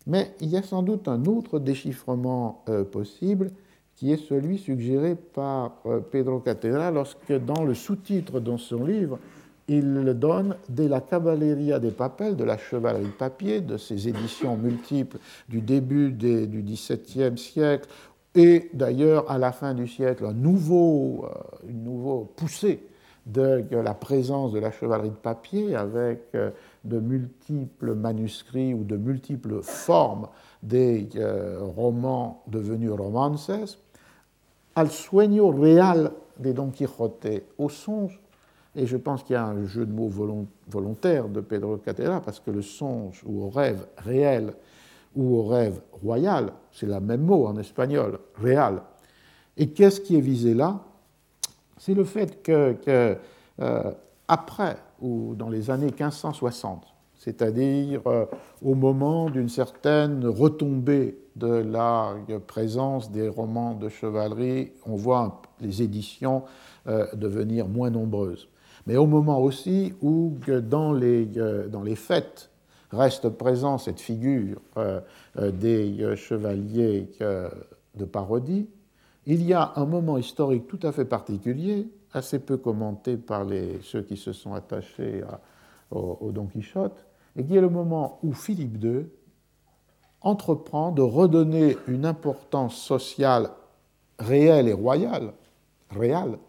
Mais 0.08 0.34
il 0.40 0.50
y 0.50 0.58
a 0.58 0.64
sans 0.64 0.82
doute 0.82 1.08
un 1.08 1.26
autre 1.26 1.60
déchiffrement 1.60 2.64
euh, 2.70 2.84
possible 2.84 3.52
qui 3.96 4.12
est 4.12 4.18
celui 4.18 4.58
suggéré 4.58 5.16
par 5.16 5.74
Pedro 6.12 6.40
Catedra 6.40 6.90
lorsque, 6.90 7.32
dans 7.46 7.64
le 7.64 7.76
sous-titre 7.76 8.40
de 8.40 8.58
son 8.58 8.84
livre, 8.84 9.20
il 9.68 10.16
donne 10.16 10.56
de 10.70 10.86
la 10.86 11.02
Cavalleria 11.02 11.80
des 11.80 11.92
Papels, 11.92 12.36
de 12.36 12.44
la 12.44 12.58
chevalerie 12.58 13.06
de 13.06 13.10
papier, 13.12 13.62
de 13.62 13.78
ces 13.78 14.08
éditions 14.08 14.58
multiples 14.58 15.18
du 15.48 15.62
début 15.62 16.12
du 16.12 16.64
XVIIe 16.64 17.38
siècle, 17.38 17.88
et 18.36 18.70
d'ailleurs, 18.74 19.30
à 19.30 19.38
la 19.38 19.52
fin 19.52 19.74
du 19.74 19.88
siècle, 19.88 20.26
un 20.26 20.34
nouveau, 20.34 21.26
euh, 21.26 21.68
une 21.68 21.84
nouvelle 21.84 22.28
poussée 22.36 22.88
de, 23.26 23.66
la 23.72 23.94
présence 23.94 24.54
de 24.54 24.60
la 24.60 24.72
chevalerie 24.72 25.10
de 25.10 25.16
papier 25.16 25.76
avec 25.76 26.24
euh, 26.36 26.52
de 26.86 27.00
multiples 27.00 27.94
manuscrits 27.94 28.74
ou 28.74 28.84
de 28.84 28.96
multiples 28.96 29.62
formes 29.62 30.28
des 30.64 31.10
euh, 31.16 31.60
romans 31.62 32.44
devenus 32.48 32.92
romances, 32.92 33.52
al 34.76 34.90
sueño 34.90 35.52
real 35.52 36.12
de 36.40 36.54
Don 36.54 36.70
Quijote, 36.70 37.44
au 37.58 37.68
songe, 37.68 38.20
et 38.76 38.88
je 38.88 38.96
pense 38.96 39.24
qu'il 39.24 39.34
y 39.34 39.38
a 39.38 39.46
un 39.46 39.66
jeu 39.66 39.86
de 39.86 39.92
mots 39.92 40.10
volontaire 40.68 41.28
de 41.28 41.42
Pedro 41.42 41.76
Catella, 41.78 42.22
parce 42.22 42.40
que 42.40 42.52
le 42.52 42.62
songe 42.62 43.22
ou 43.26 43.44
au 43.44 43.50
rêve 43.50 43.86
réel 43.98 44.54
ou 45.16 45.38
au 45.38 45.44
rêve 45.44 45.82
royal, 45.92 46.54
c'est 46.72 46.86
le 46.86 47.00
même 47.00 47.22
mot 47.22 47.46
en 47.46 47.58
espagnol, 47.58 48.20
réal. 48.36 48.82
Et 49.58 49.70
qu'est-ce 49.70 50.02
qui 50.02 50.16
est 50.16 50.22
visé 50.22 50.54
là? 50.54 50.80
C'est 51.78 51.94
le 51.94 52.04
fait 52.04 52.44
que, 52.44 52.76
euh, 53.60 53.92
après, 54.28 54.78
ou 55.02 55.34
dans 55.36 55.50
les 55.50 55.72
années 55.72 55.88
1560, 55.88 56.86
c'est-à-dire 57.18 58.02
euh, 58.06 58.26
au 58.64 58.76
moment 58.76 59.30
d'une 59.30 59.50
certaine 59.50 60.26
retombée 60.28 61.18
de 61.36 61.48
la 61.48 62.16
présence 62.46 63.12
des 63.12 63.28
romans 63.28 63.74
de 63.74 63.90
chevalerie, 63.90 64.74
on 64.86 64.96
voit 64.96 65.42
les 65.60 65.82
éditions 65.82 66.44
euh, 66.88 67.08
devenir 67.16 67.68
moins 67.68 67.90
nombreuses. 67.90 68.48
Mais 68.86 68.98
au 68.98 69.08
moment 69.08 69.40
aussi 69.42 69.94
où, 70.02 70.38
dans 70.48 70.94
les, 70.94 71.26
dans 71.26 71.84
les 71.84 71.96
fêtes 71.96 72.51
reste 72.92 73.30
présent 73.30 73.78
cette 73.78 74.00
figure 74.00 74.60
euh, 74.78 75.02
euh, 75.38 75.52
des 75.52 76.02
euh, 76.02 76.16
chevaliers 76.16 77.10
de 77.96 78.06
parodie, 78.06 78.70
il 79.26 79.44
y 79.44 79.54
a 79.54 79.74
un 79.76 79.86
moment 79.86 80.18
historique 80.18 80.68
tout 80.68 80.80
à 80.84 80.92
fait 80.92 81.06
particulier, 81.06 81.88
assez 82.14 82.40
peu 82.40 82.58
commenté 82.58 83.18
par 83.18 83.46
les, 83.46 83.80
ceux 83.84 84.02
qui 84.02 84.18
se 84.18 84.34
sont 84.34 84.54
attachés 84.54 85.24
au, 85.92 86.32
Don 86.32 86.48
Quichotte, 86.48 87.06
et 87.36 87.44
qui 87.44 87.56
est 87.56 87.62
le 87.62 87.70
moment 87.70 88.20
où 88.24 88.34
Philippe 88.34 88.84
II 88.84 89.06
entreprend 90.22 90.92
de 90.92 91.02
redonner 91.02 91.78
une 91.88 92.06
importance 92.06 92.76
sociale 92.76 93.50
réelle 94.18 94.68
et 94.68 94.74
royale, 94.74 95.34
réelle, 95.92 96.40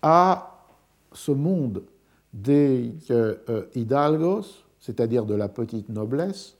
à 0.00 0.64
ce 1.12 1.32
monde 1.32 1.82
des 2.32 2.94
hidalgos, 3.74 4.65
c'est-à-dire 4.86 5.26
de 5.26 5.34
la 5.34 5.48
petite 5.48 5.88
noblesse, 5.88 6.56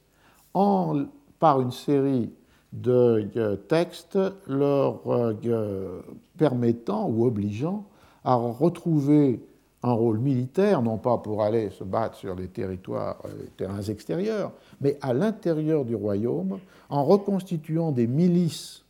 en, 0.53 1.05
par 1.39 1.61
une 1.61 1.71
série 1.71 2.33
de 2.73 3.31
euh, 3.37 3.55
textes 3.55 4.19
leur 4.49 5.01
euh, 5.07 6.03
permettant 6.37 7.09
ou 7.09 7.25
obligeant 7.25 7.87
à 8.25 8.35
retrouver 8.35 9.41
un 9.85 9.93
rôle 9.93 10.19
militaire, 10.19 10.83
non 10.83 10.99
pas 10.99 11.19
pour 11.19 11.45
aller 11.45 11.71
se 11.71 11.85
battre 11.85 12.17
sur 12.17 12.35
les 12.35 12.49
territoires, 12.49 13.19
les 13.27 13.45
euh, 13.45 13.49
terrains 13.57 13.83
extérieurs, 13.83 14.51
mais 14.81 14.99
à 15.03 15.15
l'intérieur 15.15 15.85
du 15.85 15.95
royaume, 15.95 16.59
en 16.89 17.05
reconstituant 17.05 17.93
des 17.93 18.09
milices 18.09 18.83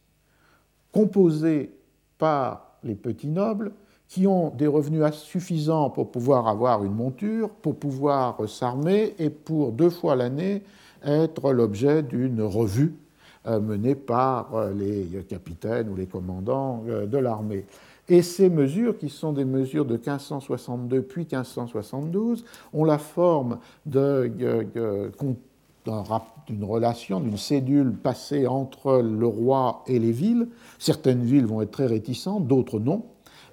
composées 0.93 1.74
par 2.16 2.78
les 2.82 2.95
petits 2.95 3.28
nobles 3.28 3.72
qui 4.09 4.26
ont 4.26 4.50
des 4.50 4.66
revenus 4.66 5.02
suffisants 5.12 5.90
pour 5.90 6.11
pouvoir 6.11 6.48
avoir 6.48 6.84
une 6.84 6.94
monture, 6.94 7.50
pour 7.50 7.76
pouvoir 7.76 8.48
s'armer 8.48 9.14
et 9.18 9.30
pour 9.30 9.72
deux 9.72 9.90
fois 9.90 10.16
l'année 10.16 10.62
être 11.04 11.52
l'objet 11.52 12.02
d'une 12.02 12.42
revue 12.42 12.94
euh, 13.46 13.61
menée 13.61 13.94
par 13.94 14.54
euh, 14.54 14.72
les 14.72 15.22
capitaines 15.28 15.88
ou 15.88 15.94
les 15.94 16.07
commandants 16.07 16.82
euh, 16.88 17.07
de 17.07 17.18
l'armée. 17.18 17.64
Et 18.09 18.22
ces 18.22 18.48
mesures, 18.48 18.98
qui 18.98 19.09
sont 19.09 19.32
des 19.32 19.44
mesures 19.44 19.84
de 19.84 19.94
1562 19.94 21.02
puis 21.02 21.22
1572, 21.30 22.44
ont 22.72 22.84
la 22.84 22.98
forme 22.98 23.59
d'une 23.84 24.34
relation, 26.62 27.20
d'une 27.20 27.36
cédule 27.36 27.92
passée 27.92 28.46
entre 28.46 29.00
le 29.00 29.26
roi 29.26 29.82
et 29.86 29.98
les 29.98 30.12
villes. 30.12 30.48
Certaines 30.78 31.22
villes 31.22 31.46
vont 31.46 31.62
être 31.62 31.72
très 31.72 31.86
réticentes, 31.86 32.46
d'autres 32.46 32.78
non. 32.78 33.04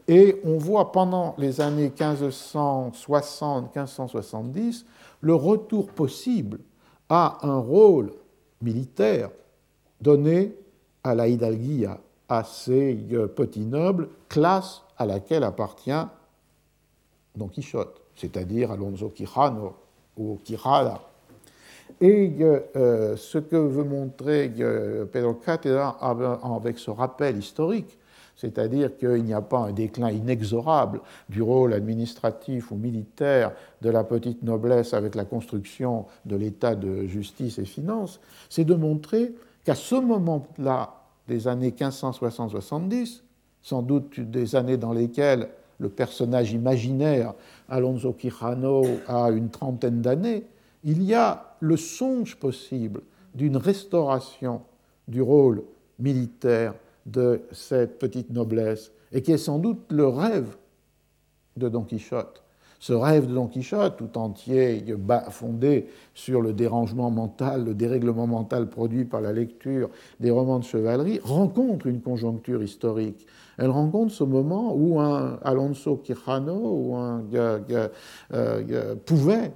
Et 0.07 0.41
on 0.43 0.57
voit 0.57 0.91
pendant 0.91 1.35
les 1.37 1.61
années 1.61 1.89
1560-1570 1.89 4.85
le 5.21 5.35
retour 5.35 5.87
possible 5.87 6.59
à 7.09 7.37
un 7.43 7.59
rôle 7.59 8.11
militaire 8.61 9.29
donné 10.01 10.55
à 11.03 11.15
la 11.15 11.27
hidalguia, 11.27 11.99
à 12.27 12.43
ces 12.43 12.95
petits 13.35 13.65
nobles, 13.65 14.09
classe 14.27 14.81
à 14.97 15.05
laquelle 15.05 15.43
appartient 15.43 15.91
Don 17.35 17.47
Quichotte, 17.47 18.01
c'est-à-dire 18.15 18.71
Alonso 18.71 19.09
Quijano 19.09 19.75
ou 20.17 20.39
Quijada. 20.43 20.99
Et 22.01 22.33
euh, 22.41 23.15
ce 23.15 23.37
que 23.37 23.55
veut 23.55 23.83
montrer 23.83 24.51
euh, 24.59 25.05
Pedro 25.05 25.35
Cátedra 25.35 25.97
avec 26.57 26.79
ce 26.79 26.89
rappel 26.91 27.37
historique, 27.37 27.97
c'est-à-dire 28.35 28.97
qu'il 28.97 29.23
n'y 29.23 29.33
a 29.33 29.41
pas 29.41 29.59
un 29.59 29.71
déclin 29.71 30.11
inexorable 30.11 31.01
du 31.29 31.41
rôle 31.41 31.73
administratif 31.73 32.71
ou 32.71 32.75
militaire 32.75 33.51
de 33.81 33.89
la 33.89 34.03
petite 34.03 34.43
noblesse 34.43 34.93
avec 34.93 35.15
la 35.15 35.25
construction 35.25 36.05
de 36.25 36.35
l'état 36.35 36.75
de 36.75 37.05
justice 37.05 37.59
et 37.59 37.65
finances, 37.65 38.19
c'est 38.49 38.65
de 38.65 38.75
montrer 38.75 39.33
qu'à 39.63 39.75
ce 39.75 39.95
moment-là 39.95 40.93
des 41.27 41.47
années 41.47 41.71
1560-70, 41.71 43.21
sans 43.61 43.81
doute 43.81 44.19
des 44.19 44.55
années 44.55 44.77
dans 44.77 44.93
lesquelles 44.93 45.47
le 45.79 45.89
personnage 45.89 46.51
imaginaire 46.51 47.33
Alonso 47.69 48.13
Quijano 48.13 48.83
a 49.07 49.29
une 49.29 49.49
trentaine 49.49 50.01
d'années, 50.01 50.43
il 50.83 51.01
y 51.03 51.13
a 51.13 51.55
le 51.59 51.77
songe 51.77 52.35
possible 52.35 53.01
d'une 53.33 53.57
restauration 53.57 54.61
du 55.07 55.21
rôle 55.21 55.63
militaire 55.99 56.73
de 57.05 57.41
cette 57.51 57.99
petite 57.99 58.29
noblesse, 58.29 58.91
et 59.11 59.21
qui 59.21 59.31
est 59.31 59.37
sans 59.37 59.59
doute 59.59 59.91
le 59.91 60.07
rêve 60.07 60.55
de 61.57 61.69
Don 61.69 61.83
Quichotte. 61.83 62.43
Ce 62.79 62.91
rêve 62.91 63.27
de 63.27 63.33
Don 63.33 63.47
Quichotte, 63.47 63.95
tout 63.95 64.17
entier 64.17 64.83
fondé 65.29 65.87
sur 66.13 66.41
le 66.41 66.51
dérangement 66.51 67.09
mental, 67.11 67.63
le 67.63 67.73
dérèglement 67.73 68.27
mental 68.27 68.67
produit 68.69 69.05
par 69.05 69.21
la 69.21 69.31
lecture 69.31 69.89
des 70.19 70.31
romans 70.31 70.59
de 70.59 70.65
chevalerie, 70.65 71.21
rencontre 71.23 71.87
une 71.87 72.01
conjoncture 72.01 72.61
historique. 72.61 73.25
Elle 73.57 73.69
rencontre 73.69 74.11
ce 74.11 74.25
moment 74.25 74.75
où 74.75 74.99
un 74.99 75.39
Alonso 75.43 75.95
Quijano 75.95 76.55
ou 76.55 76.95
un, 76.95 77.23
euh, 78.33 78.95
pouvait 79.05 79.53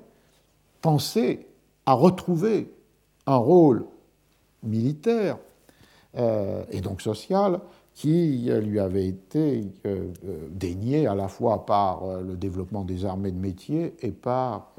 penser 0.82 1.48
à 1.86 1.94
retrouver 1.94 2.72
un 3.26 3.36
rôle 3.36 3.86
militaire 4.64 5.38
euh, 6.18 6.64
et 6.72 6.82
donc 6.82 7.02
social 7.02 7.60
qui 7.98 8.48
lui 8.62 8.80
avait 8.80 9.08
été 9.08 9.64
euh, 9.88 10.12
euh, 10.24 10.48
dénié 10.52 11.08
à 11.08 11.16
la 11.16 11.28
fois 11.28 11.66
par 11.66 12.04
euh, 12.04 12.22
le 12.22 12.38
développement 12.38 12.84
des 12.84 13.06
armées 13.06 13.32
de 13.32 13.40
métier 13.40 13.96
et 14.02 14.12
par 14.12 14.76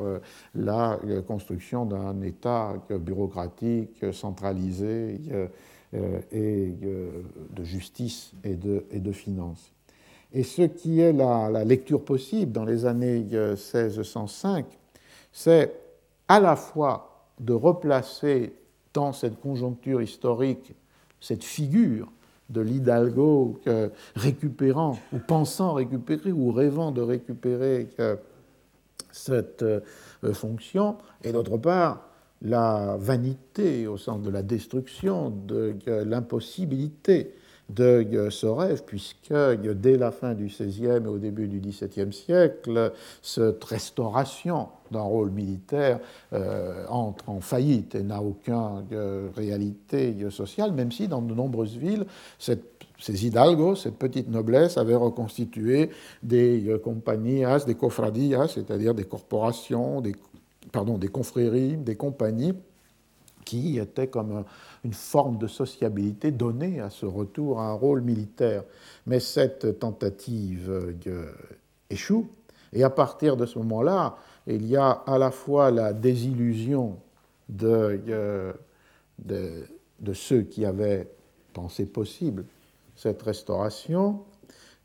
la 0.55 1.01
construction 1.27 1.85
d'un 1.85 2.23
État 2.23 2.75
bureaucratique 2.91 4.07
centralisé 4.13 5.21
et 5.93 6.75
de 6.79 7.65
justice 7.65 8.33
et 8.45 8.55
de, 8.55 8.85
et 8.93 9.13
finances. 9.13 9.73
Et 10.33 10.45
ce 10.45 10.63
qui 10.63 11.01
est 11.01 11.13
la, 11.13 11.65
lecture 11.65 12.05
possible 12.05 12.53
dans 12.53 12.65
les 12.65 12.87
années 12.87 13.25
1605, 13.25 14.65
c'est 15.33 15.75
à 16.29 16.39
la 16.39 16.55
fois 16.55 17.27
de 17.41 17.53
replacer 17.53 18.53
dans 18.95 19.13
cette 19.13 19.41
conjoncture 19.41 20.01
historique 20.01 20.73
cette 21.21 21.45
figure 21.45 22.11
de 22.51 22.61
l'Hidalgo 22.61 23.61
récupérant 24.17 24.99
ou 25.13 25.19
pensant 25.19 25.75
récupérer 25.75 26.33
ou 26.33 26.51
rêvant 26.51 26.93
de 26.93 27.03
récupérer 27.03 27.89
cette 29.13 29.63
euh, 29.63 29.81
fonction, 30.33 30.97
et 31.25 31.33
d'autre 31.33 31.57
part 31.57 32.05
la 32.43 32.97
vanité 32.99 33.87
au 33.89 33.97
sens 33.97 34.23
de 34.23 34.31
la 34.31 34.43
destruction, 34.43 35.31
de 35.31 35.75
l'impossibilité 35.87 37.35
de 37.69 38.29
ce 38.31 38.47
rêve, 38.47 38.85
puisque 38.87 39.35
dès 39.35 39.97
la 39.97 40.13
fin 40.13 40.35
du 40.35 40.47
XVIe 40.47 40.87
et 40.87 41.07
au 41.07 41.19
début 41.19 41.49
du 41.49 41.59
XVIIe 41.59 42.13
siècle, 42.13 42.93
cette 43.23 43.65
restauration 43.65 44.69
d'un 44.91 45.03
rôle 45.03 45.31
militaire 45.31 46.01
euh, 46.33 46.85
entre 46.89 47.29
en 47.29 47.41
faillite 47.41 47.95
et 47.95 48.03
n'a 48.03 48.23
aucune 48.23 48.85
euh, 48.93 49.29
réalité 49.37 50.15
sociale, 50.31 50.73
même 50.73 50.93
si 50.93 51.09
dans 51.09 51.23
de 51.23 51.35
nombreuses 51.35 51.77
villes, 51.77 52.07
ces 52.39 53.27
hidalgos, 53.27 53.77
cette 53.77 53.97
petite 53.97 54.29
noblesse, 54.29 54.77
avait 54.77 54.97
reconstitué 54.97 55.91
des 56.23 56.69
euh, 56.69 56.79
compagnies, 56.79 57.45
des 57.67 57.75
cofradías, 57.75 58.49
c'est-à-dire 58.49 58.95
des 58.95 59.05
corporations, 59.05 60.01
des, 60.01 60.17
pardon, 60.73 60.99
des 60.99 61.09
confréries, 61.09 61.77
des 61.77 61.97
compagnies 61.97 62.55
qui 63.45 63.79
étaient 63.79 64.09
comme 64.09 64.45
une 64.85 64.93
forme 64.93 65.39
de 65.39 65.47
sociabilité 65.47 66.31
donnée 66.31 66.81
à 66.81 66.91
ce 66.91 67.07
retour 67.07 67.61
à 67.61 67.69
un 67.69 67.73
rôle 67.73 68.03
militaire. 68.03 68.63
Mais 69.07 69.21
cette 69.21 69.79
tentative 69.79 70.69
euh, 71.07 71.33
échoue, 71.89 72.29
et 72.75 72.85
à 72.85 72.91
partir 72.91 73.37
de 73.37 73.47
ce 73.47 73.59
moment-là, 73.61 74.19
il 74.55 74.67
y 74.67 74.77
a 74.77 74.91
à 74.91 75.19
la 75.19 75.31
fois 75.31 75.71
la 75.71 75.93
désillusion 75.93 76.99
de, 77.49 78.01
euh, 78.09 78.53
de, 79.19 80.13
ceux 80.13 80.43
qui 80.43 80.65
avaient 80.65 81.09
pensé 81.53 81.87
possible 81.87 82.45
cette 82.97 83.23
restauration, 83.23 84.25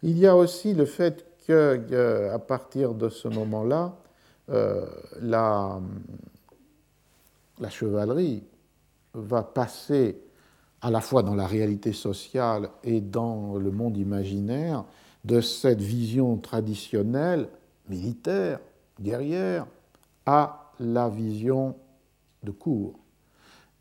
il 0.01 0.17
y 0.17 0.27
a 0.27 0.35
aussi 0.35 0.73
le 0.73 0.85
fait 0.85 1.25
qu'à 1.45 1.53
euh, 1.53 2.37
partir 2.39 2.93
de 2.93 3.09
ce 3.09 3.27
moment-là, 3.27 3.95
la, 5.21 5.79
la 7.59 7.69
chevalerie 7.69 8.43
va 9.13 9.43
passer 9.43 10.17
à 10.81 10.91
la 10.91 10.99
fois 10.99 11.23
dans 11.23 11.35
la 11.35 11.47
réalité 11.47 11.93
sociale 11.93 12.69
et 12.83 12.99
dans 12.99 13.55
le 13.55 13.71
monde 13.71 13.97
imaginaire 13.97 14.83
de 15.23 15.39
cette 15.39 15.81
vision 15.81 16.37
traditionnelle, 16.37 17.47
militaire, 17.87 18.59
guerrière, 19.01 19.65
à 20.25 20.71
la 20.79 21.09
vision 21.09 21.75
de 22.43 22.51
cour. 22.51 22.99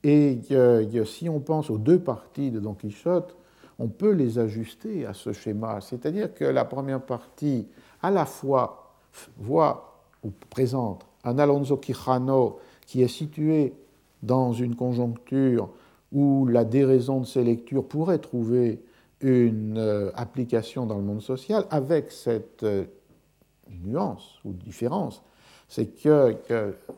Et 0.05 0.41
si 1.07 1.29
on 1.29 1.41
pense 1.41 1.71
aux 1.71 1.79
deux 1.79 2.01
parties 2.01 2.51
de 2.51 2.59
Don 2.59 2.75
Quichotte, 2.75 3.37
on 3.79 3.89
peut 3.89 4.13
les 4.13 4.39
ajuster 4.39 5.07
à 5.07 5.15
ce 5.15 5.33
schéma. 5.33 5.81
C'est-à-dire 5.81 6.35
que 6.35 6.45
la 6.45 6.65
première 6.65 7.03
partie, 7.03 7.69
à 8.03 8.11
la 8.11 8.27
fois, 8.27 8.95
voit 9.39 10.07
ou 10.25 10.31
présente 10.51 11.07
un 11.25 11.39
Alonso 11.39 11.77
Quijano 11.77 12.59
qui 12.87 13.03
est 13.03 13.09
situé 13.09 13.75
dans 14.23 14.53
une 14.53 14.77
conjoncture 14.77 15.71
où 16.13 16.47
la 16.47 16.65
déraison 16.65 17.21
de 17.21 17.27
ces 17.27 17.43
lectures 17.43 17.87
pourrait 17.87 18.19
trouver 18.19 18.83
une 19.21 19.79
euh, 19.79 20.11
application 20.15 20.85
dans 20.85 20.97
le 20.97 21.03
monde 21.03 21.23
social, 21.23 21.65
avec 21.71 22.11
cette 22.11 22.65
euh, 22.65 22.85
nuance 23.85 24.39
ou 24.45 24.53
différence, 24.53 25.23
c'est 25.69 25.87
que, 25.87 26.37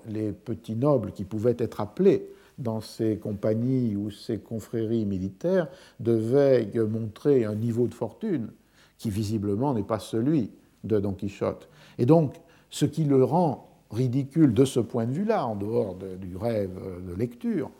les 0.08 0.32
petits 0.32 0.74
nobles 0.74 1.12
qui 1.12 1.24
pouvaient 1.24 1.56
être 1.58 1.80
appelés 1.80 2.28
dans 2.58 2.80
ces 2.80 3.16
compagnies 3.18 3.96
ou 3.96 4.10
ces 4.10 4.38
confréries 4.38 5.06
militaires 5.06 5.68
devaient 6.00 6.70
montrer 6.88 7.44
un 7.44 7.54
niveau 7.54 7.86
de 7.86 7.94
fortune 7.94 8.50
qui 8.98 9.10
visiblement 9.10 9.74
n'est 9.74 9.82
pas 9.82 9.98
celui 9.98 10.50
de 10.84 11.00
Don 11.00 11.12
Quichotte. 11.12 11.68
Et 11.98 12.06
donc, 12.06 12.34
ce 12.70 12.84
qui 12.84 13.04
le 13.04 13.22
rend 13.24 13.68
ridicule 13.90 14.54
de 14.54 14.64
ce 14.64 14.80
point 14.80 15.06
de 15.06 15.12
vue-là, 15.12 15.46
en 15.46 15.56
dehors 15.56 15.94
du 15.94 16.36
rêve 16.36 16.76
de 17.08 17.14
lecture, 17.14 17.70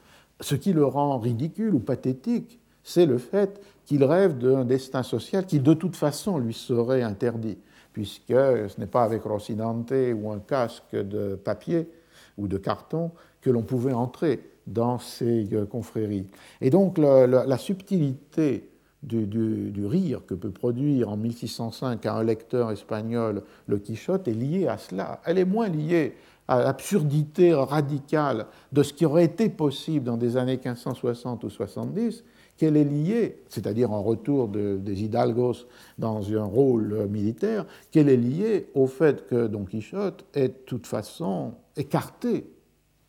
ce 0.41 0.55
qui 0.55 0.72
le 0.72 0.85
rend 0.85 1.18
ridicule 1.18 1.74
ou 1.74 1.80
pathétique, 1.80 2.61
c'est 2.82 3.07
le 3.07 3.18
fait 3.18 3.61
qu'il 3.87 4.05
rêve 4.05 4.39
d'un 4.39 4.64
destin 4.64 5.03
social 5.03 5.47
qui 5.47 5.61
de 5.61 5.74
toute 5.74 5.97
façon 5.97 6.39
lui 6.39 6.55
serait 6.55 7.03
interdit, 7.03 7.59
puisque 7.95 8.28
ce 8.28 8.78
n'est 8.78 8.86
pas 8.86 9.05
avec 9.05 9.22
Rocinante 9.22 9.95
ou 10.14 10.30
un 10.30 10.40
casque 10.40 10.95
de 10.95 11.36
papier 11.36 11.88
ou 12.36 12.49
de 12.49 12.59
carton 12.59 13.12
que 13.40 13.49
l'on 13.49 13.62
pouvait 13.62 13.95
entrer 13.95 14.51
dans 14.66 14.99
ces 14.99 15.49
euh, 15.53 15.64
confréries. 15.64 16.26
Et 16.61 16.70
donc 16.70 16.99
la 16.99 17.59
subtilité 17.59 18.68
du, 19.03 19.86
rire 19.86 20.22
que 20.26 20.34
peut 20.34 20.51
produire 20.51 21.11
en 21.11 21.16
1605 21.16 22.05
à 22.07 22.14
un 22.14 22.24
lecteur 22.24 22.70
espagnol 22.70 23.42
le 23.66 23.78
Quichotte 23.78 24.28
est 24.28 24.34
liée 24.34 24.66
à 24.66 24.78
cela. 24.78 25.20
Elle 25.24 25.38
est 25.38 25.45
moins 25.45 25.68
liée 25.68 26.14
à 26.49 26.62
l'absurdité 26.62 27.55
radicale 27.55 28.47
de 28.72 28.82
ce 28.82 28.92
qui 28.92 29.07
aurait 29.07 29.24
été 29.24 29.49
possible 29.49 30.07
dans 30.07 30.16
des 30.16 30.36
années 30.36 30.57
1560 30.62 31.45
ou 31.45 31.51
70 31.51 32.24
qu'elle 32.57 32.77
est 32.77 32.85
liée, 32.85 33.43
c'est-à-dire 33.49 33.93
un 33.93 34.01
retour 34.01 34.49
des 34.49 35.03
hidalgos 35.03 35.67
dans 35.99 36.33
un 36.33 36.45
rôle 36.45 37.07
militaire, 37.09 37.67
qu'elle 37.91 38.09
est 38.09 38.17
liée 38.17 38.69
au 38.75 38.87
fait 38.87 39.27
que 39.27 39.47
Don 39.47 39.65
Quichotte 39.65 40.25
est 40.35 40.49
de 40.49 40.63
toute 40.67 40.87
façon 40.87 41.55
écarté 41.77 42.47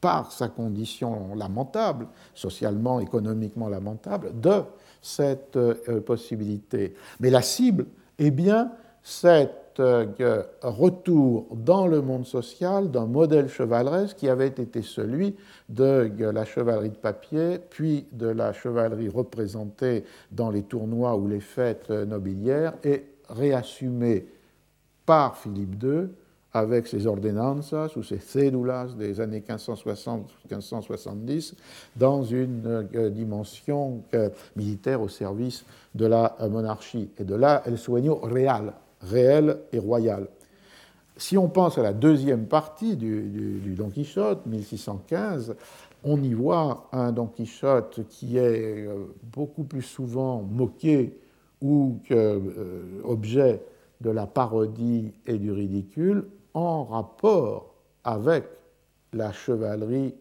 par 0.01 0.31
sa 0.31 0.49
condition 0.49 1.33
lamentable, 1.35 2.07
socialement, 2.33 2.99
économiquement 2.99 3.69
lamentable, 3.69 4.39
de 4.39 4.61
cette 5.01 5.55
euh, 5.55 6.01
possibilité. 6.01 6.93
Mais 7.19 7.29
la 7.29 7.41
cible 7.41 7.87
est 8.19 8.31
bien 8.31 8.71
cet 9.01 9.64
euh, 9.79 10.43
retour 10.61 11.47
dans 11.51 11.87
le 11.87 12.01
monde 12.01 12.25
social 12.25 12.91
d'un 12.91 13.05
modèle 13.05 13.49
chevaleresque 13.49 14.17
qui 14.17 14.29
avait 14.29 14.47
été 14.47 14.81
celui 14.81 15.35
de 15.69 16.11
la 16.19 16.45
chevalerie 16.45 16.89
de 16.89 16.95
papier, 16.95 17.59
puis 17.69 18.05
de 18.11 18.27
la 18.27 18.53
chevalerie 18.53 19.09
représentée 19.09 20.03
dans 20.31 20.49
les 20.49 20.63
tournois 20.63 21.15
ou 21.15 21.27
les 21.27 21.39
fêtes 21.39 21.89
nobilières, 21.89 22.73
et 22.83 23.05
réassumé 23.29 24.27
par 25.05 25.37
Philippe 25.37 25.83
II 25.83 26.09
avec 26.55 26.87
ses 26.87 27.05
ordonnances 27.05 27.75
ou 27.97 28.03
ses 28.03 28.19
cédulas 28.19 28.87
des 28.97 29.19
années 29.19 29.43
1560-1570 29.45 31.55
dans 31.97 32.23
une 32.23 32.87
euh, 32.95 33.09
dimension 33.09 34.03
euh, 34.13 34.29
militaire 34.55 35.01
au 35.01 35.09
service 35.09 35.65
de 35.93 36.05
la 36.05 36.37
monarchie. 36.49 37.09
Et 37.17 37.25
de 37.25 37.35
là, 37.35 37.61
el 37.65 37.77
sueño 37.77 38.21
real, 38.23 38.71
réel 39.01 39.59
et 39.71 39.79
royal. 39.79 40.27
Si 41.17 41.37
on 41.37 41.47
pense 41.47 41.77
à 41.77 41.83
la 41.83 41.93
deuxième 41.93 42.45
partie 42.45 42.97
du, 42.97 43.73
Don 43.77 43.89
Quichotte, 43.89 44.45
1615, 44.45 45.55
on 46.03 46.21
y 46.21 46.33
voit 46.33 46.89
un 46.91 47.11
Don 47.11 47.27
Quichotte 47.27 48.01
qui 48.09 48.37
est 48.37 48.85
euh, 48.85 49.05
beaucoup 49.23 49.63
plus 49.63 49.81
souvent 49.81 50.41
moqué 50.41 51.17
ou 51.61 51.99
objet 53.03 53.61
de 54.01 54.09
la 54.09 54.27
parodie 54.27 55.13
et 55.25 55.37
du 55.37 55.51
ridicule 55.51 56.27
en 56.53 56.83
rapport 56.83 57.73
avec 58.03 58.45
la 59.13 59.31
chevalerie 59.31 60.13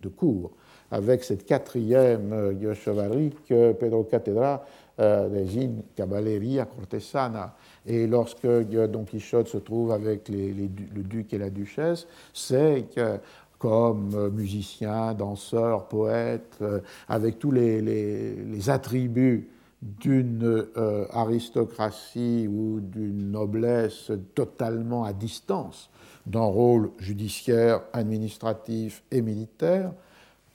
de 0.00 0.08
cour, 0.08 0.52
avec 0.90 1.24
cette 1.24 1.44
quatrième 1.44 2.32
euh, 2.32 2.74
chevalerie 2.74 3.30
que 3.48 3.72
Pedro 3.72 4.04
Catedra 4.04 4.64
euh, 5.00 5.28
désigne 5.28 5.82
Caballeria 5.94 6.64
Cortesana. 6.64 7.54
Et 7.86 8.06
lorsque 8.06 8.46
Don 8.46 9.04
Quichotte 9.04 9.48
se 9.48 9.58
trouve 9.58 9.92
avec 9.92 10.28
le 10.28 11.02
duc 11.02 11.32
et 11.32 11.38
la 11.38 11.50
duchesse, 11.50 12.06
c'est 12.32 12.86
que 12.94 13.18
comme 13.58 14.14
euh, 14.14 14.30
musicien, 14.30 15.14
danseur, 15.14 15.88
poète, 15.88 16.56
euh, 16.62 16.80
avec 17.08 17.38
tous 17.38 17.50
les, 17.50 18.70
attributs 18.70 19.48
d'une 19.82 20.66
euh, 20.76 21.06
aristocratie 21.12 22.48
ou 22.48 22.80
d'une 22.80 23.30
noblesse 23.30 24.10
totalement 24.34 25.04
à 25.04 25.12
distance 25.12 25.90
d'un 26.26 26.40
rôle 26.40 26.90
judiciaire, 26.98 27.82
administratif 27.92 29.02
et 29.10 29.22
militaire, 29.22 29.92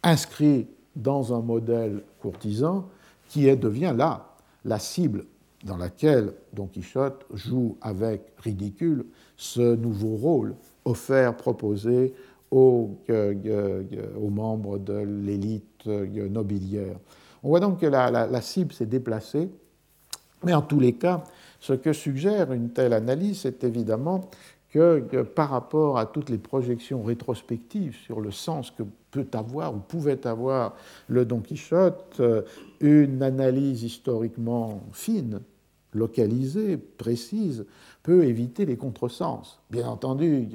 inscrit 0.04 0.68
dans 0.96 1.34
un 1.34 1.42
modèle 1.42 2.04
courtisan 2.22 2.88
qui 3.28 3.56
devient 3.56 3.94
là 3.96 4.33
la 4.66 4.80
cible 4.80 5.26
dans 5.64 5.78
laquelle 5.78 6.34
Don 6.54 6.68
Quichotte 6.68 7.26
joue 7.34 7.78
avec 7.82 8.22
ridicule 8.38 9.06
ce 9.38 9.76
nouveau 9.76 10.16
rôle 10.16 10.56
offert, 10.86 11.36
proposé 11.38 12.14
aux, 12.52 12.98
aux 13.10 14.30
membres 14.30 14.78
de 14.78 14.94
l'élite 14.94 15.86
nobiliaire. 15.86 16.98
On 17.44 17.50
voit 17.50 17.60
donc 17.60 17.80
que 17.80 17.86
la, 17.86 18.42
cible 18.42 18.74
s'est 18.74 18.86
déplacée, 18.86 19.50
mais 20.44 20.54
en 20.54 20.62
tous 20.62 20.80
les 20.80 20.94
cas, 20.94 21.24
ce 21.60 21.74
que 21.74 21.94
suggère 21.94 22.52
une 22.54 22.70
telle 22.70 22.94
analyse, 22.94 23.42
c'est 23.42 23.64
évidemment 23.64 24.30
que, 24.74 25.22
par 25.22 25.52
rapport 25.52 26.00
à 26.00 26.08
toutes 26.08 26.32
les 26.32 26.40
projections 26.40 27.04
rétrospectives 27.04 27.96
sur 27.96 28.20
le 28.20 28.32
sens 28.32 28.72
que 28.72 28.82
peut 29.12 29.28
avoir 29.34 29.76
ou 29.76 29.78
pouvait 29.78 30.26
avoir 30.26 30.76
le 31.08 31.26
Don 31.26 31.42
Quichotte, 31.42 32.18
euh, 32.20 32.42
une 32.80 33.22
analyse 33.22 33.84
historiquement 33.84 34.82
fine 34.92 35.42
localisée, 35.94 36.78
précise, 36.78 37.68
peut 38.02 38.24
éviter 38.24 38.66
les 38.66 38.76
contresens. 38.76 39.60
Bien 39.70 39.88
entendu, 39.88 40.50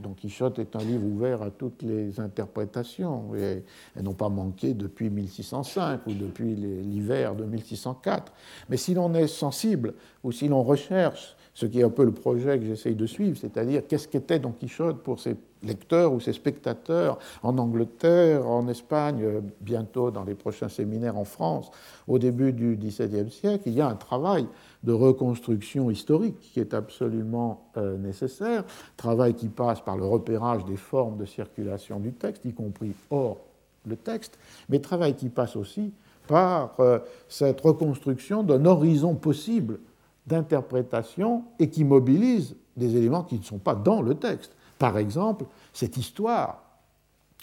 Don 0.00 0.12
Quichotte 0.12 0.58
est 0.58 0.76
un 0.76 0.84
livre 0.84 1.06
ouvert 1.06 1.40
à 1.40 1.50
toutes 1.50 1.82
les 1.82 2.20
interprétations, 2.20 3.34
et 3.34 3.64
elles 3.96 4.02
n'ont 4.02 4.12
pas 4.12 4.28
manqué 4.28 4.74
depuis 4.74 5.08
1605 5.08 6.06
ou 6.06 6.12
depuis 6.12 6.54
l'hiver 6.54 7.34
de 7.34 7.44
1604. 7.44 8.30
Mais 8.68 8.76
si 8.76 8.92
l'on 8.92 9.14
est 9.14 9.28
sensible 9.28 9.94
ou 10.22 10.30
si 10.30 10.46
l'on 10.46 10.62
recherche 10.62 11.36
ce 11.54 11.66
qui 11.66 11.80
est 11.80 11.84
un 11.84 11.90
peu 11.90 12.04
le 12.04 12.12
projet 12.12 12.58
que 12.58 12.64
j'essaye 12.64 12.94
de 12.94 13.06
suivre, 13.06 13.36
c'est-à-dire 13.36 13.82
qu'est-ce 13.86 14.08
qu'était 14.08 14.38
Don 14.38 14.52
Quichotte 14.52 15.02
pour 15.02 15.20
ses 15.20 15.36
lecteurs 15.62 16.12
ou 16.12 16.20
ses 16.20 16.32
spectateurs 16.32 17.18
en 17.42 17.58
Angleterre, 17.58 18.48
en 18.48 18.66
Espagne, 18.68 19.42
bientôt 19.60 20.10
dans 20.10 20.24
les 20.24 20.34
prochains 20.34 20.68
séminaires 20.68 21.18
en 21.18 21.24
France, 21.24 21.70
au 22.08 22.18
début 22.18 22.52
du 22.52 22.76
XVIIe 22.76 23.30
siècle, 23.30 23.64
il 23.66 23.74
y 23.74 23.80
a 23.80 23.88
un 23.88 23.94
travail 23.94 24.46
de 24.82 24.92
reconstruction 24.92 25.90
historique 25.90 26.40
qui 26.40 26.58
est 26.58 26.74
absolument 26.74 27.68
euh, 27.76 27.96
nécessaire, 27.98 28.64
travail 28.96 29.34
qui 29.34 29.48
passe 29.48 29.80
par 29.80 29.96
le 29.96 30.04
repérage 30.04 30.64
des 30.64 30.76
formes 30.76 31.16
de 31.18 31.26
circulation 31.26 32.00
du 32.00 32.12
texte, 32.12 32.44
y 32.44 32.52
compris 32.52 32.92
hors 33.10 33.38
le 33.86 33.96
texte, 33.96 34.38
mais 34.68 34.80
travail 34.80 35.14
qui 35.14 35.28
passe 35.28 35.56
aussi 35.56 35.92
par 36.26 36.74
euh, 36.80 36.98
cette 37.28 37.60
reconstruction 37.60 38.42
d'un 38.42 38.64
horizon 38.64 39.14
possible 39.14 39.78
d'interprétation 40.26 41.44
et 41.58 41.68
qui 41.68 41.84
mobilise 41.84 42.56
des 42.76 42.96
éléments 42.96 43.22
qui 43.22 43.38
ne 43.38 43.44
sont 43.44 43.58
pas 43.58 43.74
dans 43.74 44.02
le 44.02 44.14
texte. 44.14 44.52
Par 44.78 44.98
exemple, 44.98 45.44
cette 45.72 45.96
histoire 45.96 46.62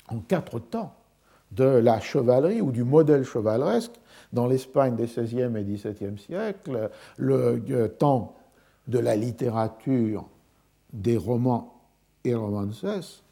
en 0.08 0.20
quatre 0.20 0.60
temps 0.60 0.94
de 1.52 1.64
la 1.64 2.00
chevalerie 2.00 2.62
ou 2.62 2.72
du 2.72 2.84
modèle 2.84 3.24
chevaleresque 3.24 4.00
dans 4.34 4.48
l'Espagne 4.48 4.96
des 4.96 5.06
XVIe 5.06 5.56
et 5.58 5.64
XVIIe 5.64 6.18
siècles, 6.18 6.90
le 7.18 7.88
temps 7.88 8.36
de 8.88 9.00
la 9.00 9.16
littérature 9.16 10.26
des 10.94 11.18
romans 11.18 11.82
et 12.24 12.36
romances, 12.36 13.24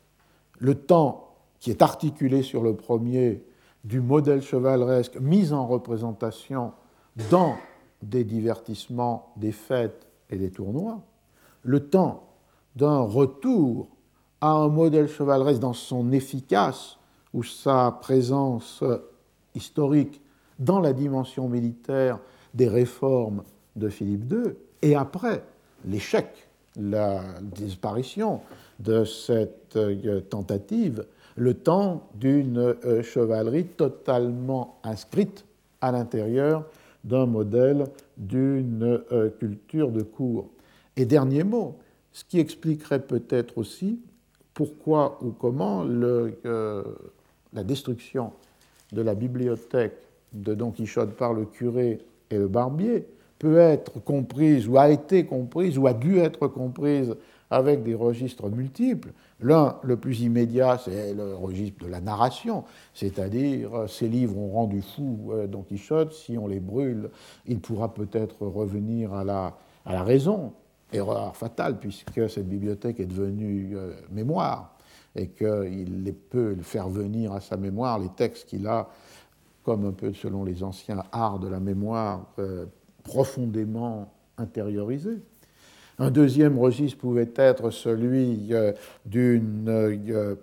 le 0.60 0.76
temps 0.76 1.36
qui 1.60 1.72
est 1.72 1.82
articulé 1.82 2.44
sur 2.44 2.62
le 2.62 2.76
premier 2.76 3.44
du 3.84 4.02
modèle 4.02 4.42
chevaleresque 4.42 5.20
mis 5.20 5.54
en 5.54 5.66
représentation 5.66 6.74
dans 7.32 7.56
des 8.02 8.24
divertissements, 8.24 9.34
des 9.38 9.52
fêtes 9.52 10.08
et 10.30 10.38
des 10.38 10.52
tournois, 10.52 11.02
le 11.64 11.90
temps 11.90 12.24
d'un 12.76 13.00
retour 13.00 13.88
à 14.42 14.52
un 14.52 14.68
modèle 14.68 15.08
chevaleresque 15.08 15.60
dans 15.60 15.74
son 15.74 16.12
efficace 16.12 16.98
ou 17.34 17.44
sa 17.44 17.98
présence 18.02 18.84
historique 19.56 20.22
dans 20.60 20.80
la 20.80 20.94
dimension 20.94 21.48
militaire 21.48 22.20
des 22.54 22.68
réformes 22.68 23.44
de 23.76 23.90
Philippe 23.90 24.32
II, 24.32 24.54
et 24.82 24.96
après 24.96 25.44
l'échec, 25.86 26.48
la 26.80 27.22
disparition 27.42 28.42
de 28.80 29.04
cette 29.04 29.76
euh, 29.76 30.22
tentative, 30.22 31.06
le 31.36 31.54
temps 31.54 32.08
d'une 32.16 32.58
euh, 32.58 33.04
chevalerie 33.04 33.66
totalement 33.66 34.80
inscrite 34.84 35.46
à 35.82 35.92
l'intérieur 35.92 36.66
d'un 37.08 37.26
modèle 37.26 37.86
d'une 38.18 39.02
euh, 39.12 39.30
culture 39.40 39.92
de 39.92 40.04
cour. 40.04 40.50
Et 40.96 41.06
dernier 41.06 41.44
mot, 41.44 41.78
ce 42.12 42.24
qui 42.24 42.40
expliquerait 42.40 43.02
peut-être 43.02 43.58
aussi 43.58 44.00
pourquoi 44.54 45.20
ou 45.22 45.32
comment 45.32 45.84
la 45.84 47.64
destruction 47.64 48.32
de 48.92 49.02
la 49.02 49.14
bibliothèque 49.14 49.98
de 50.34 50.56
Don 50.56 50.72
Quichotte 50.72 51.16
par 51.16 51.34
le 51.34 51.46
curé 51.46 52.00
et 52.32 52.38
le 52.38 52.48
barbier 52.48 53.06
peut 53.40 53.58
être 53.58 54.00
comprise 54.04 54.68
ou 54.68 54.78
a 54.78 54.90
été 54.90 55.26
comprise 55.26 55.78
ou 55.78 55.88
a 55.88 55.94
dû 55.94 56.18
être 56.18 56.48
comprise 56.48 57.16
avec 57.50 57.84
des 57.84 57.94
registres 57.94 58.50
multiples. 58.50 59.10
L'un, 59.40 59.78
le 59.84 59.98
plus 59.98 60.22
immédiat, 60.22 60.80
c'est 60.84 61.14
le 61.14 61.36
registre 61.36 61.86
de 61.86 61.90
la 61.90 62.02
narration, 62.02 62.64
c'est-à-dire 62.96 63.76
euh, 63.76 63.88
ces 63.88 64.08
livres 64.08 64.36
ont 64.36 64.50
rendu 64.50 64.82
fou 64.82 65.30
euh, 65.32 65.46
Don 65.46 65.62
Quichotte, 65.62 66.12
si 66.14 66.40
on 66.40 66.48
les 66.48 66.60
brûle, 66.60 67.12
il 67.46 67.60
pourra 67.60 67.94
peut-être 67.94 68.48
revenir 68.48 69.14
à 69.14 69.24
la, 69.24 69.54
raison. 69.86 70.54
Erreur 70.94 71.36
fatale, 71.36 71.80
puisque 71.80 72.30
cette 72.30 72.48
bibliothèque 72.48 73.02
est 73.02 73.06
devenue 73.06 73.74
euh, 73.76 73.92
mémoire 74.10 74.74
et 75.16 75.28
qu'il 75.28 76.16
peut 76.30 76.56
faire 76.62 76.88
venir 76.88 77.34
à 77.34 77.42
sa 77.42 77.58
mémoire 77.58 78.00
les 78.00 78.10
textes 78.10 78.48
qu'il 78.48 78.66
a 78.68 78.90
comme 79.64 79.86
un 79.86 79.92
peu 79.92 80.14
selon 80.14 80.46
les 80.46 80.64
anciens 80.64 81.04
arts 81.12 81.40
de 81.40 81.50
la 81.50 81.60
mémoire, 81.60 82.26
profondément 83.04 84.14
intériorisé. 84.38 85.20
Un 86.00 86.12
deuxième 86.12 86.60
registre 86.60 87.00
pouvait 87.00 87.32
être 87.36 87.72
celui 87.72 88.54
euh, 88.54 88.72
d'une 89.06 89.68
euh, 89.68 90.36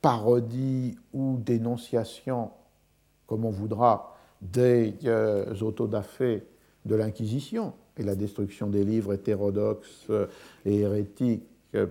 parodie 0.00 0.96
ou 1.12 1.36
dénonciation, 1.36 2.50
comme 3.26 3.44
on 3.44 3.50
voudra, 3.50 4.16
des 4.40 4.94
euh, 5.04 5.52
autodafés 5.62 6.44
de 6.84 6.94
l'Inquisition 6.94 7.72
et 7.96 8.04
la 8.04 8.14
destruction 8.14 8.68
des 8.68 8.84
livres 8.84 9.12
hétérodoxes 9.12 10.06
et 10.64 10.78
hérétiques 10.78 11.44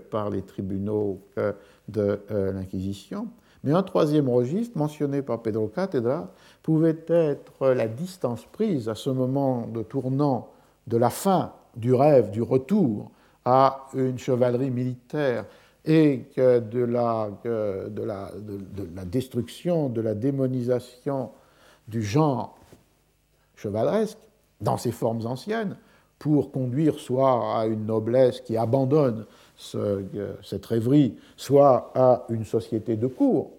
par 0.09 0.31
les 0.31 0.41
tribunaux 0.41 1.21
de 1.87 2.19
l'Inquisition. 2.29 3.27
Mais 3.63 3.73
un 3.73 3.83
troisième 3.83 4.27
registre, 4.27 4.75
mentionné 4.75 5.21
par 5.21 5.43
Pedro 5.43 5.67
Catedra, 5.67 6.33
pouvait 6.63 6.97
être 7.07 7.67
la 7.67 7.87
distance 7.87 8.45
prise 8.51 8.89
à 8.89 8.95
ce 8.95 9.11
moment 9.11 9.67
de 9.67 9.83
tournant 9.83 10.49
de 10.87 10.97
la 10.97 11.11
fin 11.11 11.53
du 11.79 11.93
rêve, 11.93 12.29
du 12.29 12.41
retour 12.41 13.11
à 13.45 13.87
une 13.95 14.19
chevalerie 14.19 14.69
militaire 14.69 15.45
et 15.85 16.25
de 16.37 16.83
la, 16.83 17.29
de, 17.43 18.03
la, 18.03 18.31
de, 18.37 18.87
la, 18.95 19.05
destruction, 19.05 19.89
de 19.89 20.01
la 20.01 20.13
démonisation 20.13 21.31
du 21.87 22.03
genre 22.03 22.57
chevaleresque 23.55 24.17
dans 24.61 24.77
ses 24.77 24.91
formes 24.91 25.25
anciennes 25.25 25.77
pour 26.19 26.51
conduire 26.51 26.99
soit 26.99 27.59
à 27.59 27.65
une 27.65 27.85
noblesse 27.85 28.41
qui 28.41 28.57
abandonne 28.57 29.25
cette 29.57 30.65
rêverie, 30.65 31.17
soit 31.37 31.91
à 31.95 32.25
une 32.29 32.43
société 32.43 32.97
de 32.97 33.07
cour. 33.07 33.51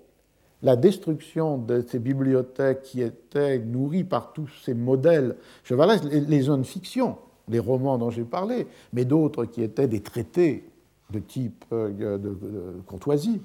La 0.63 0.77
destruction 0.77 1.57
de 1.57 1.83
ces 1.89 1.99
bibliothèques 1.99 2.83
qui 2.83 3.01
étaient 3.01 3.59
nourries 3.59 4.05
par 4.05 4.35
tous 4.35 4.51
ces 4.63 4.75
modèles 4.75 5.37
chevaleresques, 5.65 6.05
les 6.05 6.43
zones 6.43 6.67
fiction, 6.67 7.17
les 7.51 7.59
romans 7.59 7.99
dont 7.99 8.11
j'ai 8.11 8.25
parlé, 8.25 8.67
mais 8.93 9.05
d'autres 9.05 9.45
qui 9.45 9.63
étaient 9.63 9.89
des 9.89 10.01
traités 10.01 10.65
de 11.11 11.19
type 11.19 11.65
euh, 11.73 12.19
de, 12.19 12.37
courtoisie. 12.87 13.41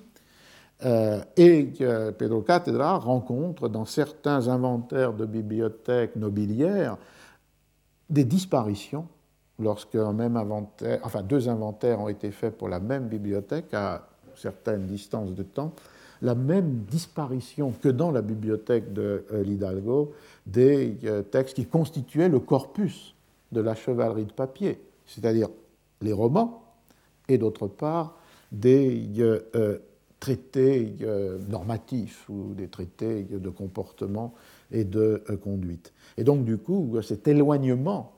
Euh, 0.83 1.21
et 1.37 1.67
que 1.67 2.11
Pedro 2.11 2.41
Catedra 2.41 2.97
rencontre 2.97 3.69
dans 3.69 3.85
certains 3.85 4.49
inventaires 4.49 5.13
de 5.13 5.25
bibliothèques 5.25 6.17
nobiliaires 6.17 6.97
des 8.09 8.25
disparitions 8.25 9.07
lorsque 9.57 9.95
même 9.95 10.35
inventaire, 10.35 10.99
enfin 11.03 11.21
deux 11.23 11.47
inventaires 11.47 12.01
ont 12.01 12.09
été 12.09 12.29
faits 12.29 12.57
pour 12.57 12.67
la 12.67 12.81
même 12.81 13.07
bibliothèque 13.07 13.73
à 13.73 14.05
certaines 14.35 14.85
distances 14.85 15.33
de 15.33 15.43
temps, 15.43 15.71
la 16.21 16.35
même 16.35 16.83
disparition 16.89 17.71
que 17.81 17.87
dans 17.87 18.11
la 18.11 18.21
bibliothèque 18.21 18.91
de 18.91 19.23
euh, 19.31 19.43
l'Hidalgo 19.43 20.13
des 20.45 20.97
textes 21.31 21.55
qui 21.55 21.65
constituaient 21.65 22.29
le 22.29 22.39
corpus 22.39 23.14
de 23.51 23.61
la 23.61 23.75
chevalerie 23.75 24.25
de 24.25 24.31
papier, 24.31 24.79
c'est-à-dire 25.05 25.49
les 26.01 26.13
romans, 26.13 26.63
et 27.27 27.37
d'autre 27.37 27.67
part 27.67 28.17
des 28.51 29.09
euh, 29.19 29.39
euh, 29.55 29.79
traités 30.19 30.95
euh, 31.01 31.39
normatifs 31.49 32.29
ou 32.29 32.53
des 32.53 32.67
traités 32.67 33.23
de 33.23 33.49
comportement 33.49 34.33
et 34.71 34.83
de 34.83 35.23
conduite. 35.43 35.93
Et 36.17 36.23
donc 36.23 36.45
du 36.45 36.57
coup, 36.57 36.99
cet 37.01 37.27
éloignement 37.27 38.13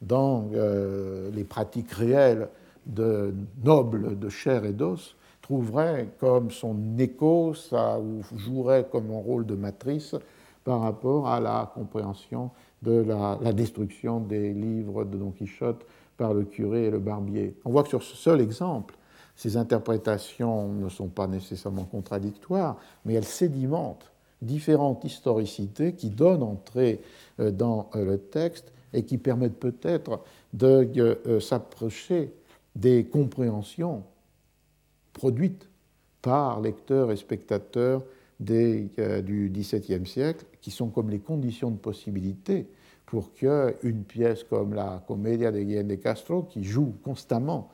dans 0.00 0.48
les 1.34 1.44
pratiques 1.44 1.92
réelles 1.92 2.48
de 2.86 3.34
nobles 3.62 4.18
de 4.18 4.28
chair 4.30 4.64
et 4.64 4.72
d'os 4.72 5.14
trouverait 5.42 6.08
comme 6.18 6.50
son 6.50 6.96
écho, 6.98 7.52
ça 7.52 8.00
ou 8.00 8.22
jouerait 8.34 8.88
comme 8.90 9.10
un 9.10 9.18
rôle 9.18 9.44
de 9.44 9.54
matrice 9.54 10.14
par 10.64 10.80
rapport 10.80 11.28
à 11.28 11.38
la 11.38 11.70
compréhension 11.74 12.50
de 12.82 12.92
la, 13.02 13.52
destruction 13.52 14.20
des 14.20 14.52
livres 14.52 15.04
de 15.04 15.16
Don 15.16 15.30
Quichotte 15.30 15.84
par 16.16 16.34
le 16.34 16.44
curé 16.44 16.86
et 16.86 16.90
le 16.90 16.98
barbier. 16.98 17.54
On 17.64 17.70
voit 17.70 17.82
que 17.82 17.88
sur 17.88 18.02
ce 18.02 18.16
seul 18.16 18.40
exemple, 18.40 18.94
ces 19.36 19.56
interprétations 19.56 20.68
ne 20.68 20.88
sont 20.88 21.08
pas 21.08 21.26
nécessairement 21.26 21.84
contradictoires, 21.84 22.76
mais 23.04 23.14
elles 23.14 23.24
sédimentent 23.24 24.10
différentes 24.42 25.04
historicités 25.04 25.94
qui 25.94 26.10
donnent 26.10 26.42
entrée 26.42 27.00
euh, 27.40 27.50
dans 27.50 27.90
euh, 27.94 28.04
le 28.04 28.18
texte 28.18 28.72
et 28.92 29.04
qui 29.04 29.18
permettent 29.18 29.58
peut-être 29.58 30.20
de 30.52 30.88
euh, 30.96 31.40
s'approcher 31.40 32.32
des 32.74 33.04
compréhensions 33.04 34.02
produites 35.12 35.68
par 36.22 36.60
lecteurs 36.60 37.10
et 37.10 37.16
spectateurs 37.16 38.02
du 38.40 39.50
XVIIe 39.52 40.06
siècle, 40.06 40.46
qui 40.60 40.70
sont 40.70 40.88
comme 40.88 41.10
les 41.10 41.20
conditions 41.20 41.70
de 41.70 41.76
possibilité 41.76 42.66
pour 43.06 43.32
qu'une 43.34 44.04
pièce 44.04 44.44
comme 44.44 44.72
la 44.72 45.02
Commedia 45.06 45.50
de 45.50 45.60
Guillaume 45.60 45.88
de 45.88 45.96
Castro, 45.96 46.44
qui 46.44 46.64
joue 46.64 46.94
constamment 47.02 47.70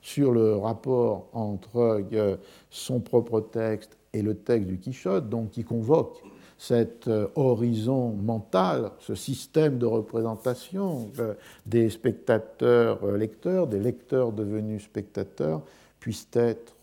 sur 0.00 0.32
le 0.32 0.56
rapport 0.56 1.28
entre 1.32 2.02
euh, 2.12 2.36
son 2.70 3.00
propre 3.00 3.40
texte 3.40 3.98
et 4.12 4.22
le 4.22 4.34
texte 4.34 4.66
du 4.68 4.78
Quichotte, 4.78 5.28
donc 5.28 5.50
qui 5.50 5.64
convoque 5.64 6.22
cet 6.56 7.06
euh, 7.08 7.28
horizon 7.34 8.12
mental, 8.12 8.92
ce 9.00 9.14
système 9.14 9.78
de 9.78 9.86
représentation 9.86 11.10
euh, 11.18 11.34
des 11.66 11.90
spectateurs 11.90 13.06
lecteurs, 13.12 13.66
des 13.66 13.80
lecteurs 13.80 14.32
devenus 14.32 14.84
spectateurs, 14.84 15.62
puisse 16.00 16.28
être 16.34 16.74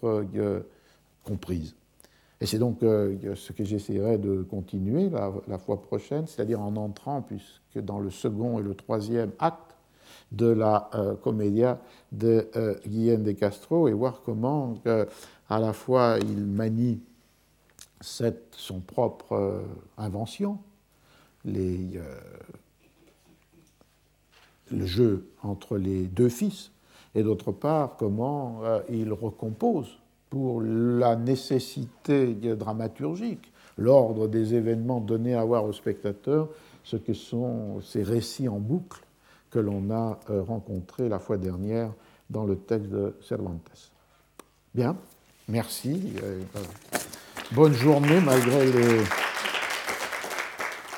comprise. 1.23 1.73
Et 2.41 2.45
c'est 2.45 2.59
donc 2.59 2.83
euh, 2.83 3.35
ce 3.35 3.53
que 3.53 3.63
j'essaierai 3.63 4.17
de 4.17 4.43
continuer 4.43 5.09
la, 5.47 5.57
fois 5.57 5.81
prochaine, 5.81 6.27
c'est-à-dire 6.27 6.61
en 6.61 6.75
entrant, 6.75 7.21
puisque 7.21 7.77
dans 7.77 7.99
le 7.99 8.09
second 8.09 8.59
et 8.59 8.61
le 8.61 8.75
troisième 8.75 9.31
acte 9.39 9.75
de 10.31 10.47
la 10.47 10.89
euh, 10.95 11.15
comédia 11.15 11.79
de 12.11 12.49
euh, 12.55 12.75
Guillaume 12.85 13.23
de 13.23 13.31
Castro, 13.31 13.87
et 13.87 13.93
voir 13.93 14.21
comment 14.25 14.75
à 15.49 15.59
la 15.59 15.71
fois 15.71 16.17
il 16.19 16.45
manie 16.45 16.99
son 18.01 18.81
propre 18.81 19.63
invention, 19.97 20.59
le 21.45 22.01
jeu 24.71 25.29
entre 25.41 25.77
les 25.77 26.03
deux 26.03 26.29
fils, 26.29 26.71
et 27.15 27.23
d'autre 27.23 27.51
part 27.51 27.95
comment 27.97 28.61
il 28.89 29.11
recompose 29.13 29.97
pour 30.35 30.61
la 30.61 31.15
nécessité 31.15 32.35
dramaturgique, 32.35 33.51
l'ordre 33.77 34.27
des 34.27 34.53
événements 34.53 34.99
donnés 34.99 35.33
à 35.33 35.45
voir 35.45 35.63
au 35.63 35.71
spectateur, 35.71 36.49
ce 36.83 36.97
que 36.97 37.13
sont 37.13 37.79
ces 37.79 38.03
récits 38.03 38.49
en 38.49 38.59
boucle 38.59 38.99
que 39.49 39.59
l'on 39.59 39.89
a 39.91 40.19
euh, 40.29 40.43
rencontrés 40.43 41.07
la 41.07 41.19
fois 41.19 41.37
dernière 41.37 41.93
dans 42.29 42.43
le 42.43 42.57
texte 42.57 42.89
de 42.89 43.15
Cervantes. 43.21 43.93
Bien, 44.73 44.97
merci. 45.47 46.11
Euh, 46.21 46.43
bonne 47.53 47.71
journée 47.71 48.19
malgré 48.19 48.69
les... 48.73 49.03